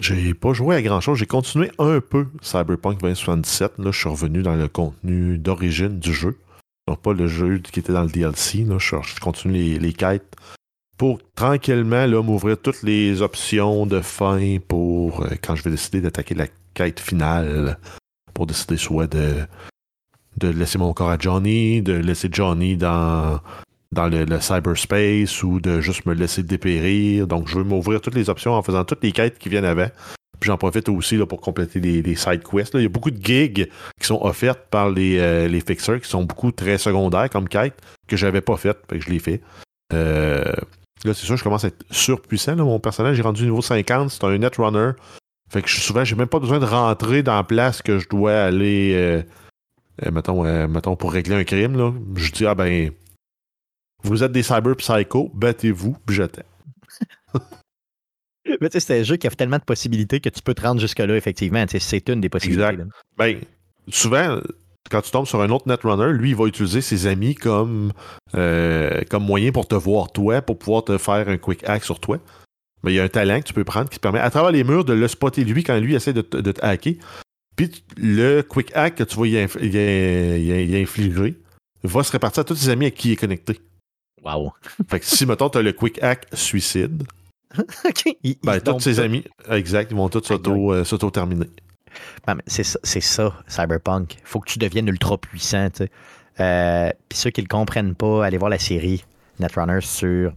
J'ai 0.00 0.34
pas 0.34 0.52
joué 0.52 0.76
à 0.76 0.82
grand 0.82 1.00
chose. 1.00 1.18
J'ai 1.18 1.26
continué 1.26 1.70
un 1.78 2.00
peu 2.00 2.26
Cyberpunk 2.40 3.00
2077. 3.00 3.74
Là, 3.78 3.90
je 3.92 3.98
suis 3.98 4.08
revenu 4.08 4.42
dans 4.42 4.56
le 4.56 4.68
contenu 4.68 5.38
d'origine 5.38 5.98
du 5.98 6.12
jeu. 6.12 6.38
Donc, 6.88 7.00
pas 7.00 7.12
le 7.12 7.28
jeu 7.28 7.58
qui 7.58 7.80
était 7.80 7.92
dans 7.92 8.02
le 8.02 8.08
DLC. 8.08 8.64
Là. 8.64 8.78
Je, 8.78 9.20
continue 9.20 9.54
les, 9.54 9.78
les 9.78 9.92
quêtes 9.92 10.36
pour 10.96 11.20
tranquillement 11.34 12.06
m'ouvrir 12.22 12.56
toutes 12.58 12.82
les 12.82 13.22
options 13.22 13.86
de 13.86 14.00
fin 14.00 14.58
pour 14.66 15.22
euh, 15.22 15.28
quand 15.42 15.54
je 15.54 15.62
vais 15.62 15.70
décider 15.70 16.00
d'attaquer 16.00 16.34
la 16.34 16.46
quête 16.74 17.00
finale. 17.00 17.78
Pour 18.34 18.46
décider 18.46 18.76
soit 18.76 19.06
de, 19.06 19.46
de 20.36 20.48
laisser 20.48 20.78
mon 20.78 20.92
corps 20.92 21.10
à 21.10 21.18
Johnny, 21.18 21.80
de 21.80 21.94
laisser 21.94 22.28
Johnny 22.30 22.76
dans, 22.76 23.40
dans 23.92 24.08
le, 24.08 24.26
cyberspace 24.40 25.42
ou 25.42 25.60
de 25.60 25.80
juste 25.80 26.06
me 26.06 26.14
laisser 26.14 26.42
dépérir. 26.42 27.26
Donc, 27.26 27.48
je 27.48 27.58
veux 27.58 27.64
m'ouvrir 27.64 28.00
toutes 28.00 28.14
les 28.14 28.28
options 28.28 28.52
en 28.52 28.62
faisant 28.62 28.84
toutes 28.84 29.02
les 29.02 29.12
quêtes 29.12 29.38
qui 29.38 29.48
viennent 29.48 29.64
avec. 29.64 29.92
Puis 30.38 30.48
j'en 30.48 30.58
profite 30.58 30.90
aussi 30.90 31.16
là, 31.16 31.24
pour 31.24 31.40
compléter 31.40 31.80
les, 31.80 32.14
side 32.14 32.42
quests. 32.42 32.74
Il 32.74 32.82
y 32.82 32.86
a 32.86 32.90
beaucoup 32.90 33.10
de 33.10 33.24
gigs 33.24 33.70
qui 33.98 34.06
sont 34.06 34.20
offertes 34.22 34.66
par 34.70 34.90
les, 34.90 35.18
euh, 35.18 35.48
les 35.48 35.60
fixers 35.60 36.00
qui 36.00 36.08
sont 36.08 36.24
beaucoup 36.24 36.52
très 36.52 36.76
secondaires 36.76 37.30
comme 37.30 37.48
quêtes 37.48 37.80
que 38.06 38.18
j'avais 38.18 38.42
pas 38.42 38.58
faites. 38.58 38.78
Fait 38.90 38.98
que 38.98 39.04
je 39.04 39.10
les 39.10 39.18
fais. 39.18 39.40
Euh, 39.94 40.52
là, 41.04 41.14
c'est 41.14 41.26
sûr, 41.26 41.36
je 41.36 41.42
commence 41.42 41.64
à 41.64 41.68
être 41.68 41.84
surpuissant. 41.90 42.56
Mon 42.56 42.80
personnage 42.80 43.18
est 43.18 43.22
rendu 43.22 43.44
niveau 43.44 43.62
50. 43.62 44.10
C'est 44.10 44.24
un 44.24 44.38
netrunner. 44.38 44.92
Fait 45.50 45.62
que 45.62 45.70
souvent, 45.70 46.04
j'ai 46.04 46.16
même 46.16 46.26
pas 46.26 46.40
besoin 46.40 46.58
de 46.58 46.64
rentrer 46.64 47.22
dans 47.22 47.36
la 47.36 47.44
place 47.44 47.82
que 47.82 47.98
je 47.98 48.08
dois 48.08 48.34
aller. 48.34 48.92
Euh, 48.94 50.10
mettons, 50.10 50.42
mettons, 50.68 50.96
pour 50.96 51.12
régler 51.12 51.36
un 51.36 51.44
crime. 51.44 51.76
Là. 51.76 51.92
Je 52.16 52.32
dis, 52.32 52.46
ah 52.46 52.54
ben, 52.54 52.90
vous 54.02 54.22
êtes 54.22 54.32
des 54.32 54.42
cyber 54.42 54.76
psycho, 54.76 55.30
battez-vous, 55.34 55.96
puis 56.06 56.16
je 56.16 56.22
t'aime. 56.24 56.44
Mais 58.60 58.68
tu 58.68 58.74
sais, 58.74 58.80
c'est 58.80 59.00
un 59.00 59.02
jeu 59.02 59.16
qui 59.16 59.26
a 59.26 59.30
tellement 59.30 59.58
de 59.58 59.64
possibilités 59.64 60.20
que 60.20 60.28
tu 60.28 60.40
peux 60.40 60.54
te 60.54 60.62
rendre 60.62 60.80
jusque-là, 60.80 61.16
effectivement. 61.16 61.64
C'est 61.68 62.08
une 62.08 62.20
des 62.20 62.28
possibilités. 62.28 62.64
Exact. 62.64 62.88
Ben, 63.16 63.40
souvent, 63.88 64.40
quand 64.90 65.02
tu 65.02 65.10
tombes 65.10 65.26
sur 65.26 65.40
un 65.40 65.50
autre 65.50 65.68
netrunner, 65.68 66.12
lui, 66.12 66.30
il 66.30 66.36
va 66.36 66.46
utiliser 66.46 66.80
ses 66.80 67.06
amis 67.06 67.34
comme, 67.34 67.92
euh, 68.34 69.02
comme 69.10 69.24
moyen 69.24 69.52
pour 69.52 69.66
te 69.66 69.74
voir 69.74 70.12
toi, 70.12 70.42
pour 70.42 70.58
pouvoir 70.58 70.84
te 70.84 70.98
faire 70.98 71.28
un 71.28 71.36
quick 71.36 71.64
hack 71.68 71.84
sur 71.84 72.00
toi. 72.00 72.18
Mais 72.82 72.92
il 72.92 72.96
y 72.96 73.00
a 73.00 73.04
un 73.04 73.08
talent 73.08 73.40
que 73.40 73.46
tu 73.46 73.52
peux 73.52 73.64
prendre 73.64 73.88
qui 73.88 73.96
te 73.96 74.02
permet, 74.02 74.20
à 74.20 74.30
travers 74.30 74.52
les 74.52 74.64
murs, 74.64 74.84
de 74.84 74.92
le 74.92 75.08
spotter 75.08 75.44
lui 75.44 75.64
quand 75.64 75.78
lui 75.78 75.94
essaie 75.94 76.12
de, 76.12 76.22
te 76.22 76.64
hacker. 76.64 76.94
Puis 77.56 77.84
le 77.96 78.42
quick 78.42 78.70
hack 78.74 78.96
que 78.96 79.04
tu 79.04 79.16
vas 79.18 79.26
y, 79.26 80.76
infliger 80.82 81.34
va 81.82 82.02
se 82.02 82.12
répartir 82.12 82.42
à 82.42 82.44
tous 82.44 82.64
tes 82.64 82.68
amis 82.68 82.86
à 82.86 82.90
qui 82.90 83.08
il 83.08 83.12
est 83.12 83.16
connecté. 83.16 83.60
Wow. 84.22 84.52
Fait 84.88 85.00
que 85.00 85.06
si, 85.06 85.24
mettons, 85.26 85.48
tu 85.48 85.58
as 85.58 85.62
le 85.62 85.72
quick 85.72 86.02
hack 86.02 86.26
suicide, 86.32 87.04
ben, 88.44 88.60
tous 88.60 88.80
ses 88.80 89.00
amis, 89.00 89.24
exact, 89.48 89.90
ils 89.90 89.96
vont 89.96 90.08
tous 90.08 90.30
euh, 90.30 90.84
s'auto-terminer. 90.84 91.48
C'est 92.46 92.62
ça, 92.64 92.78
ça, 92.82 93.32
Cyberpunk. 93.46 94.16
faut 94.24 94.40
que 94.40 94.50
tu 94.50 94.58
deviennes 94.58 94.88
ultra 94.88 95.18
puissant. 95.18 95.68
Euh, 96.40 96.90
Puis 97.08 97.18
ceux 97.18 97.30
qui 97.30 97.40
ne 97.40 97.44
le 97.44 97.48
comprennent 97.48 97.94
pas, 97.94 98.24
allez 98.26 98.38
voir 98.38 98.50
la 98.50 98.58
série 98.58 99.04
Netrunner 99.38 99.80
sur, 99.80 100.32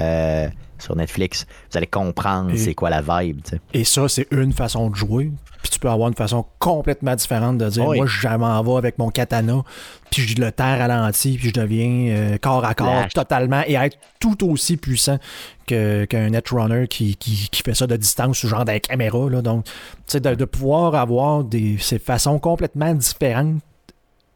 euh, 0.00 0.48
sur 0.78 0.96
Netflix. 0.96 1.46
Vous 1.70 1.78
allez 1.78 1.86
comprendre 1.86 2.52
c'est 2.56 2.74
quoi 2.74 2.90
la 2.90 3.00
vibe. 3.00 3.40
Et 3.72 3.84
ça, 3.84 4.08
c'est 4.08 4.26
une 4.30 4.52
façon 4.52 4.90
de 4.90 4.94
jouer. 4.94 5.30
Puis 5.62 5.70
tu 5.70 5.78
peux 5.78 5.88
avoir 5.88 6.08
une 6.08 6.14
façon 6.14 6.44
complètement 6.58 7.14
différente 7.14 7.56
de 7.56 7.68
dire 7.70 7.84
moi, 7.84 8.06
je 8.06 8.28
m'en 8.28 8.62
vais 8.62 8.76
avec 8.76 8.98
mon 8.98 9.10
katana, 9.10 9.62
puis 10.10 10.22
je 10.22 10.40
le 10.40 10.52
terre 10.52 10.82
à 10.82 10.88
l'anti, 10.88 11.38
puis 11.38 11.48
je 11.48 11.54
deviens 11.54 12.14
euh, 12.14 12.38
corps 12.38 12.64
à 12.64 12.74
corps 12.74 13.08
totalement 13.14 13.62
et 13.66 13.74
être 13.74 13.96
tout 14.20 14.46
aussi 14.46 14.76
puissant 14.76 15.18
qu'un 15.66 16.28
netrunner 16.28 16.86
qui, 16.86 17.16
qui, 17.16 17.62
fait 17.64 17.74
ça 17.74 17.86
de 17.86 17.96
distance 17.96 18.36
sous 18.38 18.48
genre 18.48 18.66
des 18.66 18.80
caméra. 18.80 19.30
Là. 19.30 19.40
Donc, 19.40 19.64
tu 20.06 20.20
de, 20.20 20.34
de 20.34 20.44
pouvoir 20.44 20.94
avoir 20.94 21.44
des, 21.44 21.78
ces 21.78 21.98
façons 21.98 22.38
complètement 22.38 22.92
différentes 22.92 23.62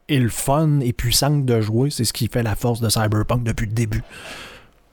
et 0.08 0.18
le 0.18 0.30
fun 0.30 0.80
et 0.80 0.92
puissant 0.92 1.36
de 1.38 1.60
jouer, 1.60 1.90
c'est 1.90 2.04
ce 2.04 2.12
qui 2.12 2.28
fait 2.28 2.42
la 2.42 2.54
force 2.54 2.80
de 2.80 2.88
Cyberpunk 2.88 3.42
depuis 3.42 3.66
le 3.66 3.72
début. 3.72 4.02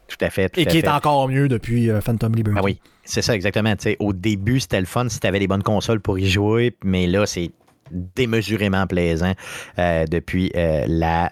Tout 0.08 0.24
à 0.24 0.30
fait. 0.30 0.58
et 0.58 0.66
qui 0.66 0.78
est 0.78 0.88
encore 0.88 1.28
mieux 1.28 1.48
depuis 1.48 1.90
euh, 1.90 2.02
Phantom 2.02 2.34
Liberty. 2.34 2.60
Ah 2.60 2.64
oui, 2.64 2.80
c'est 3.04 3.22
ça, 3.22 3.36
exactement. 3.36 3.74
au 4.00 4.14
début, 4.14 4.60
c'était 4.60 4.80
le 4.80 4.86
fun 4.86 5.10
si 5.10 5.20
tu 5.20 5.28
avais 5.28 5.40
les 5.40 5.48
bonnes 5.48 5.64
consoles 5.64 6.00
pour 6.00 6.20
y 6.20 6.28
jouer, 6.28 6.76
mais 6.84 7.08
là, 7.08 7.26
c'est 7.26 7.52
démesurément 7.92 8.88
plaisant 8.88 9.34
euh, 9.80 10.06
depuis 10.06 10.52
euh, 10.56 10.86
la. 10.88 11.32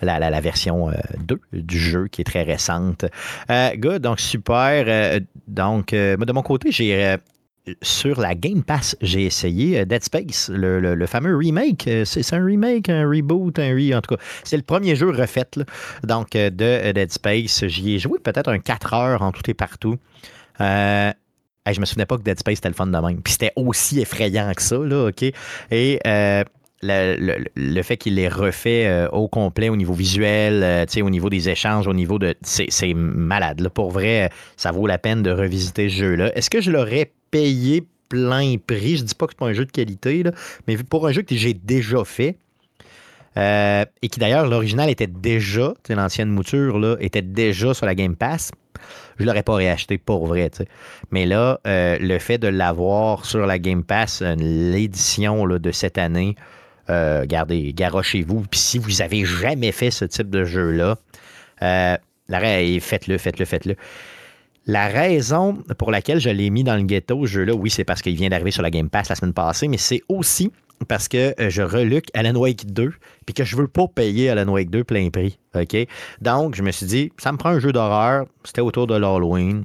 La, 0.00 0.20
la, 0.20 0.40
version 0.40 0.92
2 1.18 1.40
du 1.52 1.76
jeu 1.76 2.06
qui 2.06 2.20
est 2.20 2.24
très 2.24 2.44
récente. 2.44 3.04
good, 3.48 4.00
donc 4.00 4.20
super. 4.20 5.18
donc, 5.48 5.90
de 5.90 6.32
mon 6.32 6.42
côté, 6.42 6.70
j'ai 6.70 7.16
sur 7.82 8.20
la 8.20 8.34
Game 8.34 8.62
Pass, 8.62 8.96
j'ai 9.00 9.26
essayé 9.26 9.84
Dead 9.84 10.02
Space, 10.02 10.50
le, 10.52 11.06
fameux 11.06 11.36
remake. 11.36 11.88
C'est 12.04 12.32
un 12.34 12.44
remake, 12.44 12.88
un 12.88 13.08
reboot, 13.08 13.58
un 13.58 13.74
re. 13.74 13.96
En 13.96 14.00
tout 14.00 14.14
cas, 14.16 14.22
c'est 14.44 14.56
le 14.56 14.62
premier 14.62 14.96
jeu 14.96 15.10
refait 15.10 15.38
donc 16.02 16.30
de 16.32 16.92
Dead 16.92 17.12
Space. 17.12 17.64
J'y 17.66 17.94
ai 17.94 17.98
joué 17.98 18.18
peut-être 18.18 18.48
un 18.48 18.58
4 18.58 18.94
heures 18.94 19.22
en 19.22 19.32
tout 19.32 19.48
et 19.48 19.54
partout. 19.54 19.96
Euh, 20.60 21.12
je 21.72 21.80
me 21.80 21.84
souvenais 21.84 22.06
pas 22.06 22.16
que 22.16 22.22
Dead 22.22 22.38
Space 22.38 22.58
était 22.58 22.68
le 22.68 22.74
fun 22.74 22.86
de 22.86 22.98
même. 22.98 23.20
Puis 23.22 23.32
c'était 23.32 23.52
aussi 23.56 24.00
effrayant 24.00 24.52
que 24.54 24.62
ça, 24.62 24.78
là, 24.78 25.08
OK? 25.08 25.24
Et 25.70 26.00
euh, 26.06 26.44
le, 26.82 27.82
fait 27.82 27.96
qu'il 27.96 28.14
l'ait 28.14 28.28
refait 28.28 28.86
euh, 28.86 29.08
au 29.10 29.28
complet 29.28 29.68
au 29.68 29.76
niveau 29.76 29.94
visuel, 29.94 30.62
euh, 30.62 31.02
au 31.02 31.10
niveau 31.10 31.28
des 31.30 31.48
échanges, 31.48 31.86
au 31.86 31.94
niveau 31.94 32.18
de. 32.18 32.34
C'est 32.42 32.94
malade. 32.94 33.60
Là. 33.60 33.70
Pour 33.70 33.90
vrai, 33.90 34.30
ça 34.56 34.72
vaut 34.72 34.86
la 34.86 34.98
peine 34.98 35.22
de 35.22 35.30
revisiter 35.30 35.88
ce 35.88 35.94
jeu-là. 35.94 36.36
Est-ce 36.36 36.50
que 36.50 36.60
je 36.60 36.70
l'aurais 36.70 37.12
payé 37.30 37.84
plein 38.08 38.56
prix? 38.58 38.98
Je 38.98 39.04
dis 39.04 39.14
pas 39.14 39.26
que 39.26 39.32
c'est 39.32 39.38
pas 39.38 39.48
un 39.48 39.52
jeu 39.52 39.64
de 39.64 39.72
qualité, 39.72 40.24
mais 40.66 40.76
pour 40.76 41.06
un 41.06 41.12
jeu 41.12 41.22
que 41.22 41.34
j'ai 41.34 41.54
déjà 41.54 42.04
fait, 42.04 42.36
et 43.36 44.08
qui 44.08 44.18
d'ailleurs, 44.18 44.48
l'original 44.48 44.90
était 44.90 45.06
déjà, 45.06 45.74
l'ancienne 45.88 46.30
mouture, 46.30 46.78
là, 46.78 46.96
était 47.00 47.22
déjà 47.22 47.72
sur 47.74 47.86
la 47.86 47.94
Game 47.94 48.16
Pass 48.16 48.50
je 49.18 49.24
l'aurais 49.24 49.42
pas 49.42 49.54
réacheté 49.54 49.98
pour 49.98 50.26
vrai. 50.26 50.50
Mais 51.10 51.26
là, 51.26 51.60
euh, 51.66 51.98
le 52.00 52.18
fait 52.18 52.38
de 52.38 52.48
l'avoir 52.48 53.24
sur 53.24 53.46
la 53.46 53.58
Game 53.58 53.84
Pass, 53.84 54.22
euh, 54.22 54.34
l'édition 54.38 55.46
de 55.46 55.72
cette 55.72 55.98
année, 55.98 56.36
euh, 56.90 57.24
gardez, 57.26 57.72
garochez-vous. 57.72 58.44
Puis 58.50 58.60
si 58.60 58.78
vous 58.78 59.02
avez 59.02 59.24
jamais 59.24 59.72
fait 59.72 59.90
ce 59.90 60.04
type 60.04 60.30
de 60.30 60.44
jeu-là, 60.44 60.96
euh, 61.62 61.96
faites-le, 62.80 63.18
faites-le, 63.18 63.44
faites-le. 63.44 63.76
La 64.68 64.88
raison 64.88 65.56
pour 65.78 65.90
laquelle 65.90 66.20
je 66.20 66.28
l'ai 66.28 66.50
mis 66.50 66.62
dans 66.62 66.76
le 66.76 66.82
ghetto, 66.82 67.26
ce 67.26 67.32
jeu-là, 67.32 67.54
oui, 67.54 67.70
c'est 67.70 67.84
parce 67.84 68.02
qu'il 68.02 68.14
vient 68.16 68.28
d'arriver 68.28 68.50
sur 68.50 68.60
la 68.60 68.70
Game 68.70 68.90
Pass 68.90 69.08
la 69.08 69.14
semaine 69.14 69.32
passée, 69.32 69.66
mais 69.66 69.78
c'est 69.78 70.02
aussi 70.10 70.52
parce 70.88 71.08
que 71.08 71.34
euh, 71.40 71.48
je 71.48 71.62
reluque 71.62 72.08
Alan 72.12 72.38
Wake 72.38 72.66
2 72.66 72.92
puis 73.24 73.32
que 73.32 73.44
je 73.44 73.56
veux 73.56 73.66
pas 73.66 73.88
payer 73.88 74.28
Alan 74.28 74.52
Wake 74.52 74.68
2 74.68 74.84
plein 74.84 75.08
prix. 75.08 75.38
OK? 75.54 75.74
Donc, 76.20 76.54
je 76.54 76.62
me 76.62 76.70
suis 76.70 76.84
dit, 76.84 77.10
ça 77.16 77.32
me 77.32 77.38
prend 77.38 77.48
un 77.48 77.60
jeu 77.60 77.72
d'horreur. 77.72 78.26
C'était 78.44 78.60
autour 78.60 78.86
de 78.86 78.94
l'Halloween 78.94 79.64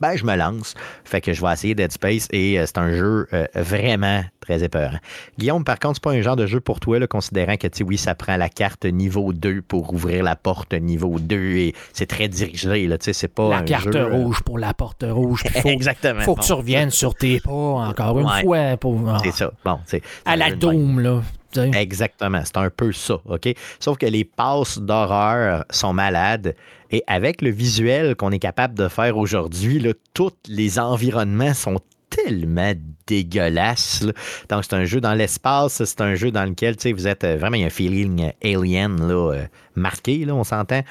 ben, 0.00 0.16
je 0.16 0.24
me 0.24 0.36
lance. 0.36 0.74
Fait 1.04 1.20
que 1.20 1.32
je 1.32 1.42
vais 1.42 1.52
essayer 1.52 1.74
Dead 1.74 1.92
Space 1.92 2.28
et 2.30 2.58
euh, 2.58 2.66
c'est 2.66 2.78
un 2.78 2.92
jeu 2.92 3.26
euh, 3.32 3.46
vraiment 3.54 4.22
très 4.40 4.62
épeurant. 4.64 4.98
Guillaume, 5.38 5.64
par 5.64 5.78
contre, 5.78 5.96
c'est 5.96 6.02
pas 6.02 6.12
un 6.12 6.20
genre 6.20 6.36
de 6.36 6.46
jeu 6.46 6.60
pour 6.60 6.80
toi, 6.80 6.98
là, 6.98 7.06
considérant 7.06 7.56
que, 7.56 7.66
tu 7.66 7.82
oui, 7.82 7.98
ça 7.98 8.14
prend 8.14 8.36
la 8.36 8.48
carte 8.48 8.84
niveau 8.84 9.32
2 9.32 9.62
pour 9.62 9.92
ouvrir 9.92 10.22
la 10.22 10.36
porte 10.36 10.72
niveau 10.74 11.18
2 11.18 11.36
et 11.36 11.74
c'est 11.92 12.06
très 12.06 12.28
dirigé, 12.28 12.86
là, 12.86 12.98
tu 12.98 13.06
sais, 13.06 13.12
c'est 13.12 13.28
pas 13.28 13.48
La 13.48 13.62
carte 13.62 13.94
euh, 13.94 14.08
rouge 14.08 14.42
pour 14.42 14.58
la 14.58 14.74
porte 14.74 15.04
rouge. 15.08 15.44
Faut, 15.62 15.68
Exactement. 15.68 16.20
Faut 16.20 16.34
que 16.34 16.44
tu 16.44 16.52
reviennes 16.52 16.90
sur 16.90 17.14
tes 17.14 17.40
pas 17.40 17.52
encore 17.52 18.18
une 18.18 18.42
fois. 18.42 18.76
Pour... 18.76 19.00
Ah. 19.08 19.18
C'est 19.22 19.32
ça. 19.32 19.52
Bon, 19.64 19.78
à 20.24 20.36
la 20.36 20.50
Doom, 20.52 21.00
là. 21.00 21.22
Exactement, 21.56 22.42
c'est 22.44 22.56
un 22.58 22.70
peu 22.70 22.92
ça, 22.92 23.20
OK? 23.24 23.48
Sauf 23.80 23.98
que 23.98 24.06
les 24.06 24.24
passes 24.24 24.78
d'horreur 24.78 25.64
sont 25.70 25.92
malades 25.92 26.54
et 26.90 27.02
avec 27.06 27.42
le 27.42 27.50
visuel 27.50 28.16
qu'on 28.16 28.30
est 28.32 28.38
capable 28.38 28.74
de 28.74 28.88
faire 28.88 29.16
aujourd'hui, 29.16 29.84
tous 30.14 30.32
les 30.46 30.78
environnements 30.78 31.54
sont 31.54 31.80
tellement 32.10 32.72
dégueulasses. 33.06 34.04
Donc, 34.48 34.64
c'est 34.64 34.74
un 34.74 34.84
jeu 34.84 35.00
dans 35.00 35.14
l'espace, 35.14 35.84
c'est 35.84 36.00
un 36.00 36.14
jeu 36.14 36.30
dans 36.30 36.44
lequel 36.44 36.76
vous 36.94 37.06
êtes 37.06 37.24
euh, 37.24 37.36
vraiment, 37.36 37.56
il 37.56 37.60
y 37.60 37.64
a 37.64 37.66
un 37.66 37.70
feeling 37.70 38.32
alien 38.42 38.96
là, 39.06 39.32
euh, 39.34 39.46
marqué, 39.74 40.24
là, 40.24 40.34
on 40.34 40.44
s'entend. 40.44 40.82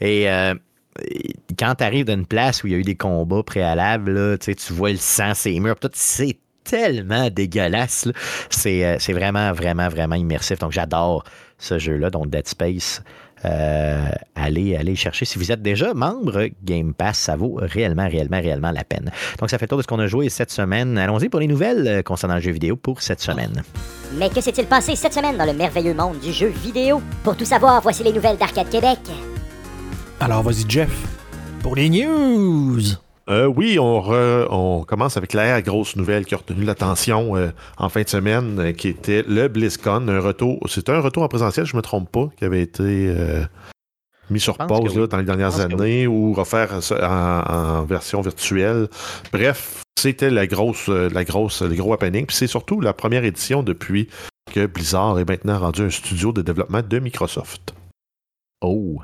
Et. 0.00 0.30
Euh, 0.30 0.54
quand 1.58 1.76
tu 1.76 1.84
arrives 1.84 2.04
d'une 2.04 2.26
place 2.26 2.62
où 2.62 2.66
il 2.66 2.72
y 2.74 2.76
a 2.76 2.78
eu 2.78 2.82
des 2.82 2.96
combats 2.96 3.42
préalables, 3.42 4.38
tu 4.38 4.54
vois 4.74 4.90
le 4.90 4.98
sang, 4.98 5.32
ces 5.32 5.58
murs, 5.58 5.78
tout, 5.78 5.88
c'est 5.94 6.36
tellement 6.64 7.28
dégueulasse. 7.30 8.08
C'est, 8.50 9.12
vraiment, 9.12 9.52
vraiment, 9.52 9.88
vraiment 9.88 10.16
immersif. 10.16 10.58
Donc, 10.58 10.72
j'adore 10.72 11.24
ce 11.58 11.78
jeu-là, 11.78 12.10
donc 12.10 12.28
Dead 12.30 12.46
Space. 12.46 13.02
Euh, 13.44 14.08
allez, 14.36 14.76
allez 14.76 14.94
chercher. 14.94 15.24
Si 15.24 15.38
vous 15.38 15.50
êtes 15.50 15.62
déjà 15.62 15.94
membre 15.94 16.48
Game 16.62 16.94
Pass, 16.94 17.18
ça 17.18 17.36
vaut 17.36 17.58
réellement, 17.60 18.08
réellement, 18.08 18.40
réellement 18.40 18.70
la 18.70 18.84
peine. 18.84 19.10
Donc, 19.38 19.50
ça 19.50 19.58
fait 19.58 19.64
le 19.64 19.68
tour 19.68 19.78
de 19.78 19.82
ce 19.82 19.88
qu'on 19.88 19.98
a 19.98 20.06
joué 20.06 20.28
cette 20.28 20.50
semaine. 20.50 20.96
Allons-y 20.96 21.28
pour 21.28 21.40
les 21.40 21.48
nouvelles 21.48 21.86
euh, 21.88 22.02
concernant 22.02 22.36
le 22.36 22.40
jeu 22.40 22.52
vidéo 22.52 22.76
pour 22.76 23.02
cette 23.02 23.20
semaine. 23.20 23.62
Mais 24.16 24.30
que 24.30 24.40
s'est-il 24.40 24.66
passé 24.66 24.94
cette 24.94 25.14
semaine 25.14 25.36
dans 25.36 25.46
le 25.46 25.54
merveilleux 25.54 25.94
monde 25.94 26.20
du 26.20 26.32
jeu 26.32 26.48
vidéo? 26.48 27.02
Pour 27.24 27.36
tout 27.36 27.44
savoir, 27.44 27.80
voici 27.82 28.04
les 28.04 28.12
nouvelles 28.12 28.36
d'Arcade 28.36 28.68
Québec. 28.68 29.00
Alors, 30.20 30.42
vas-y, 30.42 30.64
Jeff, 30.68 30.90
pour 31.62 31.74
les 31.74 31.90
news! 31.90 32.80
Euh, 33.28 33.46
oui, 33.46 33.78
on, 33.78 34.84
commence 34.86 35.16
avec 35.16 35.32
la 35.32 35.62
grosse 35.62 35.96
nouvelle 35.96 36.26
qui 36.26 36.34
a 36.34 36.38
retenu 36.38 36.64
l'attention 36.64 37.36
euh, 37.36 37.50
en 37.78 37.88
fin 37.88 38.02
de 38.02 38.08
semaine, 38.08 38.58
euh, 38.58 38.72
qui 38.72 38.88
était 38.88 39.22
le 39.26 39.48
BlizzCon, 39.48 40.08
un 40.08 40.20
retour. 40.20 40.58
C'était 40.68 40.92
un 40.92 41.00
retour 41.00 41.22
en 41.22 41.28
présentiel, 41.28 41.64
je 41.66 41.74
ne 41.74 41.78
me 41.78 41.82
trompe 41.82 42.10
pas, 42.10 42.28
qui 42.36 42.44
avait 42.44 42.62
été 42.62 43.14
mis 44.30 44.40
sur 44.40 44.56
pause 44.56 45.08
dans 45.08 45.18
les 45.18 45.24
dernières 45.24 45.60
années 45.60 46.06
ou 46.06 46.32
refaire 46.32 46.80
en, 47.00 47.84
version 47.84 48.20
virtuelle. 48.22 48.88
Bref, 49.32 49.82
c'était 49.98 50.30
la 50.30 50.46
grosse, 50.46 50.88
la 50.88 51.24
grosse, 51.24 51.62
le 51.62 51.74
gros 51.74 51.92
happening. 51.92 52.26
Puis 52.26 52.36
c'est 52.36 52.46
surtout 52.46 52.80
la 52.80 52.92
première 52.92 53.24
édition 53.24 53.62
depuis 53.62 54.08
que 54.52 54.66
Blizzard 54.66 55.18
est 55.18 55.28
maintenant 55.28 55.58
rendu 55.58 55.82
un 55.82 55.90
studio 55.90 56.32
de 56.32 56.42
développement 56.42 56.82
de 56.82 56.98
Microsoft. 56.98 57.74
Oh! 58.60 59.00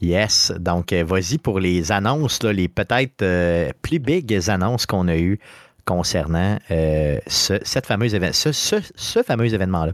Yes. 0.00 0.52
Donc, 0.58 0.92
euh, 0.92 1.04
vas-y 1.04 1.38
pour 1.38 1.58
les 1.60 1.92
annonces, 1.92 2.42
là, 2.42 2.52
les 2.52 2.68
peut-être 2.68 3.22
euh, 3.22 3.70
plus 3.82 3.98
big 3.98 4.38
annonces 4.48 4.86
qu'on 4.86 5.08
a 5.08 5.16
eues 5.16 5.38
concernant 5.84 6.58
euh, 6.70 7.18
ce, 7.26 7.54
cette 7.62 7.86
fameuse 7.86 8.14
ce, 8.32 8.52
ce- 8.52 9.22
fameux 9.22 9.52
événement-là. 9.54 9.92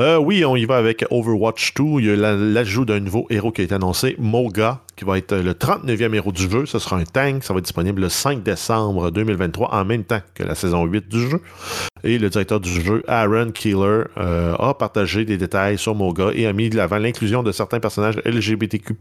Euh, 0.00 0.16
oui, 0.18 0.44
on 0.44 0.56
y 0.56 0.64
va 0.64 0.76
avec 0.76 1.04
Overwatch 1.10 1.74
2. 1.74 1.84
Il 2.00 2.04
y 2.06 2.10
a 2.10 2.16
la- 2.16 2.34
l'ajout 2.34 2.84
d'un 2.84 2.98
nouveau 3.00 3.26
héros 3.30 3.52
qui 3.52 3.60
a 3.60 3.64
été 3.64 3.74
annoncé, 3.76 4.16
Moga, 4.18 4.80
qui 4.96 5.04
va 5.04 5.18
être 5.18 5.36
le 5.36 5.54
39e 5.54 6.14
héros 6.14 6.32
du 6.32 6.50
jeu. 6.50 6.66
Ce 6.66 6.80
sera 6.80 6.96
un 6.96 7.04
tank. 7.04 7.44
Ça 7.44 7.52
va 7.54 7.58
être 7.58 7.64
disponible 7.64 8.02
le 8.02 8.08
5 8.08 8.42
décembre 8.42 9.10
2023, 9.12 9.72
en 9.72 9.84
même 9.84 10.02
temps 10.04 10.20
que 10.34 10.42
la 10.42 10.54
saison 10.56 10.84
8 10.84 11.08
du 11.08 11.30
jeu. 11.30 11.40
Et 12.04 12.18
le 12.18 12.28
directeur 12.28 12.60
du 12.60 12.70
jeu, 12.70 13.02
Aaron 13.08 13.50
Keeler, 13.50 14.04
euh, 14.18 14.54
a 14.56 14.74
partagé 14.74 15.24
des 15.24 15.38
détails 15.38 15.78
sur 15.78 15.94
Moga 15.94 16.30
et 16.34 16.46
a 16.46 16.52
mis 16.52 16.68
de 16.68 16.76
l'avant 16.76 16.98
l'inclusion 16.98 17.42
de 17.42 17.50
certains 17.50 17.80
personnages 17.80 18.20
LGBTQ+, 18.26 18.94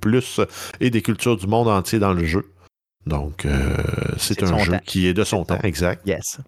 et 0.79 0.89
des 0.89 1.01
cultures 1.01 1.35
du 1.35 1.45
monde 1.45 1.67
entier 1.67 1.99
dans 1.99 2.13
le 2.13 2.23
jeu. 2.23 2.49
Donc, 3.05 3.45
euh, 3.45 3.75
c'est 4.17 4.41
un 4.43 4.57
jeu 4.57 4.71
temps. 4.71 4.79
qui 4.85 5.07
est 5.07 5.13
de 5.13 5.25
son 5.25 5.43
temps, 5.43 5.59
exact. 5.63 6.07
Yes. 6.07 6.39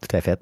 Tout 0.00 0.16
à 0.16 0.22
fait. 0.22 0.40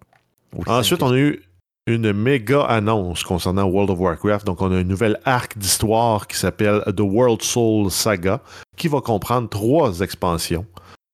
Aussi 0.56 0.70
Ensuite, 0.70 1.02
on 1.02 1.10
a 1.10 1.18
eu 1.18 1.42
une 1.88 2.12
méga 2.12 2.62
annonce 2.62 3.24
concernant 3.24 3.64
World 3.64 3.90
of 3.90 3.98
Warcraft. 3.98 4.46
Donc, 4.46 4.62
on 4.62 4.70
a 4.70 4.76
un 4.76 4.84
nouvel 4.84 5.18
arc 5.24 5.58
d'histoire 5.58 6.28
qui 6.28 6.36
s'appelle 6.36 6.82
The 6.96 7.00
World 7.00 7.42
Soul 7.42 7.90
Saga, 7.90 8.40
qui 8.76 8.86
va 8.86 9.00
comprendre 9.00 9.48
trois 9.48 9.98
expansions 10.00 10.66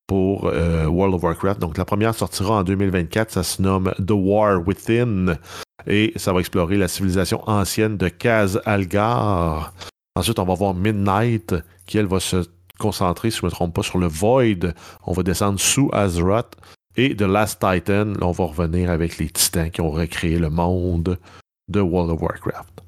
pour 0.06 0.46
euh, 0.46 0.86
World 0.86 1.14
of 1.14 1.22
Warcraft. 1.22 1.60
Donc, 1.60 1.78
la 1.78 1.84
première 1.84 2.14
sortira 2.14 2.56
en 2.56 2.64
2024. 2.64 3.30
Ça 3.30 3.42
se 3.42 3.62
nomme 3.62 3.92
The 3.98 4.12
War 4.12 4.66
Within. 4.66 5.38
Et 5.86 6.12
ça 6.16 6.32
va 6.32 6.40
explorer 6.40 6.76
la 6.76 6.88
civilisation 6.88 7.42
ancienne 7.48 7.96
de 7.96 8.08
Kaz 8.08 8.60
Algar. 8.64 9.72
Ensuite, 10.14 10.38
on 10.38 10.44
va 10.44 10.54
voir 10.54 10.74
Midnight, 10.74 11.54
qui, 11.86 11.98
elle, 11.98 12.06
va 12.06 12.20
se 12.20 12.44
concentrer, 12.78 13.30
si 13.30 13.38
je 13.38 13.46
ne 13.46 13.46
me 13.46 13.50
trompe 13.50 13.74
pas, 13.74 13.82
sur 13.82 13.98
le 13.98 14.06
Void. 14.06 14.74
On 15.06 15.12
va 15.12 15.22
descendre 15.22 15.58
sous 15.58 15.88
Azeroth. 15.92 16.56
Et 16.96 17.16
The 17.16 17.22
Last 17.22 17.60
Titan, 17.60 18.12
on 18.20 18.32
va 18.32 18.44
revenir 18.44 18.90
avec 18.90 19.16
les 19.16 19.30
titans 19.30 19.70
qui 19.70 19.80
ont 19.80 19.90
recréé 19.90 20.38
le 20.38 20.50
monde 20.50 21.18
de 21.68 21.80
World 21.80 22.12
of 22.12 22.20
Warcraft. 22.20 22.82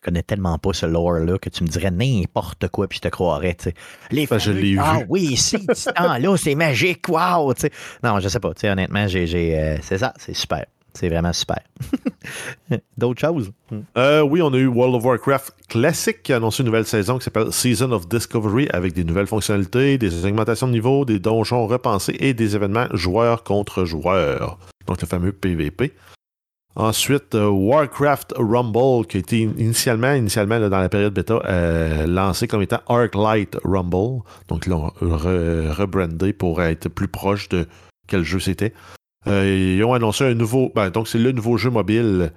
Je 0.00 0.06
connais 0.06 0.22
tellement 0.22 0.56
pas 0.58 0.72
ce 0.72 0.86
lore-là 0.86 1.36
que 1.38 1.50
tu 1.50 1.62
me 1.62 1.68
dirais 1.68 1.90
n'importe 1.90 2.68
quoi 2.68 2.88
puis 2.88 2.96
je 2.96 3.02
te 3.02 3.08
croirais. 3.08 3.54
tu 3.54 3.64
sais. 3.64 3.74
Les 4.10 4.26
Ben, 4.26 4.38
je 4.38 4.50
l'ai 4.50 4.76
Ah 4.78 4.98
vu. 5.00 5.04
oui, 5.10 5.36
ces 5.36 5.58
titans-là, 5.66 6.36
c'est 6.38 6.54
magique. 6.54 7.06
Wow! 7.08 7.52
Non, 8.02 8.18
je 8.18 8.28
sais 8.28 8.40
pas. 8.40 8.54
tu 8.54 8.60
sais, 8.62 8.70
Honnêtement, 8.70 9.06
j'ai, 9.08 9.26
j'ai, 9.26 9.58
euh, 9.58 9.76
c'est 9.82 9.98
ça. 9.98 10.14
C'est 10.16 10.34
super. 10.34 10.64
C'est 10.94 11.08
vraiment 11.10 11.32
super. 11.34 11.58
D'autres 12.98 13.20
choses? 13.20 13.52
Euh, 13.96 14.22
oui, 14.22 14.40
on 14.42 14.52
a 14.52 14.56
eu 14.56 14.66
World 14.66 14.94
of 14.96 15.04
Warcraft 15.04 15.52
classique 15.68 16.22
qui 16.22 16.32
a 16.32 16.36
annoncé 16.36 16.62
une 16.62 16.66
nouvelle 16.66 16.86
saison 16.86 17.18
qui 17.18 17.24
s'appelle 17.24 17.52
Season 17.52 17.92
of 17.92 18.08
Discovery 18.08 18.68
avec 18.72 18.94
des 18.94 19.04
nouvelles 19.04 19.26
fonctionnalités, 19.26 19.98
des 19.98 20.24
augmentations 20.24 20.66
de 20.66 20.72
niveau, 20.72 21.04
des 21.04 21.18
donjons 21.18 21.66
repensés 21.66 22.16
et 22.18 22.34
des 22.34 22.56
événements 22.56 22.86
joueur 22.92 23.44
contre 23.44 23.84
joueur. 23.84 24.58
Donc 24.86 25.00
le 25.00 25.06
fameux 25.06 25.32
PVP. 25.32 25.92
Ensuite, 26.76 27.34
euh, 27.34 27.48
Warcraft 27.48 28.34
Rumble, 28.38 29.06
qui 29.06 29.16
a 29.16 29.20
été 29.20 29.40
initialement, 29.40 30.12
initialement 30.14 30.60
dans 30.68 30.78
la 30.80 30.88
période 30.88 31.12
bêta, 31.12 31.40
euh, 31.44 32.06
lancé 32.06 32.46
comme 32.46 32.62
étant 32.62 32.80
Arclight 32.88 33.56
Rumble. 33.64 34.22
Donc, 34.48 34.66
ils 34.66 34.70
l'ont 34.70 34.88
re- 35.02 35.70
rebrandé 35.72 36.32
pour 36.32 36.62
être 36.62 36.88
plus 36.88 37.08
proche 37.08 37.48
de 37.48 37.66
quel 38.06 38.22
jeu 38.22 38.38
c'était. 38.38 38.72
Euh, 39.26 39.74
ils 39.78 39.84
ont 39.84 39.94
annoncé 39.94 40.24
un 40.24 40.34
nouveau. 40.34 40.70
ben, 40.74 40.90
donc, 40.90 41.08
c'est 41.08 41.18
le 41.18 41.32
nouveau 41.32 41.56
jeu 41.56 41.70
mobile. 41.70 42.32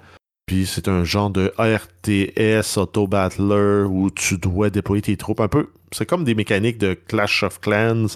Puis, 0.48 0.66
c'est 0.66 0.88
un 0.90 1.04
genre 1.06 1.30
de 1.30 1.54
RTS 1.58 2.78
Auto-Battler 2.78 3.86
où 3.88 4.10
tu 4.10 4.38
dois 4.40 4.70
déployer 4.72 5.02
tes 5.04 5.16
troupes 5.16 5.40
un 5.42 5.48
peu. 5.48 5.68
C'est 5.92 6.06
comme 6.08 6.24
des 6.24 6.36
mécaniques 6.36 6.80
de 6.80 6.96
Clash 6.96 7.44
of 7.44 7.62
Clans, 7.62 8.08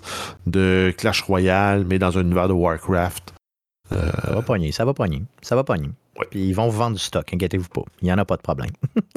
de 0.48 0.92
Clash 0.98 1.22
Royale, 1.22 1.86
mais 1.88 2.00
dans 2.00 2.18
un 2.18 2.22
univers 2.24 2.48
de 2.48 2.54
Warcraft. 2.54 3.34
Ça 3.90 4.32
va 4.34 4.42
pogner, 4.42 4.74
ça 4.74 4.84
va 4.84 4.94
pogner, 4.94 5.22
ça 5.42 5.56
va 5.56 5.64
pogner. 5.64 5.90
Ouais. 6.18 6.28
Puis 6.30 6.48
ils 6.48 6.54
vont 6.54 6.68
vous 6.68 6.78
vendre 6.78 6.98
du 6.98 7.04
stock, 7.04 7.34
inquiétez-vous 7.34 7.70
pas. 7.70 7.84
Il 8.02 8.06
n'y 8.06 8.14
en 8.14 8.18
a 8.18 8.26
pas 8.26 8.38
de 8.38 8.42
problème. 8.42 8.72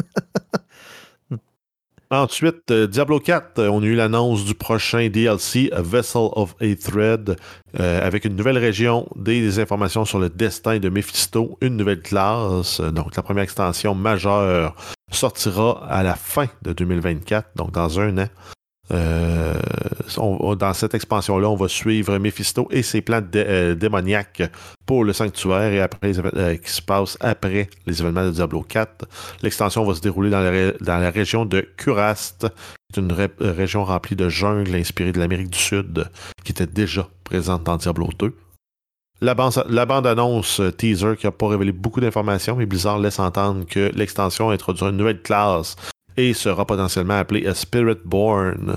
Ensuite, 2.13 2.73
euh, 2.73 2.89
Diablo 2.89 3.21
4, 3.21 3.61
euh, 3.61 3.69
on 3.69 3.83
a 3.83 3.87
eu 3.87 3.95
l'annonce 3.95 4.45
du 4.45 4.57
prochain 4.57 5.09
DLC, 5.09 5.71
A 5.73 5.81
Vessel 5.81 6.29
of 6.33 6.57
a 6.61 6.75
Thread, 6.75 7.37
euh, 7.79 8.05
avec 8.05 8.25
une 8.25 8.35
nouvelle 8.35 8.59
région, 8.59 9.07
des, 9.15 9.41
des 9.41 9.61
informations 9.61 10.05
sur 10.05 10.19
le 10.19 10.29
destin 10.29 10.81
de 10.81 10.89
Mephisto, 10.89 11.57
une 11.61 11.77
nouvelle 11.77 12.03
classe. 12.03 12.81
Donc, 12.81 13.15
la 13.15 13.23
première 13.23 13.45
extension 13.45 13.95
majeure 13.95 14.75
sortira 15.13 15.87
à 15.89 16.03
la 16.03 16.17
fin 16.17 16.47
de 16.63 16.73
2024, 16.73 17.51
donc 17.55 17.71
dans 17.71 18.01
un 18.01 18.19
an. 18.19 18.29
Euh, 18.93 19.55
dans 20.59 20.73
cette 20.75 20.95
expansion-là, 20.95 21.49
on 21.49 21.57
va 21.57 21.69
suivre 21.69 22.19
Mephisto 22.19 22.67
et 22.71 22.83
ses 22.83 23.01
plans 23.03 23.23
euh, 23.37 23.75
démoniaques 23.75 24.43
pour 24.87 25.05
le 25.05 25.13
sanctuaire 25.13 25.73
et 25.73 25.81
après 25.81 26.13
euh, 26.19 26.57
qui 26.57 26.71
se 26.71 26.83
passe 26.83 27.17
après 27.21 27.69
les 27.87 28.01
événements 28.01 28.25
de 28.25 28.31
Diablo 28.31 28.63
4. 28.63 29.07
L'extension 29.43 29.85
va 29.85 29.95
se 29.95 30.01
dérouler 30.01 30.31
dans 30.31 30.41
la, 30.41 31.11
région 31.11 31.45
de 31.45 31.61
Curast, 31.77 32.47
qui 32.93 32.99
est 32.99 33.03
une 33.03 33.13
ré- 33.13 33.31
région 33.41 33.85
remplie 33.85 34.17
de 34.17 34.29
jungle 34.29 34.75
inspirée 34.75 35.13
de 35.13 35.21
l'Amérique 35.21 35.51
du 35.51 35.59
Sud, 35.59 36.11
qui 36.45 36.53
était 36.53 36.67
déjà 36.67 37.09
présente 37.25 37.63
dans 37.65 37.77
Diablo 37.77 38.09
2. 38.19 38.35
La, 39.23 39.35
ban- 39.35 39.51
la 39.69 39.85
bande-annonce 39.87 40.63
teaser 40.79 41.15
qui 41.17 41.27
n'a 41.27 41.31
pas 41.33 41.49
révélé 41.49 41.73
beaucoup 41.73 42.01
d'informations, 42.01 42.57
mais 42.57 42.67
Blizzard 42.67 42.99
laisse 42.99 43.19
entendre 43.19 43.67
que 43.67 43.91
l'extension 43.95 44.51
introduira 44.51 44.91
une 44.91 44.97
nouvelle 44.97 45.21
classe 45.23 45.77
et 46.29 46.35
sera 46.35 46.67
potentiellement 46.67 47.19
appelée 47.19 47.47
a 47.47 47.55
Spirit 47.55 47.99
Born, 48.05 48.77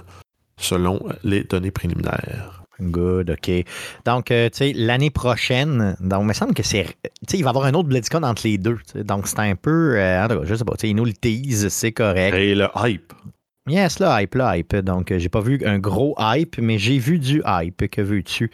selon 0.57 0.99
les 1.23 1.43
données 1.43 1.71
préliminaires. 1.71 2.63
Good, 2.79 3.29
OK. 3.29 3.65
Donc, 4.05 4.31
euh, 4.31 4.49
tu 4.49 4.57
sais, 4.57 4.73
l'année 4.75 5.11
prochaine, 5.11 5.95
donc, 5.99 6.21
il 6.23 6.27
me 6.27 6.33
semble 6.33 6.53
que 6.53 6.63
c'est. 6.63 6.85
Tu 7.03 7.09
sais, 7.29 7.37
il 7.37 7.43
va 7.43 7.49
y 7.49 7.51
avoir 7.51 7.65
un 7.65 7.73
autre 7.73 7.87
BlizzCon 7.87 8.23
entre 8.23 8.47
les 8.47 8.57
deux. 8.57 8.79
Donc, 8.95 9.27
c'est 9.27 9.39
un 9.39 9.55
peu. 9.55 9.95
euh, 9.97 10.23
en 10.23 10.27
tout 10.27 10.39
cas, 10.39 10.45
je 10.45 10.55
sais 10.55 10.65
pas. 10.65 10.73
Tu 10.73 10.81
sais, 10.81 10.89
ils 10.89 10.95
nous 10.95 11.05
le 11.05 11.13
tease, 11.13 11.67
c'est 11.67 11.91
correct. 11.91 12.35
Et 12.35 12.55
le 12.55 12.67
hype. 12.83 13.13
Yes, 13.67 13.99
le 13.99 14.07
hype, 14.09 14.35
le 14.35 14.43
hype. 14.57 14.75
Donc, 14.77 15.11
euh, 15.11 15.19
j'ai 15.19 15.29
pas 15.29 15.39
vu 15.39 15.61
un 15.65 15.77
gros 15.77 16.15
hype, 16.19 16.57
mais 16.57 16.77
j'ai 16.79 16.97
vu 16.97 17.19
du 17.19 17.41
hype. 17.45 17.89
Que 17.89 18.01
veux-tu? 18.01 18.51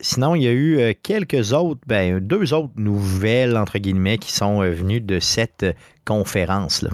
Sinon, 0.00 0.34
il 0.34 0.42
y 0.42 0.48
a 0.48 0.52
eu 0.52 0.94
quelques 1.02 1.52
autres, 1.52 1.80
ben, 1.86 2.20
deux 2.20 2.54
autres 2.54 2.72
nouvelles, 2.76 3.56
entre 3.56 3.78
guillemets, 3.78 4.16
qui 4.16 4.32
sont 4.32 4.60
venues 4.60 5.00
de 5.00 5.18
cette 5.18 5.66
conférence-là. 6.04 6.90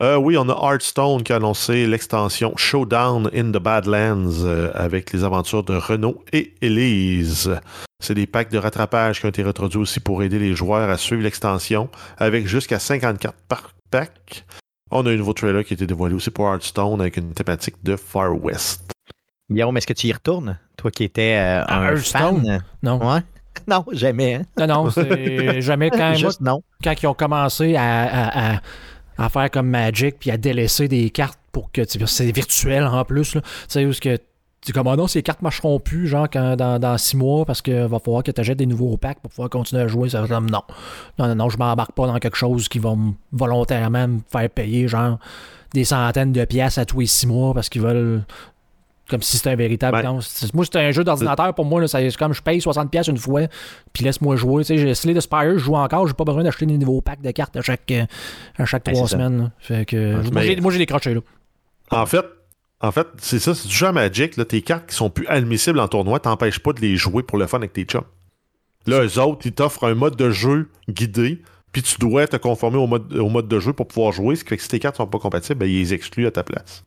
Euh, 0.00 0.16
oui, 0.16 0.36
on 0.38 0.48
a 0.48 0.52
Hearthstone 0.52 1.24
qui 1.24 1.32
a 1.32 1.36
annoncé 1.36 1.86
l'extension 1.86 2.52
Showdown 2.56 3.28
in 3.34 3.50
the 3.50 3.56
Badlands 3.60 4.44
euh, 4.44 4.70
avec 4.74 5.12
les 5.12 5.24
aventures 5.24 5.64
de 5.64 5.74
Renault 5.74 6.22
et 6.32 6.54
Elise. 6.62 7.58
C'est 8.00 8.14
des 8.14 8.28
packs 8.28 8.50
de 8.52 8.58
rattrapage 8.58 9.18
qui 9.18 9.26
ont 9.26 9.30
été 9.30 9.42
reproduits 9.42 9.80
aussi 9.80 9.98
pour 9.98 10.22
aider 10.22 10.38
les 10.38 10.54
joueurs 10.54 10.88
à 10.88 10.96
suivre 10.96 11.22
l'extension 11.22 11.88
avec 12.16 12.46
jusqu'à 12.46 12.78
54 12.78 13.34
par 13.48 13.72
pack. 13.90 14.44
On 14.92 15.04
a 15.04 15.10
un 15.10 15.16
nouveau 15.16 15.32
trailer 15.32 15.64
qui 15.64 15.72
a 15.72 15.74
été 15.74 15.86
dévoilé 15.86 16.14
aussi 16.14 16.30
pour 16.30 16.46
Hearthstone 16.46 17.00
avec 17.00 17.16
une 17.16 17.32
thématique 17.32 17.74
de 17.82 17.96
Far 17.96 18.32
West. 18.40 18.92
Guillaume, 19.50 19.76
est-ce 19.78 19.86
que 19.88 19.94
tu 19.94 20.06
y 20.06 20.12
retournes? 20.12 20.58
Toi 20.76 20.92
qui 20.92 21.02
étais 21.04 21.36
euh, 21.38 21.64
un 21.66 21.82
Hearthstone? 21.88 22.44
fan? 22.46 22.62
Non. 22.84 22.98
Ouais? 23.14 23.20
Non, 23.66 23.84
jamais. 23.90 24.34
hein? 24.36 24.42
Non, 24.56 24.66
non, 24.84 24.90
c'est 24.90 25.60
jamais 25.60 25.90
quand, 25.90 25.98
moi, 25.98 26.14
Juste 26.14 26.40
non. 26.40 26.62
quand 26.84 26.94
ils 27.02 27.06
ont 27.08 27.14
commencé 27.14 27.74
à, 27.74 28.04
à- 28.04 28.54
à- 28.56 28.60
à 29.18 29.28
faire 29.28 29.50
comme 29.50 29.68
Magic 29.68 30.16
puis 30.18 30.30
à 30.30 30.36
délaisser 30.36 30.88
des 30.88 31.10
cartes 31.10 31.38
pour 31.52 31.70
que 31.72 31.82
c'est 32.06 32.30
virtuel 32.32 32.84
en 32.84 33.04
plus. 33.04 33.32
Tu 33.32 33.40
sais, 33.68 33.84
où 33.84 33.92
ce 33.92 34.00
que 34.00 34.16
tu 34.60 34.72
comme, 34.72 34.86
Ah 34.88 34.96
non, 34.96 35.06
ces 35.06 35.22
cartes 35.22 35.42
marcheront 35.42 35.78
plus, 35.80 36.06
genre, 36.08 36.28
dans, 36.28 36.78
dans 36.80 36.98
six 36.98 37.16
mois, 37.16 37.44
parce 37.44 37.62
qu'il 37.62 37.74
va 37.74 37.98
falloir 37.98 38.22
que 38.22 38.30
tu 38.30 38.40
achètes 38.40 38.58
des 38.58 38.66
nouveaux 38.66 38.96
packs 38.96 39.20
pour 39.20 39.30
pouvoir 39.30 39.50
continuer 39.50 39.82
à 39.82 39.88
jouer. 39.88 40.08
Ça 40.08 40.24
comme, 40.28 40.50
non. 40.50 40.62
Non, 41.18 41.28
non, 41.28 41.34
non, 41.34 41.48
je 41.48 41.58
m'embarque 41.58 41.92
pas 41.92 42.06
dans 42.06 42.18
quelque 42.18 42.36
chose 42.36 42.68
qui 42.68 42.78
va 42.78 42.94
me- 42.94 43.12
volontairement 43.32 44.08
me 44.08 44.18
faire 44.30 44.50
payer, 44.50 44.88
genre, 44.88 45.18
des 45.74 45.84
centaines 45.84 46.32
de 46.32 46.44
pièces 46.44 46.78
à 46.78 46.84
tous 46.84 47.00
les 47.00 47.06
six 47.06 47.26
mois 47.26 47.54
parce 47.54 47.68
qu'ils 47.68 47.82
veulent. 47.82 48.24
Comme 49.08 49.22
si 49.22 49.38
c'était 49.38 49.50
un 49.50 49.56
véritable. 49.56 50.02
Ben, 50.02 50.20
moi, 50.52 50.64
c'était 50.64 50.80
un 50.80 50.90
jeu 50.90 51.02
d'ordinateur 51.02 51.54
pour 51.54 51.64
moi. 51.64 51.86
C'est 51.88 52.14
comme 52.16 52.34
je 52.34 52.42
paye 52.42 52.58
60$ 52.58 52.88
pièces 52.88 53.08
une 53.08 53.16
fois, 53.16 53.42
puis 53.92 54.04
laisse-moi 54.04 54.36
jouer. 54.36 54.64
Tu 54.64 54.68
sais, 54.68 54.78
j'ai 54.78 54.94
Slay 54.94 55.14
the 55.14 55.20
Spire, 55.20 55.52
je 55.54 55.58
joue 55.58 55.76
encore, 55.76 56.06
j'ai 56.06 56.14
pas 56.14 56.24
besoin 56.24 56.44
d'acheter 56.44 56.66
des 56.66 56.76
nouveaux 56.76 57.00
packs 57.00 57.22
de 57.22 57.30
cartes 57.30 57.56
à 57.56 57.62
chaque, 57.62 57.90
à 58.58 58.64
chaque 58.66 58.84
Ben, 58.84 58.92
trois 58.92 59.08
semaines. 59.08 59.50
Fait 59.58 59.86
que, 59.86 60.60
moi, 60.60 60.72
j'ai 60.72 60.78
décroché 60.78 61.14
là. 61.14 61.20
En 61.90 62.04
fait, 62.04 62.24
en 62.80 62.92
fait, 62.92 63.06
c'est 63.18 63.38
ça, 63.38 63.54
c'est 63.54 63.66
du 63.66 63.74
jeu 63.74 63.86
à 63.86 63.92
Magic. 63.92 64.36
Là, 64.36 64.44
tes 64.44 64.62
cartes 64.62 64.86
qui 64.88 64.94
sont 64.94 65.10
plus 65.10 65.26
admissibles 65.26 65.80
en 65.80 65.88
tournoi 65.88 66.20
t'empêchent 66.20 66.60
pas 66.60 66.72
de 66.72 66.80
les 66.80 66.96
jouer 66.96 67.22
pour 67.22 67.38
le 67.38 67.46
fun 67.46 67.58
avec 67.58 67.72
tes 67.72 67.84
chums. 67.84 68.04
Là, 68.86 69.04
eux 69.04 69.18
autres, 69.18 69.46
ils 69.46 69.52
t'offrent 69.52 69.84
un 69.84 69.94
mode 69.94 70.16
de 70.16 70.30
jeu 70.30 70.68
guidé, 70.88 71.42
puis 71.72 71.82
tu 71.82 71.98
dois 71.98 72.26
te 72.26 72.36
conformer 72.36 72.78
au 72.78 72.86
mode, 72.86 73.12
au 73.16 73.28
mode 73.28 73.48
de 73.48 73.58
jeu 73.58 73.72
pour 73.72 73.88
pouvoir 73.88 74.12
jouer, 74.12 74.36
ce 74.36 74.44
qui 74.44 74.50
fait 74.50 74.56
que 74.56 74.62
si 74.62 74.68
tes 74.68 74.78
cartes 74.78 74.96
sont 74.96 75.06
pas 75.06 75.18
compatibles, 75.18 75.58
ben, 75.58 75.66
ils 75.66 75.78
les 75.78 75.94
excluent 75.94 76.26
à 76.26 76.30
ta 76.30 76.44
place. 76.44 76.84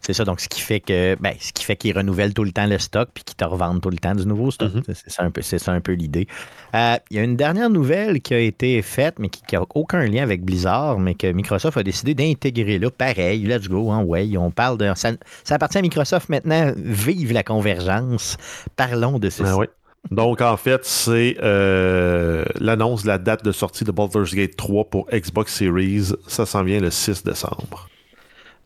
C'est 0.00 0.14
ça, 0.14 0.24
donc 0.24 0.40
ce 0.40 0.48
qui 0.48 0.60
fait 0.60 0.80
que 0.80 1.16
ben, 1.20 1.34
ce 1.38 1.52
qui 1.52 1.64
fait 1.64 1.76
qu'ils 1.76 1.96
renouvellent 1.96 2.32
tout 2.32 2.44
le 2.44 2.52
temps 2.52 2.66
le 2.66 2.78
stock 2.78 3.10
puis 3.12 3.22
qu'ils 3.22 3.36
te 3.36 3.44
revendent 3.44 3.82
tout 3.82 3.90
le 3.90 3.98
temps 3.98 4.14
du 4.14 4.26
nouveau 4.26 4.50
stock. 4.50 4.72
Mhm. 4.72 4.82
C'est 4.86 5.10
ça 5.10 5.22
un 5.22 5.30
peu, 5.30 5.42
c'est 5.42 5.68
un 5.68 5.80
peu 5.80 5.92
l'idée. 5.92 6.26
Euh, 6.74 6.96
Il 7.10 7.16
y 7.16 7.20
a 7.20 7.22
une 7.22 7.36
dernière 7.36 7.68
nouvelle 7.68 8.20
qui 8.20 8.34
a 8.34 8.38
été 8.38 8.80
faite, 8.82 9.18
mais 9.18 9.28
qui 9.28 9.42
n'a 9.52 9.62
aucun 9.74 10.06
lien 10.06 10.22
avec 10.22 10.42
Blizzard, 10.42 10.98
mais 10.98 11.14
que 11.14 11.30
Microsoft 11.30 11.76
a 11.76 11.82
décidé 11.82 12.14
d'intégrer 12.14 12.78
là. 12.78 12.90
Pareil, 12.90 13.44
let's 13.44 13.68
go, 13.68 13.90
hein, 13.90 14.02
ouais, 14.02 14.36
on 14.36 14.50
parle 14.50 14.78
de. 14.78 14.90
Ça, 14.94 15.12
ça 15.44 15.54
appartient 15.56 15.78
à 15.78 15.82
Microsoft 15.82 16.28
maintenant. 16.28 16.72
Vive 16.76 17.32
la 17.32 17.42
convergence. 17.42 18.36
Parlons 18.76 19.18
de 19.18 19.28
ceci. 19.28 19.50
Ah 19.52 19.56
ouais. 19.56 19.68
Donc, 20.10 20.40
en 20.40 20.56
fait, 20.56 20.84
c'est 20.84 21.36
euh, 21.42 22.44
l'annonce 22.58 23.02
de 23.02 23.08
la 23.08 23.18
date 23.18 23.44
de 23.44 23.52
sortie 23.52 23.84
de 23.84 23.92
Baldur's 23.92 24.34
Gate 24.34 24.56
3 24.56 24.84
pour 24.86 25.06
Xbox 25.12 25.54
Series. 25.54 26.12
Ça 26.26 26.46
s'en 26.46 26.64
vient 26.64 26.80
le 26.80 26.90
6 26.90 27.22
décembre. 27.22 27.88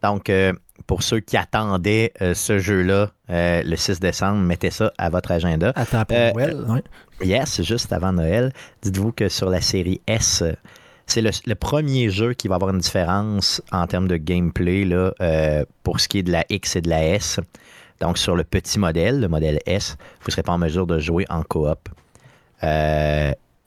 Donc, 0.03 0.31
euh, 0.31 0.53
pour 0.87 1.03
ceux 1.03 1.21
qui 1.21 1.37
attendaient 1.37 2.13
euh, 2.21 2.35
ce 2.35 2.59
jeu-là 2.59 3.11
euh, 3.31 3.63
le 3.65 3.77
6 3.77 4.01
décembre, 4.01 4.39
mettez 4.39 4.71
ça 4.71 4.93
à 4.99 5.09
votre 5.09 5.31
agenda. 5.31 5.73
Attends 5.77 6.05
pour 6.05 6.17
Euh, 6.17 6.33
Noël. 6.33 6.57
ouais. 6.69 6.83
Yes, 7.27 7.63
juste 7.63 7.93
avant 7.93 8.13
Noël. 8.13 8.53
Dites-vous 8.83 9.13
que 9.13 9.29
sur 9.29 9.49
la 9.51 9.61
série 9.61 10.01
S, 10.07 10.43
c'est 11.07 11.23
le, 11.23 11.31
le 11.47 11.55
premier 11.55 12.11
jeu 12.11 12.35
qui 12.35 12.49
va 12.49 12.57
avoir 12.57 12.71
une 12.73 12.81
différence 12.81 13.63
en 13.73 13.87
termes 13.87 14.09
de 14.09 14.17
gameplay 14.17 14.85
là, 14.85 15.13
pour 15.85 16.01
ce 16.01 16.09
qui 16.09 16.19
est 16.19 16.23
de 16.25 16.33
la 16.33 16.45
X 16.51 16.77
et 16.77 16.81
de 16.81 16.89
la 16.91 17.05
S. 17.07 17.39
Donc, 18.01 18.19
sur 18.19 18.35
le 18.35 18.43
petit 18.45 18.79
modèle, 18.81 19.21
le 19.21 19.29
modèle 19.29 19.61
S, 19.67 19.97
vous 20.21 20.27
ne 20.29 20.33
serez 20.33 20.43
pas 20.43 20.53
en 20.53 20.59
mesure 20.59 20.87
de 20.87 20.99
jouer 20.99 21.25
en 21.31 21.43
coop. 21.45 21.89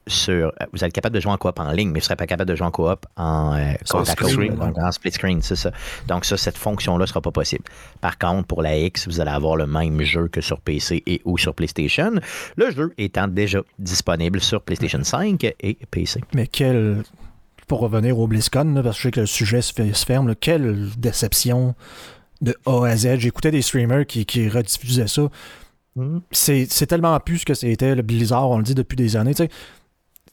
Euh, 0.07 0.09
sur, 0.09 0.51
vous 0.73 0.83
êtes 0.83 0.93
capable 0.93 1.15
de 1.15 1.19
jouer 1.19 1.31
en 1.31 1.37
coop 1.37 1.59
en 1.59 1.71
ligne, 1.71 1.89
mais 1.89 1.99
vous 1.99 2.03
ne 2.03 2.03
serez 2.03 2.15
pas 2.15 2.27
capable 2.27 2.49
de 2.49 2.55
jouer 2.55 2.67
en 2.67 2.71
coop 2.71 3.05
en 3.15 3.55
euh, 3.55 3.73
Sur 3.83 3.99
côte 3.99 4.09
à 4.09 4.15
côte, 4.15 4.29
screen, 4.29 4.55
donc 4.55 4.77
en 4.77 4.91
split 4.91 5.11
screen, 5.11 5.41
c'est 5.41 5.55
ça. 5.55 5.71
Donc 6.07 6.25
ça, 6.25 6.37
cette 6.37 6.57
fonction-là 6.57 7.01
ne 7.03 7.05
sera 7.05 7.21
pas 7.21 7.31
possible. 7.31 7.63
Par 8.01 8.17
contre, 8.17 8.47
pour 8.47 8.61
la 8.61 8.77
X, 8.77 9.07
vous 9.07 9.19
allez 9.21 9.31
avoir 9.31 9.55
le 9.55 9.67
même 9.67 10.01
jeu 10.01 10.27
que 10.27 10.41
sur 10.41 10.59
PC 10.61 11.03
et 11.05 11.21
ou 11.25 11.37
sur 11.37 11.53
PlayStation. 11.53 12.13
Le 12.55 12.71
jeu 12.71 12.93
étant 12.97 13.27
déjà 13.27 13.59
disponible 13.79 14.39
sur 14.39 14.61
PlayStation 14.61 15.03
5 15.03 15.43
et 15.59 15.77
PC. 15.91 16.21
Mais 16.33 16.47
quel. 16.47 17.03
Pour 17.67 17.81
revenir 17.81 18.17
au 18.17 18.27
BlizzCon, 18.27 18.73
là, 18.75 18.81
parce 18.81 18.95
que 18.95 19.01
je 19.01 19.07
sais 19.07 19.11
que 19.11 19.19
le 19.19 19.25
sujet 19.25 19.61
se, 19.61 19.73
fait- 19.73 19.93
se 19.93 20.05
ferme, 20.05 20.29
là, 20.29 20.35
quelle 20.35 20.87
déception 20.97 21.75
de 22.41 22.55
A 22.65 22.85
à 22.85 22.95
Z. 22.95 23.17
J'écoutais 23.17 23.51
des 23.51 23.61
streamers 23.61 24.05
qui, 24.05 24.25
qui 24.25 24.47
rediffusaient 24.47 25.07
ça. 25.07 25.23
C'est 26.31 26.67
c'est 26.69 26.85
tellement 26.85 27.19
plus 27.19 27.39
ce 27.39 27.45
que 27.45 27.53
c'était 27.55 27.95
le 27.95 28.03
Blizzard, 28.03 28.49
on 28.51 28.57
le 28.59 28.63
dit 28.63 28.75
depuis 28.75 28.95
des 28.95 29.15
années. 29.17 29.33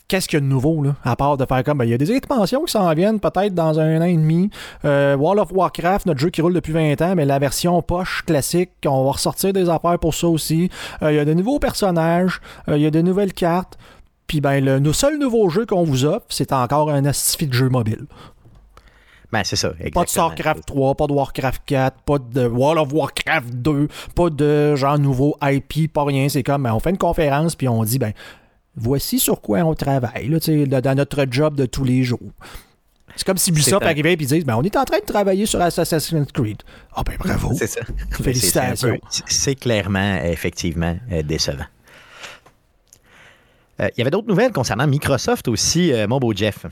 Qu'est-ce 0.07 0.29
qu'il 0.29 0.37
y 0.37 0.39
a 0.39 0.41
de 0.41 0.47
nouveau, 0.47 0.83
là, 0.83 0.97
à 1.03 1.17
part 1.17 1.39
de 1.39 1.47
faire 1.47 1.65
comme, 1.65 1.79
ben, 1.79 1.87
il 1.87 1.91
y 1.91 1.95
a 1.95 1.99
des 1.99 2.13
expansions 2.13 2.65
qui 2.65 2.73
s'en 2.73 2.93
viennent 2.93 3.21
peut-être 3.21 3.55
dans 3.55 3.81
un 3.81 4.03
an 4.03 4.05
et 4.05 4.17
demi. 4.17 4.51
Euh, 4.85 5.17
World 5.17 5.41
of 5.41 5.53
Warcraft, 5.53 6.07
notre 6.07 6.21
jeu 6.21 6.29
qui 6.29 6.43
roule 6.43 6.53
depuis 6.53 6.73
20 6.73 7.01
ans, 7.01 7.15
mais 7.17 7.25
la 7.25 7.39
version 7.39 7.81
poche 7.81 8.23
classique, 8.27 8.71
on 8.87 9.05
va 9.05 9.13
ressortir 9.13 9.55
des 9.55 9.71
affaires 9.71 9.99
pour 9.99 10.13
ça 10.15 10.29
aussi. 10.29 10.69
Euh, 11.03 11.11
Il 11.11 11.17
y 11.17 11.19
a 11.19 11.25
de 11.25 11.33
nouveaux 11.33 11.59
personnages, 11.59 12.43
euh, 12.69 12.77
il 12.77 12.83
y 12.83 12.87
a 12.87 12.91
de 12.91 13.01
nouvelles 13.01 13.33
cartes. 13.33 13.79
Puis 14.27 14.41
ben, 14.43 14.63
le, 14.63 14.79
le 14.79 14.93
seul 14.93 15.19
nouveau 15.19 15.49
jeu 15.49 15.65
qu'on 15.65 15.85
vous 15.85 16.05
offre, 16.05 16.27
c'est 16.29 16.53
encore 16.53 16.91
un 16.91 17.07
astifi 17.07 17.47
de 17.47 17.55
jeu 17.55 17.71
mobile. 17.71 18.07
Ben, 19.33 19.43
c'est 19.43 19.57
ça. 19.57 19.71
Pas 19.71 19.75
de 19.75 19.87
exactement. 19.87 20.07
StarCraft 20.31 20.67
3, 20.67 20.95
pas 20.95 21.07
de 21.07 21.13
Warcraft 21.13 21.63
4, 21.67 21.97
pas 22.03 22.19
de 22.19 22.47
World 22.47 22.79
of 22.79 22.93
Warcraft 22.93 23.55
2, 23.55 23.89
pas 24.15 24.31
de 24.31 24.77
genre 24.77 24.99
nouveau 24.99 25.37
IP, 25.43 25.93
pas 25.93 26.05
rien. 26.05 26.29
C'est 26.29 26.43
comme, 26.45 26.63
ben, 26.63 26.73
on 26.73 26.79
fait 26.79 26.91
une 26.91 26.99
conférence, 26.99 27.57
puis 27.57 27.69
on 27.69 27.83
dit, 27.83 27.99
ben, 27.99 28.13
voici 28.77 29.18
sur 29.18 29.41
quoi 29.41 29.61
on 29.61 29.75
travaille, 29.75 30.29
là, 30.29 30.81
dans 30.81 30.95
notre 30.97 31.27
job 31.31 31.57
de 31.57 31.66
tous 31.66 31.85
les 31.85 32.03
jours. 32.03 32.33
C'est 33.16 33.25
comme 33.25 33.39
si 33.39 33.51
Ubisoft 33.51 33.85
arrivait 33.85 34.14
et 34.14 34.16
disait, 34.16 34.41
ben, 34.41 34.57
on 34.57 34.62
est 34.62 34.77
en 34.77 34.85
train 34.85 34.99
de 34.99 35.05
travailler 35.05 35.47
sur 35.47 35.61
Assassin's 35.61 36.33
Creed. 36.33 36.62
Ah, 36.95 37.03
ben, 37.05 37.16
bravo. 37.16 37.53
C'est 37.55 37.68
ça. 37.68 37.81
Félicitations. 38.11 38.99
C'est 39.27 39.55
clairement, 39.55 40.16
effectivement, 40.25 40.97
euh, 41.12 41.22
décevant. 41.22 41.66
Euh, 43.81 43.89
Il 43.97 43.99
y 43.99 44.03
avait 44.03 44.11
d'autres 44.11 44.29
nouvelles 44.29 44.53
concernant 44.53 44.87
Microsoft 44.87 45.47
aussi, 45.49 45.93
euh, 45.93 46.09
mon 46.09 46.18
beau 46.18 46.33
Jeff. 46.35 46.66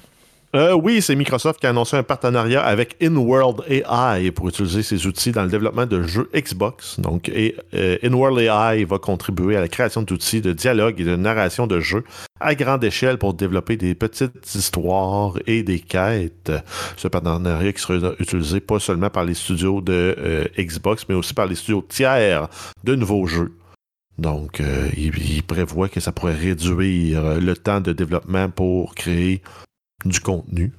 Euh, 0.54 0.74
oui, 0.74 1.00
c'est 1.00 1.16
Microsoft 1.16 1.60
qui 1.60 1.66
a 1.66 1.70
annoncé 1.70 1.96
un 1.96 2.02
partenariat 2.02 2.62
avec 2.62 3.02
InWorld 3.02 3.62
AI 3.70 4.30
pour 4.32 4.50
utiliser 4.50 4.82
ses 4.82 5.06
outils 5.06 5.32
dans 5.32 5.44
le 5.44 5.48
développement 5.48 5.86
de 5.86 6.02
jeux 6.02 6.28
Xbox. 6.34 7.00
Donc, 7.00 7.30
et, 7.30 7.56
euh, 7.72 7.96
InWorld 8.02 8.38
AI 8.38 8.84
va 8.84 8.98
contribuer 8.98 9.56
à 9.56 9.60
la 9.60 9.68
création 9.68 10.02
d'outils 10.02 10.42
de 10.42 10.52
dialogue 10.52 11.00
et 11.00 11.04
de 11.04 11.16
narration 11.16 11.66
de 11.66 11.80
jeux 11.80 12.04
à 12.38 12.54
grande 12.54 12.84
échelle 12.84 13.16
pour 13.16 13.32
développer 13.32 13.78
des 13.78 13.94
petites 13.94 14.54
histoires 14.54 15.38
et 15.46 15.62
des 15.62 15.80
quêtes. 15.80 16.52
Ce 16.98 17.08
partenariat 17.08 17.72
qui 17.72 17.80
sera 17.80 18.12
utilisé 18.18 18.60
pas 18.60 18.78
seulement 18.78 19.08
par 19.08 19.24
les 19.24 19.34
studios 19.34 19.80
de 19.80 20.14
euh, 20.18 20.44
Xbox, 20.58 21.06
mais 21.08 21.14
aussi 21.14 21.32
par 21.32 21.46
les 21.46 21.54
studios 21.54 21.82
tiers 21.88 22.48
de 22.84 22.94
nouveaux 22.94 23.26
jeux. 23.26 23.52
Donc, 24.18 24.62
il, 24.96 25.42
prévoit 25.42 25.88
que 25.88 25.98
ça 25.98 26.12
pourrait 26.12 26.34
réduire 26.34 27.40
le 27.40 27.56
temps 27.56 27.80
de 27.80 27.92
développement 27.92 28.50
pour 28.50 28.94
créer 28.94 29.40
du 30.04 30.20
contenu 30.20 30.72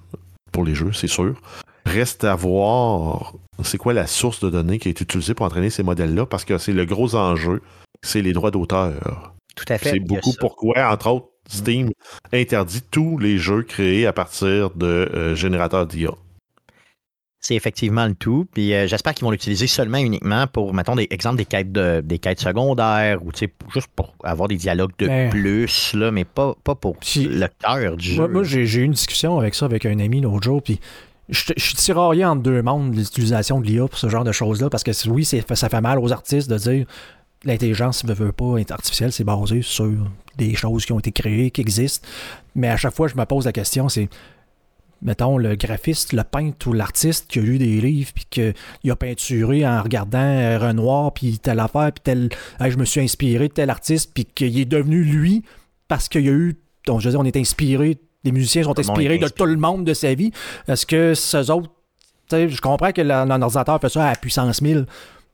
pour 0.52 0.64
les 0.64 0.76
jeux, 0.76 0.94
c'est 0.94 1.08
sûr. 1.08 1.40
Reste 1.86 2.24
à 2.24 2.36
voir 2.36 3.34
c'est 3.64 3.78
quoi 3.78 3.94
la 3.94 4.08
source 4.08 4.40
de 4.44 4.50
données 4.50 4.80
qui 4.80 4.88
a 4.88 4.92
été 4.92 5.04
utilisée 5.04 5.34
pour 5.34 5.46
entraîner 5.46 5.70
ces 5.70 5.84
modèles-là, 5.84 6.26
parce 6.26 6.46
que 6.46 6.58
c'est 6.58 6.74
le 6.74 6.86
gros 6.86 7.16
enjeu, 7.16 7.62
c'est 8.02 8.22
les 8.22 8.34
droits 8.34 8.52
d'auteur. 8.52 9.34
Tout 9.56 9.66
à 9.70 9.78
fait. 9.78 9.92
C'est 9.92 10.00
beaucoup 10.00 10.34
pourquoi, 10.40 10.92
entre 10.92 11.08
autres, 11.12 11.28
Steam 11.48 11.92
interdit 12.32 12.82
tous 12.90 13.18
les 13.18 13.38
jeux 13.38 13.64
créés 13.64 14.08
à 14.08 14.14
partir 14.14 14.72
de 14.72 14.86
euh, 14.86 15.36
générateurs 15.36 15.86
d'IA. 15.86 16.12
C'est 17.46 17.56
effectivement 17.56 18.06
le 18.08 18.16
tout. 18.16 18.48
Puis 18.54 18.74
euh, 18.74 18.88
j'espère 18.88 19.14
qu'ils 19.14 19.26
vont 19.26 19.32
l'utiliser 19.32 19.68
seulement 19.68 19.98
uniquement 19.98 20.48
pour, 20.48 20.74
mettons, 20.74 20.96
des 20.96 21.08
exemples 21.12 21.36
des 21.36 21.46
quêtes, 21.46 21.74
de, 21.74 22.00
des 22.02 22.18
quêtes 22.18 22.40
secondaires 22.40 23.22
ou 23.22 23.32
juste 23.74 23.90
pour 23.98 24.16
avoir 24.24 24.48
des 24.48 24.56
dialogues 24.56 24.94
de 24.98 25.08
Mais- 25.08 25.30
plus, 25.30 25.94
là, 25.94 26.10
mais 26.10 26.24
pas, 26.24 26.56
pas 26.64 26.74
pour 26.74 26.96
le 27.18 27.48
cœur 27.60 27.98
du 27.98 28.06
jeu. 28.12 28.16
Moi, 28.22 28.28
moi, 28.30 28.44
j'ai 28.44 28.62
eu 28.64 28.84
une 28.84 28.94
discussion 28.94 29.38
avec 29.38 29.56
ça 29.56 29.66
avec 29.66 29.86
un 29.86 30.00
ami 30.00 30.22
l'autre 30.22 30.42
jour, 30.44 30.64
puis 30.64 30.80
je 31.28 31.52
je 31.58 31.64
suis 31.64 31.76
tiraillé 31.76 32.24
entre 32.24 32.44
deux 32.44 32.62
mondes 32.62 32.92
de 32.92 32.98
l'utilisation 32.98 33.60
de 33.60 33.66
l'IA 33.66 33.88
pour 33.90 34.00
ce 34.00 34.08
genre 34.08 34.24
de 34.24 34.32
choses-là, 34.32 34.70
parce 34.70 34.84
que 34.84 34.92
oui, 35.10 35.26
ça 35.26 35.70
fait 35.70 35.82
mal 35.82 36.00
aux 36.00 36.14
artistes 36.14 36.50
de 36.50 36.58
dire 36.58 36.86
l'intelligence 37.44 38.06
ne 38.06 38.14
veut 38.14 38.32
pas 38.32 38.58
être 38.60 38.72
artificielle, 38.72 39.12
c'est 39.12 39.26
basé 39.26 39.62
sur 39.62 39.92
des 40.38 40.56
choses 40.56 40.86
qui 40.86 40.94
ont 40.94 41.00
été 41.00 41.12
créées, 41.12 41.52
qui 41.52 41.60
existent. 41.60 42.08
Mais 42.56 42.70
à 42.70 42.78
chaque 42.78 42.94
fois, 42.96 43.10
je 43.10 43.16
me 43.16 43.26
pose 43.26 43.44
la 43.46 43.52
question, 43.52 43.90
c'est 43.90 44.08
mettons, 45.04 45.38
le 45.38 45.56
graphiste, 45.56 46.14
le 46.14 46.24
peintre 46.24 46.68
ou 46.68 46.74
l'artiste 46.74 47.28
qui 47.30 47.40
a 47.40 47.42
lu 47.42 47.58
des 47.58 47.82
livres, 47.82 48.12
puis 48.16 48.26
qu'il 48.30 48.92
a 48.92 48.96
peinturé 48.96 49.68
en 49.68 49.82
regardant 49.84 50.20
euh, 50.20 50.58
Renoir, 50.60 51.14
puis 51.14 51.38
telle 51.40 51.60
affaire, 51.60 51.92
puis 51.92 52.02
tel. 52.04 52.30
Hey, 52.60 52.72
je 52.72 52.78
me 52.78 52.86
suis 52.86 53.02
inspiré 53.02 53.48
de 53.50 53.54
tel 53.54 53.70
artiste, 53.70 54.12
puis 54.14 54.26
qu'il 54.26 54.58
est 54.60 54.66
devenu 54.66 55.04
lui 55.04 55.44
parce 55.88 56.08
qu'il 56.10 56.26
y 56.26 56.30
a 56.30 56.34
eu. 56.34 56.56
Donc, 56.88 57.02
je 57.02 57.06
veux 57.08 57.12
dire, 57.12 57.20
on 57.20 57.26
est 57.26 57.38
inspiré, 57.38 57.98
les 58.24 58.32
musiciens 58.32 58.64
sont 58.64 58.78
inspirés 58.80 59.16
est 59.16 59.20
de 59.20 59.28
tout 59.28 59.46
le 59.46 59.58
monde 59.58 59.86
de 59.86 59.94
sa 59.94 60.14
vie. 60.14 60.32
Est-ce 60.68 60.86
que 60.86 61.14
ces 61.14 61.50
autres. 61.50 61.70
tu 62.30 62.36
sais, 62.38 62.50
Je 62.50 62.62
comprends 62.62 62.92
que 62.92 63.02
la- 63.02 63.22
un 63.22 63.42
ordinateur 63.42 63.80
fait 63.82 63.90
ça 63.90 64.10
à 64.10 64.16
puissance 64.16 64.62
1000, 64.62 64.86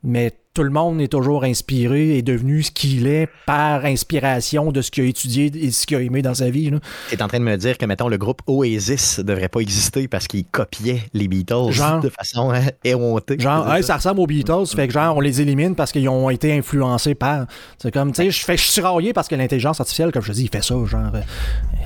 mais 0.03 0.33
tout 0.55 0.63
le 0.63 0.71
monde 0.71 0.99
est 0.99 1.07
toujours 1.09 1.43
inspiré 1.43 2.17
et 2.17 2.21
devenu 2.23 2.63
ce 2.63 2.71
qu'il 2.71 3.05
est 3.07 3.27
par 3.45 3.85
inspiration 3.85 4.71
de 4.71 4.81
ce 4.81 4.89
qu'il 4.89 5.03
a 5.03 5.07
étudié 5.07 5.51
et 5.55 5.69
ce 5.71 5.85
qu'il 5.85 5.95
a 5.97 6.01
aimé 6.01 6.21
dans 6.23 6.33
sa 6.33 6.49
vie. 6.49 6.71
Tu 7.09 7.15
es 7.15 7.21
en 7.21 7.27
train 7.27 7.39
de 7.39 7.43
me 7.45 7.55
dire 7.55 7.77
que, 7.77 7.85
mettons, 7.85 8.07
le 8.07 8.17
groupe 8.17 8.41
Oasis 8.47 9.19
ne 9.19 9.23
devrait 9.23 9.47
pas 9.47 9.59
exister 9.59 10.07
parce 10.07 10.27
qu'il 10.27 10.45
copiait 10.45 11.03
les 11.13 11.27
Beatles 11.27 11.71
Genre- 11.71 11.99
de 12.01 12.09
façon 12.09 12.51
hein, 12.51 12.61
éhontée. 12.83 13.37
Genre, 13.39 13.71
hey, 13.73 13.83
ça 13.83 13.97
ressemble 13.97 14.21
aux 14.21 14.27
Beatles, 14.27 14.65
fait 14.75 14.87
que 14.87 14.93
genre, 14.93 15.15
on 15.15 15.19
les 15.21 15.39
élimine 15.39 15.75
parce 15.75 15.91
qu'ils 15.91 16.09
ont 16.09 16.29
été 16.31 16.51
influencés 16.57 17.13
par. 17.15 17.45
C'est 17.77 17.91
comme, 17.93 18.11
tu 18.11 18.23
sais, 18.23 18.31
je 18.31 18.43
fais 18.43 18.57
je 18.57 18.63
suis 18.63 18.73
tiraillé 18.81 19.13
parce 19.13 19.27
que 19.27 19.35
l'intelligence 19.35 19.79
artificielle, 19.79 20.11
comme 20.11 20.23
je 20.23 20.29
te 20.29 20.35
dis, 20.35 20.43
il 20.45 20.49
fait 20.49 20.63
ça, 20.63 20.75
genre. 20.85 21.11
euh, 21.13 21.21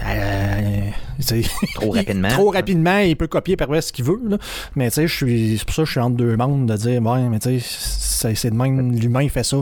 euh, 0.06 0.90
Trop 1.76 1.92
rapidement. 1.92 2.28
trop 2.30 2.50
rapidement, 2.52 2.98
il 3.00 3.16
peut 3.16 3.28
copier 3.28 3.56
par 3.56 3.68
ce 3.84 3.92
qu'il 3.94 4.06
veut, 4.06 4.20
là. 4.28 4.38
Mais 4.76 4.90
tu 4.90 4.96
sais, 4.96 5.08
je 5.08 5.16
suis. 5.16 5.58
C'est 5.58 5.66
pour 5.66 5.76
ça 5.76 5.82
que 5.84 5.86
je 5.88 5.92
suis 5.92 6.00
entre 6.00 6.16
deux 6.16 6.36
mondes 6.36 6.66
de 6.68 6.76
dire, 6.76 7.02
ouais, 7.02 7.30
mais 7.30 7.40
tu 7.40 7.60
sais, 7.60 8.34
c'est 8.36 8.53
de 8.54 8.58
même, 8.58 8.96
l'humain 8.98 9.28
fait 9.30 9.44
ça. 9.44 9.58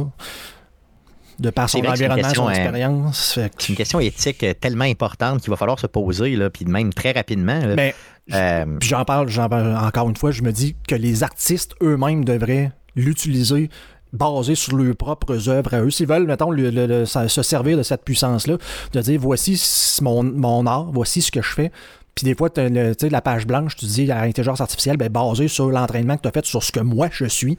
De 1.39 1.49
par 1.49 1.67
son 1.69 1.79
environnement, 1.79 2.17
son 2.17 2.23
question, 2.23 2.47
hein, 2.47 2.51
expérience. 2.53 3.31
Que- 3.35 3.41
C'est 3.57 3.69
une 3.69 3.75
question 3.75 3.99
éthique 3.99 4.43
euh, 4.43 4.53
tellement 4.53 4.83
importante 4.85 5.41
qu'il 5.41 5.49
va 5.49 5.55
falloir 5.55 5.79
se 5.79 5.87
poser, 5.87 6.35
là, 6.35 6.51
puis 6.51 6.65
de 6.65 6.69
même 6.69 6.93
très 6.93 7.11
rapidement. 7.13 7.59
là. 7.59 7.75
Mais 7.75 7.95
Euh, 8.33 8.77
Puis 8.79 8.87
j'en 8.89 9.03
parle, 9.03 9.27
j'en 9.29 9.49
parle 9.49 9.75
encore 9.75 10.07
une 10.07 10.15
fois, 10.15 10.29
je 10.29 10.43
me 10.43 10.51
dis 10.51 10.75
que 10.87 10.93
les 10.93 11.23
artistes 11.23 11.73
eux-mêmes 11.81 12.23
devraient 12.23 12.71
l'utiliser 12.95 13.69
basé 14.13 14.53
sur 14.53 14.77
leurs 14.77 14.95
propres 14.95 15.49
œuvres 15.49 15.73
à 15.73 15.81
eux. 15.81 15.89
S'ils 15.89 16.05
veulent, 16.07 16.27
mettons, 16.27 16.51
le- 16.51 16.69
le- 16.69 16.85
le- 16.85 17.05
se 17.05 17.27
se 17.27 17.41
servir 17.41 17.75
de 17.77 17.83
cette 17.83 18.03
puissance-là, 18.03 18.57
de 18.93 19.01
dire 19.01 19.19
voici 19.19 19.59
mon, 20.01 20.21
mon 20.23 20.67
art, 20.67 20.91
voici 20.91 21.21
ce 21.23 21.31
que 21.31 21.41
je 21.41 21.51
fais. 21.51 21.71
Puis 22.13 22.25
des 22.25 22.35
fois, 22.35 22.49
le- 22.57 22.93
la 23.09 23.21
page 23.21 23.47
blanche, 23.47 23.75
tu 23.75 23.85
dis 23.85 24.11
à 24.11 24.23
l'intelligence 24.23 24.61
artificielle, 24.61 24.97
ben, 24.97 25.09
basée 25.09 25.47
sur 25.47 25.69
l'entraînement 25.71 26.15
que 26.17 26.21
tu 26.21 26.27
as 26.27 26.31
fait 26.31 26.45
sur 26.45 26.61
ce 26.61 26.71
que 26.71 26.81
moi 26.81 27.07
je 27.11 27.25
suis, 27.25 27.57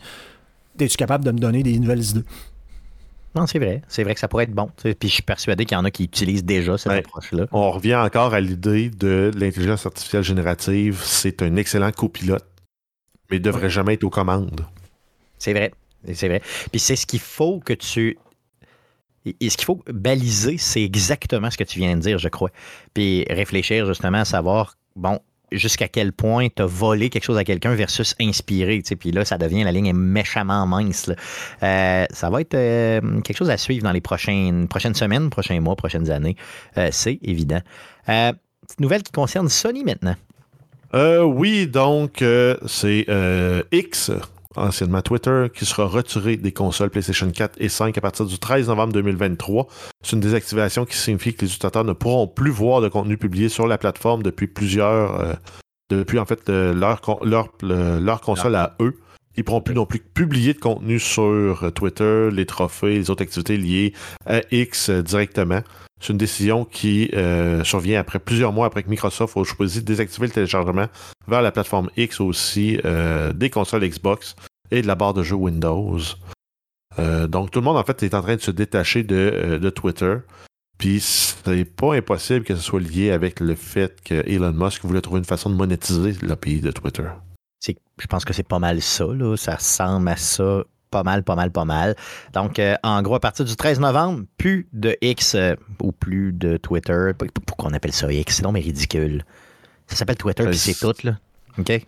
es-tu 0.79 0.97
capable 0.97 1.25
de 1.25 1.31
me 1.33 1.39
donner 1.39 1.63
des 1.63 1.79
nouvelles 1.79 2.05
idées? 2.05 2.25
non, 3.35 3.47
c'est 3.47 3.59
vrai. 3.59 3.81
C'est 3.89 4.05
vrai 4.05 4.13
que 4.15 4.21
ça 4.21 4.29
pourrait 4.29 4.45
être 4.45 4.53
bon. 4.53 4.69
Puis 4.83 4.95
je 5.09 5.15
suis 5.15 5.23
persuadé 5.23 5.65
qu'il 5.65 5.75
y 5.77 5.81
en 5.81 5.85
a 5.87 5.91
qui 5.91 6.05
utilisent 6.05 6.45
déjà 6.45 6.77
cette 6.77 6.93
Ouais. 6.93 6.99
approche-là. 6.99 7.47
On 7.53 7.71
revient 7.71 7.95
encore 7.97 8.35
à 8.35 8.41
l'idée 8.41 8.91
de 8.91 9.31
l'intelligence 9.35 9.87
artificielle 9.87 10.23
générative. 10.23 11.01
C'est 11.03 11.41
un 11.43 11.57
excellent 11.57 11.91
copilote, 11.93 12.45
mais 13.31 13.39
il 13.39 13.41
ne 13.41 13.45
devrait 13.45 13.71
jamais 13.71 13.95
être 13.95 14.05
aux 14.05 14.11
commandes. 14.11 14.67
C'est 15.39 15.55
vrai. 15.55 15.73
C'est 16.13 16.29
vrai. 16.29 16.43
Puis 16.71 16.81
c'est 16.81 16.97
ce 16.97 17.07
qu'il 17.07 17.21
faut 17.21 17.61
que 17.61 17.73
tu. 17.73 18.19
Et 19.25 19.49
ce 19.51 19.57
qu'il 19.57 19.67
faut 19.67 19.83
baliser, 19.87 20.59
c'est 20.59 20.83
exactement 20.83 21.49
ce 21.51 21.57
que 21.57 21.63
tu 21.65 21.79
viens 21.79 21.95
de 21.97 22.01
dire, 22.03 22.19
je 22.19 22.29
crois. 22.29 22.51
Puis 22.93 23.25
réfléchir 23.31 23.87
justement 23.87 24.19
à 24.19 24.25
savoir, 24.25 24.77
bon, 24.97 25.21
jusqu'à 25.53 25.89
quel 25.89 26.13
point 26.13 26.49
tu 26.55 26.63
as 26.63 26.67
volé 26.67 27.11
quelque 27.11 27.25
chose 27.25 27.39
à 27.39 27.45
quelqu'un 27.45 27.75
versus 27.75 28.15
inspiré. 28.21 28.83
Puis 28.99 29.13
là, 29.13 29.25
ça 29.25 29.39
devient, 29.39 29.65
la 29.65 29.73
ligne 29.73 29.87
est 29.87 29.93
méchamment 29.93 30.67
mince. 30.67 31.11
Euh, 31.63 32.05
ça 32.11 32.31
va 32.31 32.41
être 32.41 32.55
euh, 32.55 33.21
quelque 33.23 33.37
chose 33.37 33.51
à 33.51 33.57
suivre 33.57 33.85
dans 33.85 33.93
les 33.93 34.01
prochaines, 34.01 34.69
prochaines 34.69 34.95
semaines, 34.95 35.31
prochains 35.31 35.61
mois, 35.61 35.77
prochaines 35.77 36.11
années. 36.11 36.37
Euh, 36.79 36.89
c'est 36.91 37.19
évident. 37.23 37.61
petite 38.07 38.81
nouvelle 38.81 39.03
qui 39.03 39.13
concerne 39.13 39.49
Sony 39.49 39.85
maintenant. 39.85 40.17
oui, 41.25 41.67
donc 41.67 42.25
c'est 42.67 43.07
X 43.73 44.11
anciennement 44.57 45.03
Twitter, 45.03 45.47
qui 45.55 45.65
sera 45.65 45.87
retiré 45.87 46.37
des 46.37 46.53
consoles 46.53 46.91
PlayStation 46.91 47.31
4 47.31 47.57
et 47.59 47.69
5 47.69 47.97
à 47.97 48.01
partir 48.01 48.27
du 48.27 48.39
13 48.39 48.69
novembre 48.69 48.93
2023. 48.93 49.67
C'est 50.03 50.13
une 50.13 50.21
désactivation 50.21 50.85
qui 50.85 50.97
signifie 50.97 51.35
que 51.35 51.43
les 51.43 51.53
utilisateurs 51.53 51.85
ne 51.85 51.93
pourront 51.93 52.27
plus 52.29 52.51
voir 52.51 52.81
de 52.81 52.89
contenu 52.89 53.17
publié 53.17 53.49
sur 53.49 53.67
la 53.67 53.79
plateforme 53.79 54.23
depuis 54.23 54.47
plusieurs. 54.47 55.21
Euh, 55.21 55.33
depuis 55.91 56.19
en 56.19 56.25
fait 56.25 56.49
leur, 56.49 57.03
leur, 57.61 58.21
console 58.23 58.55
à 58.55 58.77
eux. 58.81 58.99
Ils 59.37 59.41
ne 59.41 59.45
pourront 59.45 59.61
plus 59.61 59.75
non 59.75 59.87
plus 59.87 59.99
publier 59.99 60.53
de 60.53 60.59
contenu 60.59 60.99
sur 60.99 61.23
euh, 61.65 61.71
Twitter, 61.71 62.29
les 62.31 62.45
trophées, 62.45 62.99
les 62.99 63.11
autres 63.11 63.23
activités 63.23 63.57
liées 63.57 63.93
à 64.27 64.41
X 64.51 64.91
euh, 64.91 65.03
directement. 65.03 65.61
C'est 66.03 66.13
une 66.13 66.19
décision 66.19 66.65
qui 66.65 67.11
survient 67.65 68.01
après 68.01 68.19
plusieurs 68.19 68.53
mois 68.53 68.67
après 68.67 68.83
que 68.83 68.91
Microsoft 68.91 69.37
a 69.37 69.45
choisi 69.45 69.81
de 69.81 69.87
désactiver 69.87 70.27
le 70.27 70.33
téléchargement 70.33 70.87
vers 71.29 71.43
la 71.43 71.53
plateforme 71.53 71.91
X 71.97 72.21
aussi 72.21 72.79
des 73.35 73.51
consoles 73.51 73.89
Xbox 73.89 74.35
et 74.73 74.83
de 74.83 74.87
la 74.89 74.97
barre 74.97 75.15
de 75.15 75.23
jeu 75.23 75.37
Windows. 75.37 75.99
Euh, 76.99 77.27
donc 77.27 77.51
tout 77.51 77.61
le 77.61 77.65
monde 77.65 77.77
en 77.77 77.85
fait 77.85 78.03
est 78.03 78.15
en 78.15 78.23
train 78.23 78.37
de 78.37 78.41
se 78.41 78.51
détacher 78.51 79.03
de, 79.03 79.61
euh, 79.63 79.71
Twitter. 79.71 80.17
Puis 80.79 81.01
c'est 81.01 81.65
pas 81.65 81.95
impossible 81.95 82.45
que 82.45 82.57
ce 82.57 82.63
soit 82.63 82.81
lié 82.81 83.11
avec 83.11 83.41
le 83.41 83.55
fait 83.55 84.03
que 84.03 84.15
Elon 84.29 84.53
Musk 84.53 84.85
voulait 84.85 85.01
trouver 85.01 85.19
une 85.19 85.25
façon 85.25 85.49
de 85.51 85.55
monétiser 85.55 86.15
l'API 86.23 86.61
de 86.61 86.73
Twitter. 86.73 87.09
Je 87.65 88.07
pense 88.09 88.25
que 88.25 88.33
c'est 88.33 88.43
pas 88.43 88.59
mal 88.59 88.83
ça, 88.83 89.05
là. 89.05 89.37
ça 89.37 89.55
ressemble 89.55 90.09
à 90.09 90.17
ça 90.17 90.65
pas 90.93 91.03
mal, 91.03 91.25
pas 91.25 91.35
mal, 91.35 91.51
pas 91.51 91.65
mal. 91.65 91.97
Donc, 92.33 92.61
euh, 92.61 92.77
en 92.85 93.03
gros, 93.03 93.17
à 93.17 93.21
partir 93.21 93.45
du 93.45 93.57
13 93.57 93.81
novembre, 93.81 94.25
plus 94.39 94.69
de 94.73 94.97
X 95.01 95.37
ou 95.83 95.91
plus 95.91 96.33
de 96.33 96.57
Twitter. 96.57 97.11
Pourquoi 97.47 97.71
on 97.71 97.75
appelle 97.75 97.93
ça 97.93 98.13
X? 98.13 98.37
C'est 98.37 98.43
non, 98.45 98.53
mais 98.53 98.61
ridicule. 98.61 99.25
Ça 99.89 99.97
s'appelle 99.97 100.17
Twitter, 100.17 100.45
puis 100.45 100.57
c'est 100.57 100.79
tout, 100.79 100.95
là. 101.03 101.17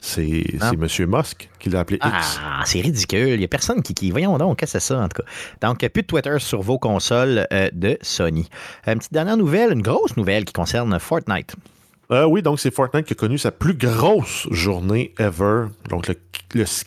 C'est? 0.00 0.44
M. 0.60 0.86
Musk 1.08 1.48
qui 1.58 1.70
l'a 1.70 1.80
appelé 1.80 1.98
X. 2.04 2.40
Ah, 2.42 2.62
c'est 2.66 2.80
ridicule. 2.80 3.28
Il 3.28 3.38
n'y 3.38 3.44
a 3.44 3.48
personne 3.48 3.82
qui, 3.82 4.10
Voyons 4.10 4.36
donc, 4.36 4.58
qu'est-ce 4.58 4.74
que 4.74 4.78
c'est 4.78 4.88
ça, 4.88 5.00
en 5.00 5.08
tout 5.08 5.22
cas? 5.22 5.28
Donc, 5.66 5.78
plus 5.78 6.02
de 6.02 6.06
Twitter 6.06 6.36
sur 6.38 6.60
vos 6.60 6.78
consoles 6.78 7.46
euh, 7.52 7.70
de 7.72 7.96
Sony. 8.02 8.48
Une 8.86 8.98
petite 8.98 9.12
dernière 9.12 9.36
nouvelle, 9.36 9.72
une 9.72 9.82
grosse 9.82 10.16
nouvelle 10.16 10.44
qui 10.44 10.52
concerne 10.52 10.98
Fortnite. 10.98 11.54
Euh, 12.10 12.24
oui, 12.24 12.42
donc 12.42 12.60
c'est 12.60 12.72
Fortnite 12.72 13.06
qui 13.06 13.14
a 13.14 13.16
connu 13.16 13.38
sa 13.38 13.50
plus 13.50 13.74
grosse 13.74 14.46
journée 14.50 15.14
ever. 15.18 15.66
Donc 15.88 16.08
le, 16.08 16.14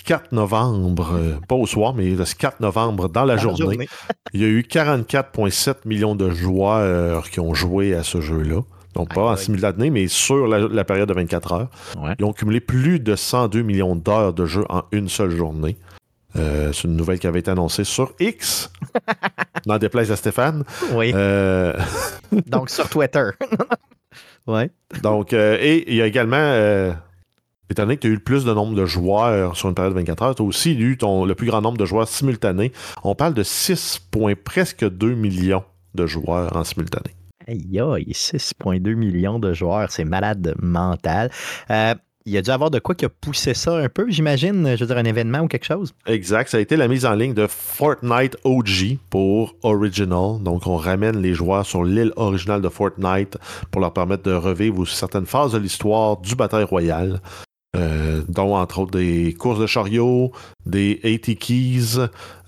4 0.06 0.32
novembre, 0.32 1.14
euh, 1.14 1.34
pas 1.48 1.56
au 1.56 1.66
soir, 1.66 1.94
mais 1.94 2.10
le 2.10 2.24
4 2.24 2.60
novembre 2.62 3.10
dans 3.10 3.26
la 3.26 3.38
journée, 3.38 3.88
il 4.34 4.42
y 4.42 4.46
a 4.46 4.48
eu 4.48 4.62
44,7 4.62 5.86
millions 5.86 6.16
de 6.16 6.30
joueurs 6.30 7.30
qui 7.30 7.40
ont 7.40 7.54
joué 7.54 7.94
à 7.96 8.04
ce 8.04 8.22
jeu-là. 8.22 8.62
Donc, 8.98 9.14
pas 9.14 9.22
en 9.22 9.36
simultané, 9.36 9.92
mais 9.92 10.08
sur 10.08 10.48
la, 10.48 10.84
période 10.84 11.08
de 11.08 11.14
24 11.14 11.52
heures. 11.52 11.70
Ils 12.18 12.26
ont 12.26 12.34
cumulé 12.34 12.60
plus 12.60 13.00
de 13.00 13.16
102 13.16 13.62
millions 13.62 13.96
d'heures 13.96 14.34
de 14.34 14.48
jeu 14.48 14.66
en 14.70 14.86
une 14.92 15.08
seule 15.08 15.30
journée. 15.30 15.78
Euh, 16.36 16.72
c'est 16.74 16.86
une 16.86 16.96
nouvelle 16.96 17.20
qui 17.20 17.28
avait 17.28 17.40
été 17.40 17.52
annoncée 17.52 17.84
sur 17.84 18.14
X, 18.20 18.72
dans 19.68 19.78
des 19.78 19.90
places 19.90 20.10
à 20.10 20.16
Stéphane. 20.16 20.64
Oui. 20.94 21.12
Euh, 21.14 21.74
Donc, 22.48 22.72
sur 22.72 22.90
Twitter. 22.90 23.30
Oui. 24.48 24.64
Donc, 25.04 25.34
euh, 25.34 25.58
et 25.60 25.90
il 25.90 25.96
y 25.96 26.02
a 26.02 26.06
également, 26.06 26.96
étant 27.70 27.84
donné 27.84 27.98
que 27.98 28.02
tu 28.02 28.08
as 28.08 28.12
eu 28.12 28.16
le 28.16 28.20
plus 28.20 28.46
de 28.46 28.54
nombre 28.54 28.76
de 28.76 28.86
joueurs 28.86 29.56
sur 29.56 29.70
une 29.70 29.76
période 29.76 29.94
de 29.94 30.00
24 30.00 30.24
heures, 30.24 30.36
tu 30.36 30.42
as 30.42 30.46
aussi 30.46 30.74
eu 30.74 30.98
ton, 30.98 31.26
le 31.26 31.36
plus 31.36 31.48
grand 31.48 31.62
nombre 31.62 31.78
de 31.78 31.86
joueurs 31.86 32.08
simultanés. 32.08 32.72
On 33.04 33.16
parle 33.16 33.34
de 33.34 33.44
6, 33.44 34.10
presque 34.44 34.88
2 34.88 35.14
millions 35.14 35.64
de 35.96 36.08
joueurs 36.08 36.56
en 36.56 36.64
simultané. 36.64 37.12
Aïe, 37.48 37.80
aïe, 37.80 38.12
6,2 38.12 38.96
millions 38.96 39.40
de 39.40 39.54
joueurs, 39.54 39.90
c'est 39.90 40.04
malade 40.04 40.54
mental. 40.62 41.32
Euh, 41.72 41.96
il 42.28 42.34
y 42.34 42.38
a 42.38 42.42
dû 42.42 42.52
avoir 42.52 42.70
de 42.70 42.80
quoi 42.80 42.94
qui 42.94 43.06
a 43.06 43.10
poussé 43.10 43.54
ça 43.54 43.78
un 43.78 43.88
peu, 43.88 44.06
j'imagine, 44.10 44.76
je 44.76 44.84
veux 44.84 44.88
dire, 44.88 44.98
un 44.98 45.06
événement 45.06 45.40
ou 45.40 45.48
quelque 45.48 45.66
chose. 45.66 45.94
Exact, 46.06 46.50
ça 46.50 46.58
a 46.58 46.60
été 46.60 46.76
la 46.76 46.90
mise 46.90 47.06
en 47.06 47.14
ligne 47.14 47.34
de 47.34 47.48
Fortnite 47.48 48.36
OG 48.44 48.98
pour 49.10 49.56
Original. 49.64 50.42
Donc, 50.42 50.68
on 50.68 50.76
ramène 50.76 51.22
les 51.22 51.34
joueurs 51.34 51.66
sur 51.66 51.86
l'île 51.86 52.12
originale 52.18 52.62
de 52.62 52.68
Fortnite 52.68 53.38
pour 53.72 53.80
leur 53.80 53.94
permettre 53.94 54.24
de 54.24 54.34
revivre 54.34 54.86
certaines 54.86 55.26
phases 55.26 55.54
de 55.54 55.58
l'histoire 55.58 56.18
du 56.18 56.36
bataille 56.36 56.66
royale. 56.66 57.22
Euh, 57.76 58.24
dont 58.28 58.56
entre 58.56 58.80
autres 58.80 58.98
des 58.98 59.34
courses 59.34 59.60
de 59.60 59.68
chariot, 59.68 60.32
des 60.66 61.00
AT 61.04 61.36
keys, 61.36 62.00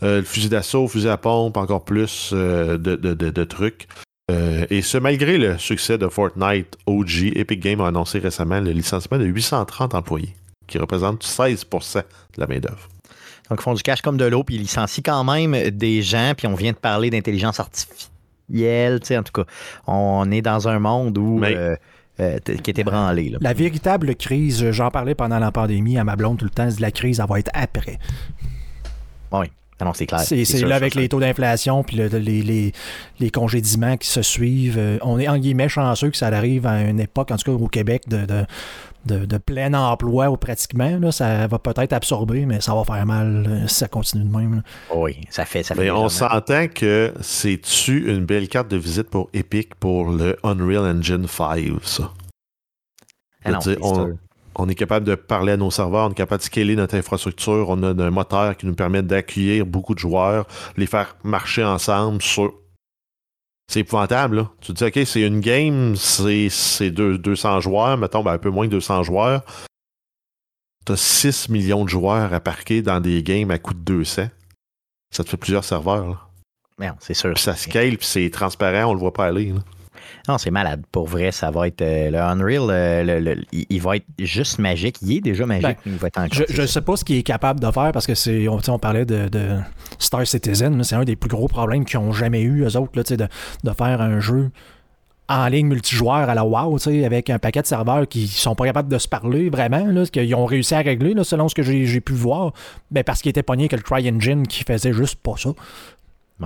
euh, 0.02 0.18
le 0.18 0.24
fusil 0.24 0.50
d'assaut, 0.50 0.88
fusil 0.88 1.08
à 1.08 1.18
pompe, 1.18 1.56
encore 1.56 1.86
plus 1.86 2.34
de, 2.34 2.78
de, 2.78 3.44
trucs. 3.44 3.88
Euh, 4.30 4.66
et 4.70 4.82
ce, 4.82 4.98
malgré 4.98 5.38
le 5.38 5.58
succès 5.58 5.98
de 5.98 6.08
Fortnite 6.08 6.78
OG, 6.86 7.34
Epic 7.36 7.60
Games 7.60 7.82
a 7.82 7.88
annoncé 7.88 8.20
récemment 8.20 8.60
le 8.60 8.72
licenciement 8.72 9.18
de 9.18 9.26
830 9.26 9.96
employés, 9.96 10.36
qui 10.68 10.78
représentent 10.78 11.24
16% 11.24 11.96
de 11.96 12.02
la 12.38 12.48
main-d'œuvre. 12.48 12.88
Donc, 13.50 13.60
ils 13.60 13.64
font 13.64 13.74
du 13.74 13.82
cash 13.82 14.02
comme 14.02 14.18
de 14.18 14.26
l'eau, 14.26 14.44
puis 14.44 14.56
ils 14.56 14.62
licencient 14.62 15.02
quand 15.04 15.24
même 15.24 15.72
des 15.72 16.04
gens, 16.04 16.34
puis 16.38 16.48
on 16.48 16.54
vient 16.54 16.72
de 16.72 16.78
parler 16.78 17.10
d'intelligence 17.10 17.60
artificielle, 17.60 19.00
tu 19.00 19.08
sais, 19.08 19.18
en 19.18 19.24
tout 19.24 19.32
cas, 19.32 19.46
on 19.88 20.30
est 20.32 20.42
dans 20.42 20.68
un 20.68 20.80
monde 20.80 21.18
où. 21.18 21.44
Euh, 21.44 21.76
euh, 22.20 22.38
qui 22.40 22.70
est 22.70 22.80
ébranlé. 22.80 23.34
La 23.40 23.54
véritable 23.54 24.14
crise, 24.14 24.72
j'en 24.72 24.92
parlais 24.92 25.16
pendant 25.16 25.40
la 25.40 25.54
pandémie 25.54 25.98
à 25.98 26.04
ma 26.04 26.18
blonde 26.18 26.38
tout 26.38 26.44
le 26.44 26.52
temps, 26.52 26.68
la 26.78 26.92
crise, 26.92 27.22
elle 27.22 27.30
va 27.30 27.40
être 27.40 27.52
après. 27.54 27.98
Oui. 29.32 29.46
Ah 29.82 29.92
c'est 29.94 30.06
clair. 30.06 30.22
C'est 30.22 30.62
là 30.62 30.76
avec 30.76 30.96
les 30.96 31.08
taux 31.08 31.20
d'inflation 31.20 31.84
puis 31.84 31.96
les, 31.96 32.10
les, 32.10 32.74
les, 33.20 33.32
congédiements 33.32 33.98
qui 33.98 34.10
se 34.10 34.22
suivent. 34.22 34.78
Euh, 34.78 34.98
on 35.02 35.20
est 35.20 35.28
en 35.28 35.38
guillemets 35.38 35.70
chanceux 35.70 36.10
que 36.10 36.18
ça 36.18 36.28
arrive 36.28 36.68
à 36.68 36.82
une 36.82 37.00
époque, 37.00 37.32
en 37.32 37.38
tout 37.38 37.52
cas 37.58 37.64
au 37.64 37.68
Québec, 37.68 38.04
de, 38.08 38.26
de, 39.06 39.26
de, 39.26 39.38
plein 39.38 39.74
emploi 39.74 40.30
ou 40.30 40.38
pratiquement. 40.38 40.98
Là, 41.00 41.12
ça 41.12 41.48
va 41.48 41.60
peut-être 41.60 41.94
absorber, 41.94 42.46
mais 42.46 42.60
ça 42.60 42.76
va 42.76 42.84
faire 42.84 43.06
mal 43.06 43.46
euh, 43.48 43.68
si 43.68 43.76
ça 43.76 43.88
continue 43.88 44.26
de 44.26 44.36
même. 44.36 44.64
Oui, 44.94 45.22
ça 45.30 45.46
fait. 45.46 45.64
Ça 45.64 45.76
fait 45.76 45.84
mais 45.84 45.92
on 45.92 46.10
s'entend 46.10 46.68
que 46.68 47.14
c'est-tu 47.22 48.12
une 48.12 48.26
belle 48.26 48.50
carte 48.50 48.70
de 48.70 48.78
visite 48.78 49.10
pour 49.10 49.30
Epic 49.34 49.76
pour 49.76 50.12
le 50.12 50.38
Unreal 50.44 50.98
Engine 50.98 51.28
5, 51.28 51.60
ça? 51.84 52.12
Ah 53.46 53.52
non, 53.52 53.60
on 53.82 54.18
est 54.68 54.76
capable 54.76 55.06
de 55.06 55.16
parler 55.16 55.54
à 55.54 55.58
nos 55.58 55.72
serveurs, 55.72 56.08
on 56.08 56.12
est 56.12 56.16
capable 56.16 56.40
de 56.40 56.46
scaler 56.46 56.76
notre 56.76 56.96
infrastructure, 56.96 57.70
on 57.70 57.82
a 57.84 57.90
un 57.90 58.10
moteur 58.10 58.58
qui 58.58 58.66
nous 58.66 58.76
permet 58.76 59.02
d'accueillir 59.02 59.66
beaucoup 59.66 59.94
de 59.94 60.00
joueurs, 60.00 60.46
les 60.76 60.88
faire 60.88 61.16
marcher 61.24 61.64
ensemble 61.64 62.22
sur. 62.22 62.54
C'est 63.72 63.82
épouvantable, 63.82 64.38
là. 64.38 64.52
Tu 64.62 64.74
te 64.74 64.78
dis, 64.78 64.84
OK, 64.84 65.06
c'est 65.06 65.22
une 65.22 65.42
game, 65.42 65.96
c'est 65.96 66.90
200 66.90 67.62
joueurs, 67.62 67.98
mettons, 67.98 68.24
ben, 68.24 68.34
un 68.34 68.38
peu 68.40 68.50
moins 68.50 68.66
de 68.66 68.72
200 68.72 69.04
joueurs. 69.04 69.44
Tu 70.86 70.92
as 70.92 70.98
6 70.98 71.50
millions 71.50 71.86
de 71.86 71.90
joueurs 71.90 72.34
à 72.34 72.40
parquer 72.40 72.82
dans 72.82 73.00
des 73.00 73.22
games 73.22 73.52
à 73.52 73.60
coût 73.60 73.76
de 73.76 73.80
200. 73.80 74.28
Ça 75.12 75.24
te 75.24 75.30
fait 75.30 75.38
plusieurs 75.38 75.64
serveurs, 75.64 76.10
là. 76.80 76.96
c'est 77.00 77.14
sûr. 77.14 77.34
Puis 77.36 77.44
ça 77.44 77.56
scale, 77.56 77.98
puis 77.98 78.08
c'est 78.08 78.30
transparent, 78.32 78.90
on 78.90 78.94
le 78.94 79.00
voit 79.00 79.14
pas 79.14 79.26
aller. 79.26 79.54
Là. 79.54 79.60
Non, 80.28 80.38
c'est 80.38 80.52
malade. 80.52 80.84
Pour 80.92 81.08
vrai, 81.08 81.32
ça 81.32 81.52
va 81.52 81.68
être. 81.68 81.82
Euh, 81.82 82.10
le 82.12 82.18
Unreal, 82.20 82.70
euh, 82.70 83.36
il, 83.52 83.82
va 83.82 83.98
être 83.98 84.06
juste 84.20 84.60
magique. 84.60 84.98
Il 85.02 85.18
est 85.18 85.22
déjà 85.22 85.46
magique, 85.46 85.78
ben, 85.86 86.28
Je 86.32 86.62
ne 86.62 86.68
sais 86.68 86.82
pas 86.82 86.96
ce 86.96 87.04
qu'il 87.04 87.18
est 87.18 87.24
capable 87.24 87.60
de 87.60 87.72
faire 87.72 87.92
parce 87.92 88.08
que 88.08 88.16
c'est. 88.16 88.48
On, 88.48 88.60
on, 88.68 88.80
parlait 88.80 89.06
de, 89.06 89.60
Star 89.98 90.26
Citizen. 90.26 90.84
C'est 90.84 90.96
un 90.96 91.04
des 91.04 91.16
plus 91.16 91.30
gros 91.30 91.48
problèmes 91.48 91.86
qu'ils 91.86 92.00
ont 92.00 92.12
jamais 92.12 92.42
eu, 92.42 92.64
eux 92.64 92.78
autres, 92.78 92.92
là, 92.96 93.04
de, 93.04 93.28
de 93.64 93.74
faire 93.74 94.02
un 94.02 94.20
jeu 94.20 94.52
en 95.30 95.48
ligne 95.48 95.68
multijoueur 95.68 96.28
à 96.28 96.34
la 96.34 96.44
WoW, 96.44 96.78
avec 97.06 97.30
un 97.30 97.38
paquet 97.38 97.62
de 97.62 97.68
serveurs 97.68 98.08
qui 98.08 98.28
sont 98.28 98.56
pas 98.56 98.66
capables 98.66 98.92
de 98.92 98.98
se 98.98 99.08
parler 99.08 99.50
vraiment, 99.50 99.86
là, 99.86 100.06
qu'ils 100.06 100.34
ont 100.34 100.46
réussi 100.46 100.74
à 100.74 100.80
régler, 100.80 101.14
là, 101.14 101.24
selon 101.24 101.48
ce 101.48 101.54
que 101.54 101.62
j'ai 101.62 102.02
pu 102.02 102.14
voir, 102.14 102.52
ben 102.90 103.04
parce 103.04 103.22
qu'ils 103.22 103.30
étaient 103.30 103.44
pognés 103.44 103.68
que 103.68 103.76
le 103.76 103.84
CryEngine 103.84 104.48
qui 104.48 104.64
faisait 104.64 104.92
juste 104.92 105.20
pas 105.22 105.36
ça. 105.38 105.52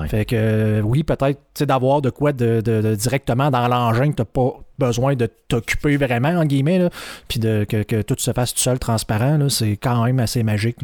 Fait 0.08 0.26
que 0.26 0.36
euh, 0.36 0.82
oui, 0.82 1.04
peut-être 1.04 1.64
d'avoir 1.64 2.02
de 2.02 2.10
quoi 2.10 2.34
de, 2.34 2.96
directement 2.96 3.52
dans 3.52 3.68
l'engin 3.68 4.10
que 4.12 4.16
tu 4.16 4.22
n'as 4.22 4.26
pas 4.26 4.60
besoin 4.80 5.16
de 5.16 5.30
t'occuper 5.48 5.98
vraiment, 5.98 6.30
en 6.30 6.46
guillemets, 6.46 6.90
puis 7.28 7.40
de, 7.40 7.64
que, 7.64 8.02
tout 8.02 8.16
se 8.18 8.34
fasse 8.34 8.54
tout 8.54 8.62
seul 8.62 8.80
transparent, 8.80 9.50
c'est 9.50 9.78
quand 9.78 10.04
même 10.04 10.20
assez 10.20 10.42
magique. 10.42 10.78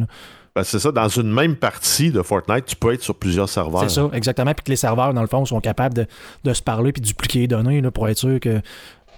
Ben, 0.55 0.63
c'est 0.63 0.79
ça, 0.79 0.91
dans 0.91 1.07
une 1.07 1.31
même 1.31 1.55
partie 1.55 2.11
de 2.11 2.21
Fortnite, 2.21 2.65
tu 2.65 2.75
peux 2.75 2.93
être 2.93 3.01
sur 3.01 3.15
plusieurs 3.15 3.49
serveurs. 3.49 3.81
C'est 3.83 3.95
ça, 3.95 4.09
exactement. 4.13 4.53
Puis 4.53 4.63
que 4.63 4.71
les 4.71 4.77
serveurs, 4.77 5.13
dans 5.13 5.21
le 5.21 5.27
fond, 5.27 5.45
sont 5.45 5.61
capables 5.61 6.07
de, 6.43 6.53
se 6.53 6.61
parler 6.61 6.91
puis 6.91 7.01
de 7.01 7.07
dupliquer 7.07 7.39
les 7.39 7.47
données 7.47 7.81
pour 7.91 8.07
être 8.09 8.17
sûr 8.17 8.39
que 8.39 8.61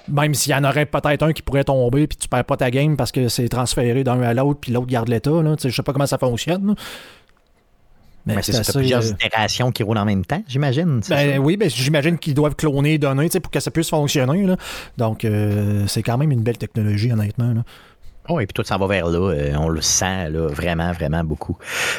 même 0.07 0.33
s'il 0.33 0.51
y 0.51 0.55
en 0.55 0.63
aurait 0.63 0.87
peut-être 0.87 1.21
un 1.21 1.31
qui 1.31 1.43
pourrait 1.43 1.63
tomber 1.63 2.07
puis 2.07 2.17
tu 2.17 2.27
perds 2.27 2.45
pas 2.45 2.57
ta 2.57 2.71
game 2.71 2.97
parce 2.97 3.11
que 3.11 3.27
c'est 3.27 3.47
transféré 3.49 4.03
d'un 4.03 4.19
à 4.23 4.33
l'autre 4.33 4.59
puis 4.59 4.71
l'autre 4.71 4.87
garde 4.87 5.09
l'état. 5.09 5.31
Je 5.63 5.69
sais 5.69 5.83
pas 5.83 5.93
comment 5.93 6.07
ça 6.07 6.17
fonctionne. 6.17 6.75
Mais 8.25 8.41
c'est 8.41 8.73
plusieurs 8.73 9.05
itérations 9.05 9.71
qui 9.71 9.83
roulent 9.83 9.97
en 9.97 10.05
même 10.05 10.25
temps, 10.25 10.43
j'imagine. 10.47 11.01
Ben, 11.09 11.39
oui, 11.39 11.57
ben, 11.57 11.69
j'imagine 11.69 12.17
qu'ils 12.17 12.33
doivent 12.33 12.55
cloner 12.55 12.97
donner 12.97 13.29
pour 13.41 13.51
que 13.51 13.59
ça 13.59 13.71
puisse 13.71 13.89
fonctionner. 13.89 14.45
Donc, 14.97 15.25
c'est 15.87 16.03
quand 16.03 16.17
même 16.17 16.31
une 16.31 16.43
belle 16.43 16.57
technologie, 16.57 17.11
honnêtement. 17.11 17.53
Oh, 18.29 18.39
et 18.39 18.45
puis 18.45 18.53
tout 18.53 18.63
ça 18.63 18.77
va 18.77 18.87
vers 18.87 19.07
là. 19.07 19.33
Euh, 19.33 19.53
on 19.57 19.67
le 19.67 19.81
sent 19.81 20.29
là, 20.29 20.47
vraiment, 20.47 20.91
vraiment 20.91 21.23
beaucoup. 21.23 21.57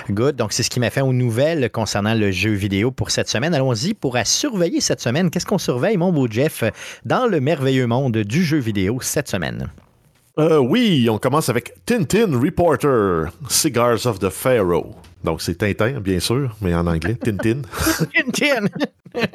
Good. 0.08 0.36
Donc, 0.36 0.52
c'est 0.52 0.62
ce 0.62 0.70
qui 0.70 0.78
m'a 0.78 0.90
fait 0.90 1.00
aux 1.00 1.12
nouvelles 1.12 1.68
concernant 1.70 2.14
le 2.14 2.30
jeu 2.30 2.52
vidéo 2.52 2.90
pour 2.90 3.10
cette 3.10 3.28
semaine. 3.28 3.54
Allons-y 3.54 3.92
pour 3.92 4.16
à 4.16 4.24
surveiller 4.24 4.80
cette 4.80 5.00
semaine. 5.00 5.30
Qu'est-ce 5.30 5.46
qu'on 5.46 5.58
surveille, 5.58 5.96
mon 5.96 6.12
beau 6.12 6.28
Jeff, 6.30 6.64
dans 7.04 7.26
le 7.26 7.40
merveilleux 7.40 7.86
monde 7.86 8.16
du 8.18 8.44
jeu 8.44 8.58
vidéo 8.58 8.98
cette 9.02 9.28
semaine? 9.28 9.68
Euh, 10.38 10.58
oui, 10.58 11.08
on 11.10 11.18
commence 11.18 11.48
avec 11.48 11.74
Tintin 11.84 12.38
Reporter, 12.40 13.30
Cigars 13.48 14.06
of 14.06 14.18
the 14.18 14.30
Pharaoh. 14.30 14.94
Donc, 15.24 15.40
c'est 15.40 15.54
Tintin, 15.54 16.00
bien 16.00 16.20
sûr, 16.20 16.56
mais 16.60 16.74
en 16.74 16.86
anglais, 16.86 17.14
Tintin. 17.14 17.62
Tintin! 18.14 18.66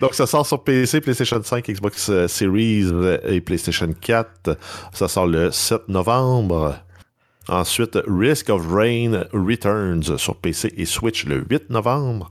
Donc, 0.00 0.14
ça 0.14 0.26
sort 0.26 0.46
sur 0.46 0.62
PC, 0.64 1.00
PlayStation 1.00 1.42
5, 1.42 1.66
Xbox 1.68 2.08
euh, 2.08 2.26
Series 2.28 2.88
euh, 2.92 3.18
et 3.24 3.40
PlayStation 3.40 3.88
4. 4.00 4.56
Ça 4.92 5.08
sort 5.08 5.26
le 5.26 5.50
7 5.50 5.88
novembre. 5.88 6.76
Ensuite, 7.48 7.98
Risk 8.06 8.50
of 8.50 8.66
Rain 8.70 9.24
Returns 9.32 10.18
sur 10.18 10.36
PC 10.36 10.72
et 10.76 10.84
Switch 10.84 11.24
le 11.24 11.44
8 11.48 11.70
novembre. 11.70 12.30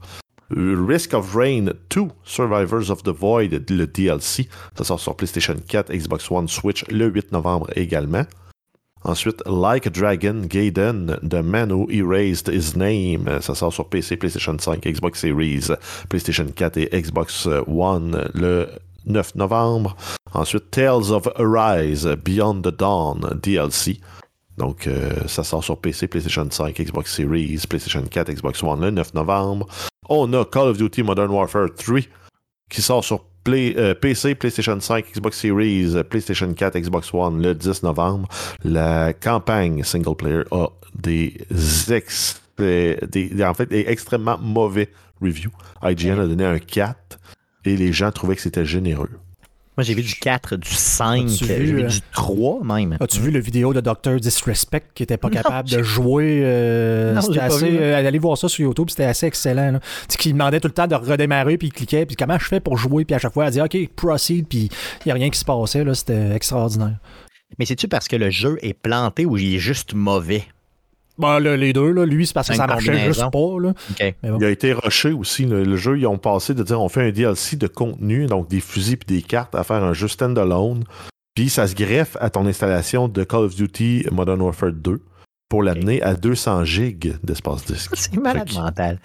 Risk 0.50 1.12
of 1.12 1.34
Rain 1.34 1.72
2, 1.90 2.08
Survivors 2.24 2.90
of 2.90 3.02
the 3.02 3.08
Void, 3.10 3.50
le 3.68 3.86
DLC. 3.86 4.48
Ça 4.76 4.84
sort 4.84 5.00
sur 5.00 5.16
PlayStation 5.16 5.56
4, 5.66 5.92
Xbox 5.92 6.30
One, 6.30 6.48
Switch 6.48 6.86
le 6.88 7.06
8 7.06 7.32
novembre 7.32 7.68
également. 7.76 8.24
Ensuite, 9.08 9.40
Like 9.46 9.86
a 9.86 9.90
Dragon 9.90 10.42
Gaiden, 10.48 11.18
The 11.22 11.42
Man 11.42 11.70
Who 11.70 11.88
Erased 11.90 12.46
His 12.48 12.76
Name. 12.76 13.40
Ça 13.40 13.54
sort 13.54 13.72
sur 13.72 13.86
PC, 13.86 14.18
PlayStation 14.18 14.58
5, 14.58 14.84
Xbox 14.84 15.20
Series, 15.20 15.70
PlayStation 16.10 16.52
4 16.54 16.76
et 16.76 16.90
Xbox 17.00 17.46
One 17.66 18.28
le 18.34 18.68
9 19.06 19.34
novembre. 19.36 19.96
Ensuite, 20.34 20.70
Tales 20.70 21.10
of 21.10 21.26
Arise, 21.38 22.06
Beyond 22.22 22.60
the 22.60 22.70
Dawn, 22.70 23.40
DLC. 23.42 23.98
Donc, 24.58 24.86
euh, 24.86 25.26
ça 25.26 25.42
sort 25.42 25.64
sur 25.64 25.78
PC, 25.78 26.06
PlayStation 26.06 26.46
5, 26.50 26.78
Xbox 26.78 27.14
Series, 27.14 27.62
PlayStation 27.66 28.02
4, 28.02 28.30
Xbox 28.30 28.62
One 28.62 28.82
le 28.82 28.90
9 28.90 29.14
novembre. 29.14 29.66
On 30.10 30.30
a 30.34 30.44
Call 30.44 30.68
of 30.68 30.76
Duty 30.76 31.02
Modern 31.02 31.30
Warfare 31.30 31.68
3 31.74 32.02
qui 32.68 32.82
sort 32.82 33.04
sur 33.04 33.24
euh, 33.48 33.94
PC, 33.94 34.34
PlayStation 34.34 34.78
5, 34.78 35.12
Xbox 35.12 35.38
Series, 35.38 35.94
PlayStation 36.08 36.52
4, 36.52 36.78
Xbox 36.78 37.12
One 37.14 37.42
le 37.42 37.54
10 37.54 37.82
novembre. 37.82 38.28
La 38.62 39.12
campagne 39.12 39.82
single 39.84 40.16
player 40.16 40.42
a 40.50 40.68
des, 40.94 41.34
ex, 41.90 42.42
des, 42.58 42.98
en 43.42 43.54
fait, 43.54 43.66
des 43.66 43.84
extrêmement 43.88 44.38
mauvais 44.38 44.90
reviews. 45.20 45.52
IGN 45.82 46.18
a 46.20 46.26
donné 46.26 46.44
un 46.44 46.58
4 46.58 47.18
et 47.64 47.76
les 47.76 47.92
gens 47.92 48.12
trouvaient 48.12 48.36
que 48.36 48.42
c'était 48.42 48.66
généreux. 48.66 49.10
Moi, 49.78 49.84
j'ai 49.84 49.94
vu 49.94 50.02
du 50.02 50.16
4, 50.16 50.56
du 50.56 50.74
5, 50.74 51.28
j'ai 51.28 51.56
vu, 51.56 51.84
du 51.84 52.00
3 52.10 52.64
même. 52.64 52.96
As-tu 52.98 53.20
vu 53.20 53.30
le 53.30 53.38
vidéo 53.38 53.72
de 53.72 53.80
Dr. 53.80 54.16
Disrespect 54.16 54.82
qui 54.92 55.04
n'était 55.04 55.18
pas 55.18 55.30
capable 55.30 55.68
de 55.68 55.84
jouer? 55.84 56.40
Euh, 56.42 57.20
c'était 57.20 57.38
assez, 57.38 57.78
euh, 57.78 57.96
allez 57.96 58.18
voir 58.18 58.36
ça 58.36 58.48
sur 58.48 58.64
YouTube, 58.64 58.90
c'était 58.90 59.04
assez 59.04 59.26
excellent. 59.26 59.70
Là. 59.70 59.80
Qui 60.08 60.32
demandait 60.32 60.58
tout 60.58 60.66
le 60.66 60.74
temps 60.74 60.88
de 60.88 60.96
redémarrer, 60.96 61.58
puis 61.58 61.68
il 61.68 61.72
cliquait, 61.72 62.06
puis 62.06 62.16
comment 62.16 62.40
je 62.40 62.46
fais 62.46 62.58
pour 62.58 62.76
jouer, 62.76 63.04
puis 63.04 63.14
à 63.14 63.20
chaque 63.20 63.32
fois, 63.32 63.44
elle 63.44 63.52
disait 63.52 63.62
OK, 63.62 63.88
proceed, 63.94 64.48
puis 64.48 64.68
il 65.04 65.06
n'y 65.06 65.12
a 65.12 65.14
rien 65.14 65.30
qui 65.30 65.38
se 65.38 65.44
passait. 65.44 65.84
C'était 65.94 66.32
extraordinaire. 66.32 66.98
Mais 67.60 67.64
c'est-tu 67.64 67.86
parce 67.86 68.08
que 68.08 68.16
le 68.16 68.30
jeu 68.30 68.58
est 68.62 68.74
planté 68.74 69.26
ou 69.26 69.36
il 69.36 69.54
est 69.54 69.58
juste 69.60 69.94
mauvais? 69.94 70.42
Bah, 71.18 71.40
les 71.40 71.72
deux, 71.72 71.90
là, 71.92 72.06
lui, 72.06 72.26
c'est 72.26 72.32
parce 72.32 72.48
que 72.48 72.54
ça 72.54 72.66
marchait 72.66 73.06
juste 73.06 73.30
pas. 73.30 73.60
Là. 73.60 73.74
Il 74.22 74.44
a 74.44 74.50
été 74.50 74.72
rushé 74.72 75.12
aussi. 75.12 75.44
Le 75.44 75.76
jeu, 75.76 75.98
ils 75.98 76.06
ont 76.06 76.18
passé 76.18 76.54
de 76.54 76.62
dire 76.62 76.80
on 76.80 76.88
fait 76.88 77.08
un 77.08 77.10
DLC 77.10 77.56
de 77.56 77.66
contenu, 77.66 78.26
donc 78.26 78.48
des 78.48 78.60
fusils 78.60 78.94
et 78.94 79.14
des 79.14 79.22
cartes, 79.22 79.54
à 79.54 79.64
faire 79.64 79.82
un 79.82 79.92
jeu 79.92 80.08
stand-alone. 80.08 80.84
Puis 81.34 81.50
ça 81.50 81.66
se 81.66 81.74
greffe 81.74 82.16
à 82.20 82.30
ton 82.30 82.46
installation 82.46 83.08
de 83.08 83.24
Call 83.24 83.44
of 83.44 83.54
Duty 83.54 84.06
Modern 84.10 84.40
Warfare 84.40 84.72
2 84.72 85.00
pour 85.48 85.62
l'amener 85.62 86.02
à 86.02 86.14
200 86.14 86.64
gigs 86.64 87.16
d'espace 87.22 87.64
disque. 87.64 87.92
C'est 87.94 88.16
malade 88.16 88.52
mental. 88.54 89.00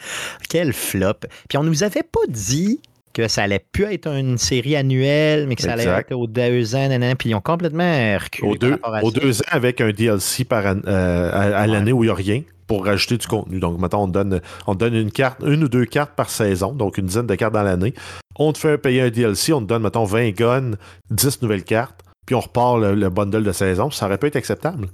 Quel 0.49 0.73
flop. 0.73 1.27
Puis 1.47 1.57
on 1.57 1.63
nous 1.63 1.83
avait 1.83 2.03
pas 2.03 2.25
dit 2.27 2.81
que 3.13 3.27
ça 3.27 3.43
allait 3.43 3.63
plus 3.71 3.85
être 3.85 4.07
une 4.07 4.37
série 4.37 4.75
annuelle, 4.75 5.47
mais 5.47 5.55
que 5.55 5.61
ça 5.61 5.73
allait 5.73 5.85
être 5.85 6.13
aux 6.13 6.27
deux 6.27 6.75
ans, 6.75 6.89
puis 7.17 7.29
ils 7.29 7.35
ont 7.35 7.41
complètement 7.41 8.17
reculé. 8.17 8.47
Aux 8.51 8.57
deux, 8.57 8.75
aux 9.01 9.11
deux 9.11 9.41
ans 9.41 9.45
avec 9.51 9.81
un 9.81 9.91
DLC 9.91 10.43
par 10.43 10.63
euh, 10.65 11.29
à, 11.31 11.67
l'année 11.67 11.93
où 11.93 12.03
il 12.03 12.07
n'y 12.07 12.11
a 12.11 12.15
rien 12.15 12.41
pour 12.67 12.85
rajouter 12.85 13.17
du 13.17 13.27
contenu. 13.27 13.59
Donc, 13.59 13.79
maintenant, 13.79 14.03
on 14.03 14.07
donne, 14.07 14.41
on 14.67 14.73
donne 14.73 14.95
une 14.95 15.11
carte, 15.11 15.41
une 15.45 15.63
ou 15.63 15.69
deux 15.69 15.85
cartes 15.85 16.13
par 16.15 16.29
saison, 16.29 16.73
donc 16.73 16.97
une 16.97 17.05
dizaine 17.05 17.27
de 17.27 17.35
cartes 17.35 17.53
dans 17.53 17.63
l'année. 17.63 17.93
On 18.35 18.51
te 18.51 18.57
fait 18.57 18.77
payer 18.77 19.01
un 19.01 19.09
DLC, 19.09 19.53
on 19.53 19.61
te 19.61 19.65
donne, 19.65 19.83
mettons, 19.83 20.05
20 20.05 20.31
guns, 20.31 20.71
10 21.11 21.41
nouvelles 21.43 21.63
cartes, 21.63 22.01
puis 22.25 22.35
on 22.35 22.39
repart 22.39 22.79
le, 22.79 22.95
le 22.95 23.09
bundle 23.09 23.43
de 23.43 23.51
saison. 23.51 23.91
Ça 23.91 24.07
aurait 24.07 24.17
pu 24.17 24.27
être 24.27 24.37
acceptable. 24.37 24.87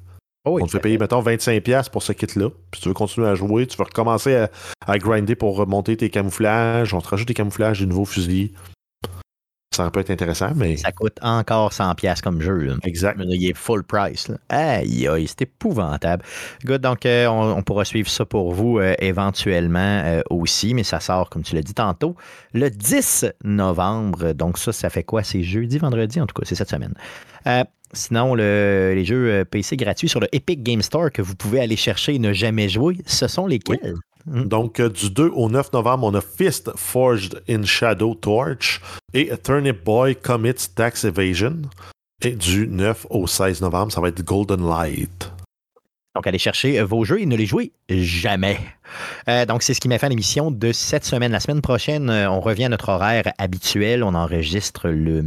Oh 0.46 0.58
on 0.62 0.66
te 0.66 0.72
fait 0.72 0.80
payer, 0.80 0.98
mettons, 0.98 1.22
25$ 1.22 1.90
pour 1.90 2.02
ce 2.02 2.14
kit-là. 2.14 2.50
Puis 2.72 2.82
tu 2.82 2.88
veux 2.88 2.94
continuer 2.94 3.28
à 3.28 3.36
jouer, 3.36 3.68
tu 3.68 3.78
veux 3.78 3.84
recommencer 3.84 4.48
à, 4.86 4.98
grinder 4.98 5.36
pour 5.36 5.58
remonter 5.58 5.98
tes 5.98 6.10
camouflages. 6.10 6.94
On 6.94 7.02
te 7.02 7.10
rajoute 7.10 7.28
des 7.28 7.34
camouflages, 7.34 7.80
des 7.80 7.86
nouveaux 7.86 8.06
fusils. 8.06 8.52
Ça 9.76 9.92
peut 9.92 10.00
être 10.00 10.10
intéressant, 10.10 10.52
mais. 10.56 10.78
Ça 10.78 10.92
coûte 10.92 11.18
encore 11.22 11.72
100$ 11.72 12.22
comme 12.22 12.42
jeu. 12.42 12.76
Exact. 12.84 13.20
Il 13.24 13.50
est 13.50 13.54
full 13.54 13.84
price. 13.84 14.32
Aïe, 14.50 15.08
aïe, 15.08 15.28
c'est 15.28 15.44
épouvantable. 15.44 16.24
Good, 16.66 16.82
donc 16.82 17.06
euh, 17.06 17.28
on, 17.28 17.62
pourra 17.62 17.86
suivre 17.86 18.10
ça 18.10 18.26
pour 18.26 18.52
vous 18.52 18.80
euh, 18.80 18.96
éventuellement 19.00 20.02
euh, 20.04 20.22
aussi, 20.30 20.74
mais 20.74 20.84
ça 20.84 21.00
sort, 21.00 21.30
comme 21.30 21.44
tu 21.44 21.56
l'as 21.56 21.62
dit 21.62 21.76
tantôt, 21.76 22.16
le 22.54 22.70
10 22.70 23.28
novembre. 23.44 24.34
Donc 24.34 24.58
ça, 24.58 24.74
ça 24.74 24.90
fait 24.90 25.04
quoi? 25.04 25.24
C'est 25.24 25.44
jeudi, 25.44 25.78
vendredi, 25.78 26.20
en 26.20 26.26
tout 26.26 26.34
cas, 26.34 26.46
c'est 26.46 26.56
cette 26.56 26.70
semaine. 26.70 26.96
Sinon, 27.94 28.36
les 28.36 29.04
jeux 29.04 29.32
euh, 29.32 29.46
PC 29.46 29.76
gratuits 29.76 30.10
sur 30.10 30.20
le 30.20 30.28
Epic 30.32 30.62
Game 30.62 30.82
Store 30.82 31.12
que 31.12 31.22
vous 31.22 31.36
pouvez 31.36 31.60
aller 31.60 31.76
chercher 31.76 32.16
et 32.16 32.20
ne 32.20 32.34
jamais 32.34 32.70
jouer, 32.70 32.98
ce 33.06 33.28
sont 33.28 33.48
lesquels? 33.48 33.96
Hmm. 34.26 34.44
Donc, 34.44 34.80
euh, 34.80 34.90
du 34.90 35.10
2 35.10 35.32
au 35.34 35.50
9 35.50 35.74
novembre, 35.74 36.06
on 36.06 36.14
a 36.14 36.22
Fist 36.22 36.72
Forged 36.76 37.42
in 37.50 37.64
Shadow 37.64 38.14
Torch 38.16 38.82
et 39.14 39.32
Turnip 39.44 39.84
Boy 39.84 40.16
Commits 40.16 40.70
Tax 40.76 41.06
Evasion. 41.06 41.62
Et 42.22 42.32
du 42.32 42.68
9 42.68 43.08
au 43.10 43.28
16 43.28 43.62
novembre, 43.62 43.92
ça 43.92 44.02
va 44.02 44.10
être 44.10 44.24
Golden 44.24 44.68
Light. 44.68 45.32
Donc, 46.16 46.28
allez 46.28 46.38
chercher 46.38 46.80
euh, 46.80 46.86
vos 46.86 47.06
jeux 47.06 47.22
et 47.22 47.26
ne 47.26 47.36
les 47.36 47.46
jouez 47.46 47.72
jamais. 47.90 48.60
Euh, 49.30 49.46
donc, 49.46 49.64
c'est 49.64 49.74
ce 49.74 49.80
qui 49.80 49.88
m'a 49.88 49.98
fait 49.98 50.10
l'émission 50.10 50.52
de 50.52 50.74
cette 50.74 51.06
semaine. 51.06 51.32
La 51.32 51.40
semaine 51.40 51.62
prochaine, 51.62 52.10
on 52.10 52.42
revient 52.42 52.66
à 52.66 52.70
notre 52.70 52.90
horaire 52.90 53.32
habituel. 53.38 54.04
On 54.04 54.14
enregistre 54.14 54.90
le 54.90 55.22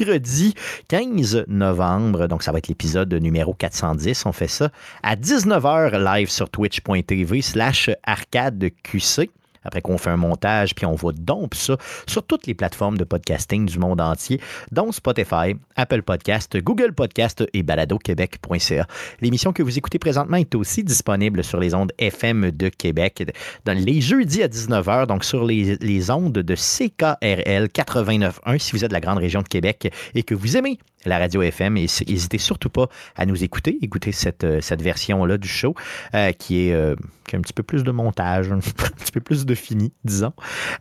mercredi 0.00 0.54
15 0.88 1.44
novembre. 1.48 2.26
Donc, 2.26 2.42
ça 2.42 2.52
va 2.52 2.58
être 2.58 2.68
l'épisode 2.68 3.12
numéro 3.14 3.54
410. 3.54 4.26
On 4.26 4.32
fait 4.32 4.48
ça 4.48 4.70
à 5.02 5.16
19h 5.16 5.98
live 5.98 6.30
sur 6.30 6.48
twitch.tv 6.48 7.42
slash 7.42 7.90
arcadeqc 8.04 9.30
après 9.64 9.80
qu'on 9.82 9.98
fait 9.98 10.10
un 10.10 10.16
montage, 10.16 10.74
puis 10.74 10.86
on 10.86 10.94
va 10.94 11.12
donc 11.12 11.54
ça 11.54 11.76
sur 12.06 12.22
toutes 12.24 12.46
les 12.46 12.54
plateformes 12.54 12.98
de 12.98 13.04
podcasting 13.04 13.66
du 13.66 13.78
monde 13.78 14.00
entier, 14.00 14.40
dont 14.72 14.92
Spotify, 14.92 15.56
Apple 15.76 16.02
Podcast, 16.02 16.56
Google 16.58 16.92
Podcast 16.92 17.44
et 17.52 17.62
baladoquebec.ca. 17.62 18.86
L'émission 19.20 19.52
que 19.52 19.62
vous 19.62 19.78
écoutez 19.78 19.98
présentement 19.98 20.36
est 20.36 20.54
aussi 20.54 20.84
disponible 20.84 21.44
sur 21.44 21.60
les 21.60 21.74
ondes 21.74 21.92
FM 21.98 22.50
de 22.50 22.68
Québec 22.68 23.32
dans 23.64 23.76
les 23.76 24.00
jeudis 24.00 24.42
à 24.42 24.48
19h, 24.48 25.06
donc 25.06 25.24
sur 25.24 25.44
les, 25.44 25.76
les 25.76 26.10
ondes 26.10 26.32
de 26.32 26.54
CKRL 26.54 27.66
89.1 27.66 28.58
si 28.58 28.72
vous 28.72 28.84
êtes 28.84 28.90
de 28.90 28.94
la 28.94 29.00
grande 29.00 29.18
région 29.18 29.42
de 29.42 29.48
Québec 29.48 29.92
et 30.14 30.22
que 30.22 30.34
vous 30.34 30.56
aimez 30.56 30.78
la 31.04 31.18
radio 31.18 31.42
FM. 31.42 31.76
Et 31.76 31.86
n'hésitez 32.08 32.38
surtout 32.38 32.70
pas 32.70 32.88
à 33.16 33.26
nous 33.26 33.42
écouter, 33.42 33.78
écouter 33.82 34.12
cette, 34.12 34.44
euh, 34.44 34.60
version-là 34.78 35.38
du 35.38 35.48
show 35.48 35.74
euh, 36.14 36.32
qui, 36.32 36.68
est, 36.68 36.72
euh, 36.72 36.94
qui 37.26 37.36
a 37.36 37.38
un 37.38 37.42
petit 37.42 37.52
peu 37.52 37.62
plus 37.62 37.84
de 37.84 37.90
montage, 37.90 38.50
un 38.52 38.58
petit 38.58 39.12
peu 39.12 39.20
plus 39.20 39.46
de 39.46 39.54
fini, 39.54 39.92
disons. 40.04 40.32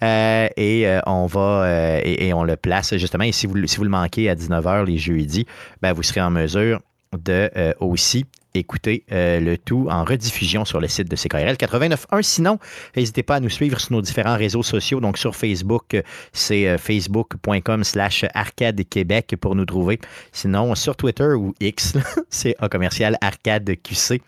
et 0.02 1.00
on 1.06 1.26
va 1.26 2.00
et, 2.04 2.34
on 2.34 2.44
le 2.44 2.56
place 2.56 2.96
justement. 2.98 3.24
Et 3.24 3.32
si 3.32 3.48
vous, 3.48 3.68
si 3.68 3.78
vous 3.78 3.84
le 3.84 3.90
manquez 3.90 4.30
à 4.30 4.36
19h 4.36 4.86
les 4.86 4.98
jeudis, 4.98 5.46
ben, 5.82 5.94
vous 5.94 6.04
serez 6.04 6.22
en 6.22 6.32
mesure 6.32 6.82
de 7.14 7.50
aussi 7.80 8.26
écouter 8.54 9.04
euh, 9.12 9.40
le 9.40 9.58
tout 9.58 9.88
en 9.90 10.04
rediffusion 10.04 10.66
sur 10.66 10.80
le 10.80 10.88
site 10.88 11.10
de 11.10 11.16
CKRL 11.16 11.56
89.1. 11.56 12.22
Sinon, 12.22 12.60
n'hésitez 12.96 13.24
pas 13.24 13.36
à 13.36 13.40
nous 13.40 13.50
suivre 13.50 13.80
sur 13.80 13.94
nos 13.94 14.02
différents 14.02 14.38
réseaux 14.38 14.64
sociaux. 14.64 15.00
Donc 15.00 15.18
sur 15.18 15.36
Facebook, 15.36 16.02
c'est 16.34 16.68
euh, 16.68 16.78
facebook.com 16.78 17.84
slash 17.84 18.26
arcade 18.34 18.82
Québec 18.90 19.36
pour 19.40 19.56
nous 19.56 19.66
trouver. 19.66 20.00
Sinon, 20.32 20.76
sur 20.76 20.96
Twitter 20.96 21.34
ou 21.34 21.54
X, 21.60 21.94
c'est 22.30 22.56
un 22.60 22.70
commercial 22.70 23.18
arcade 23.22 23.70
QC. 23.84 24.22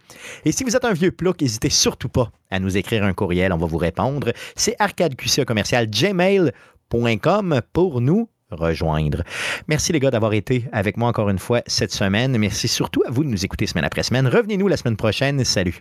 Et 0.45 0.51
si 0.51 0.63
vous 0.63 0.75
êtes 0.75 0.85
un 0.85 0.93
vieux 0.93 1.11
plouc, 1.11 1.41
n'hésitez 1.41 1.69
surtout 1.69 2.09
pas 2.09 2.31
à 2.49 2.59
nous 2.59 2.77
écrire 2.77 3.03
un 3.03 3.13
courriel. 3.13 3.53
On 3.53 3.57
va 3.57 3.65
vous 3.65 3.77
répondre. 3.77 4.33
C'est 4.55 4.75
arcadeqc 4.79 5.45
commercial 5.45 5.89
pour 7.73 8.01
nous 8.01 8.29
rejoindre. 8.51 9.23
Merci 9.67 9.93
les 9.93 9.99
gars 9.99 10.11
d'avoir 10.11 10.33
été 10.33 10.65
avec 10.71 10.97
moi 10.97 11.09
encore 11.09 11.29
une 11.29 11.39
fois 11.39 11.61
cette 11.67 11.91
semaine. 11.91 12.37
Merci 12.37 12.67
surtout 12.67 13.03
à 13.07 13.11
vous 13.11 13.23
de 13.23 13.29
nous 13.29 13.45
écouter 13.45 13.67
semaine 13.67 13.85
après 13.85 14.03
semaine. 14.03 14.27
Revenez-nous 14.27 14.67
la 14.67 14.77
semaine 14.77 14.97
prochaine. 14.97 15.43
Salut. 15.43 15.79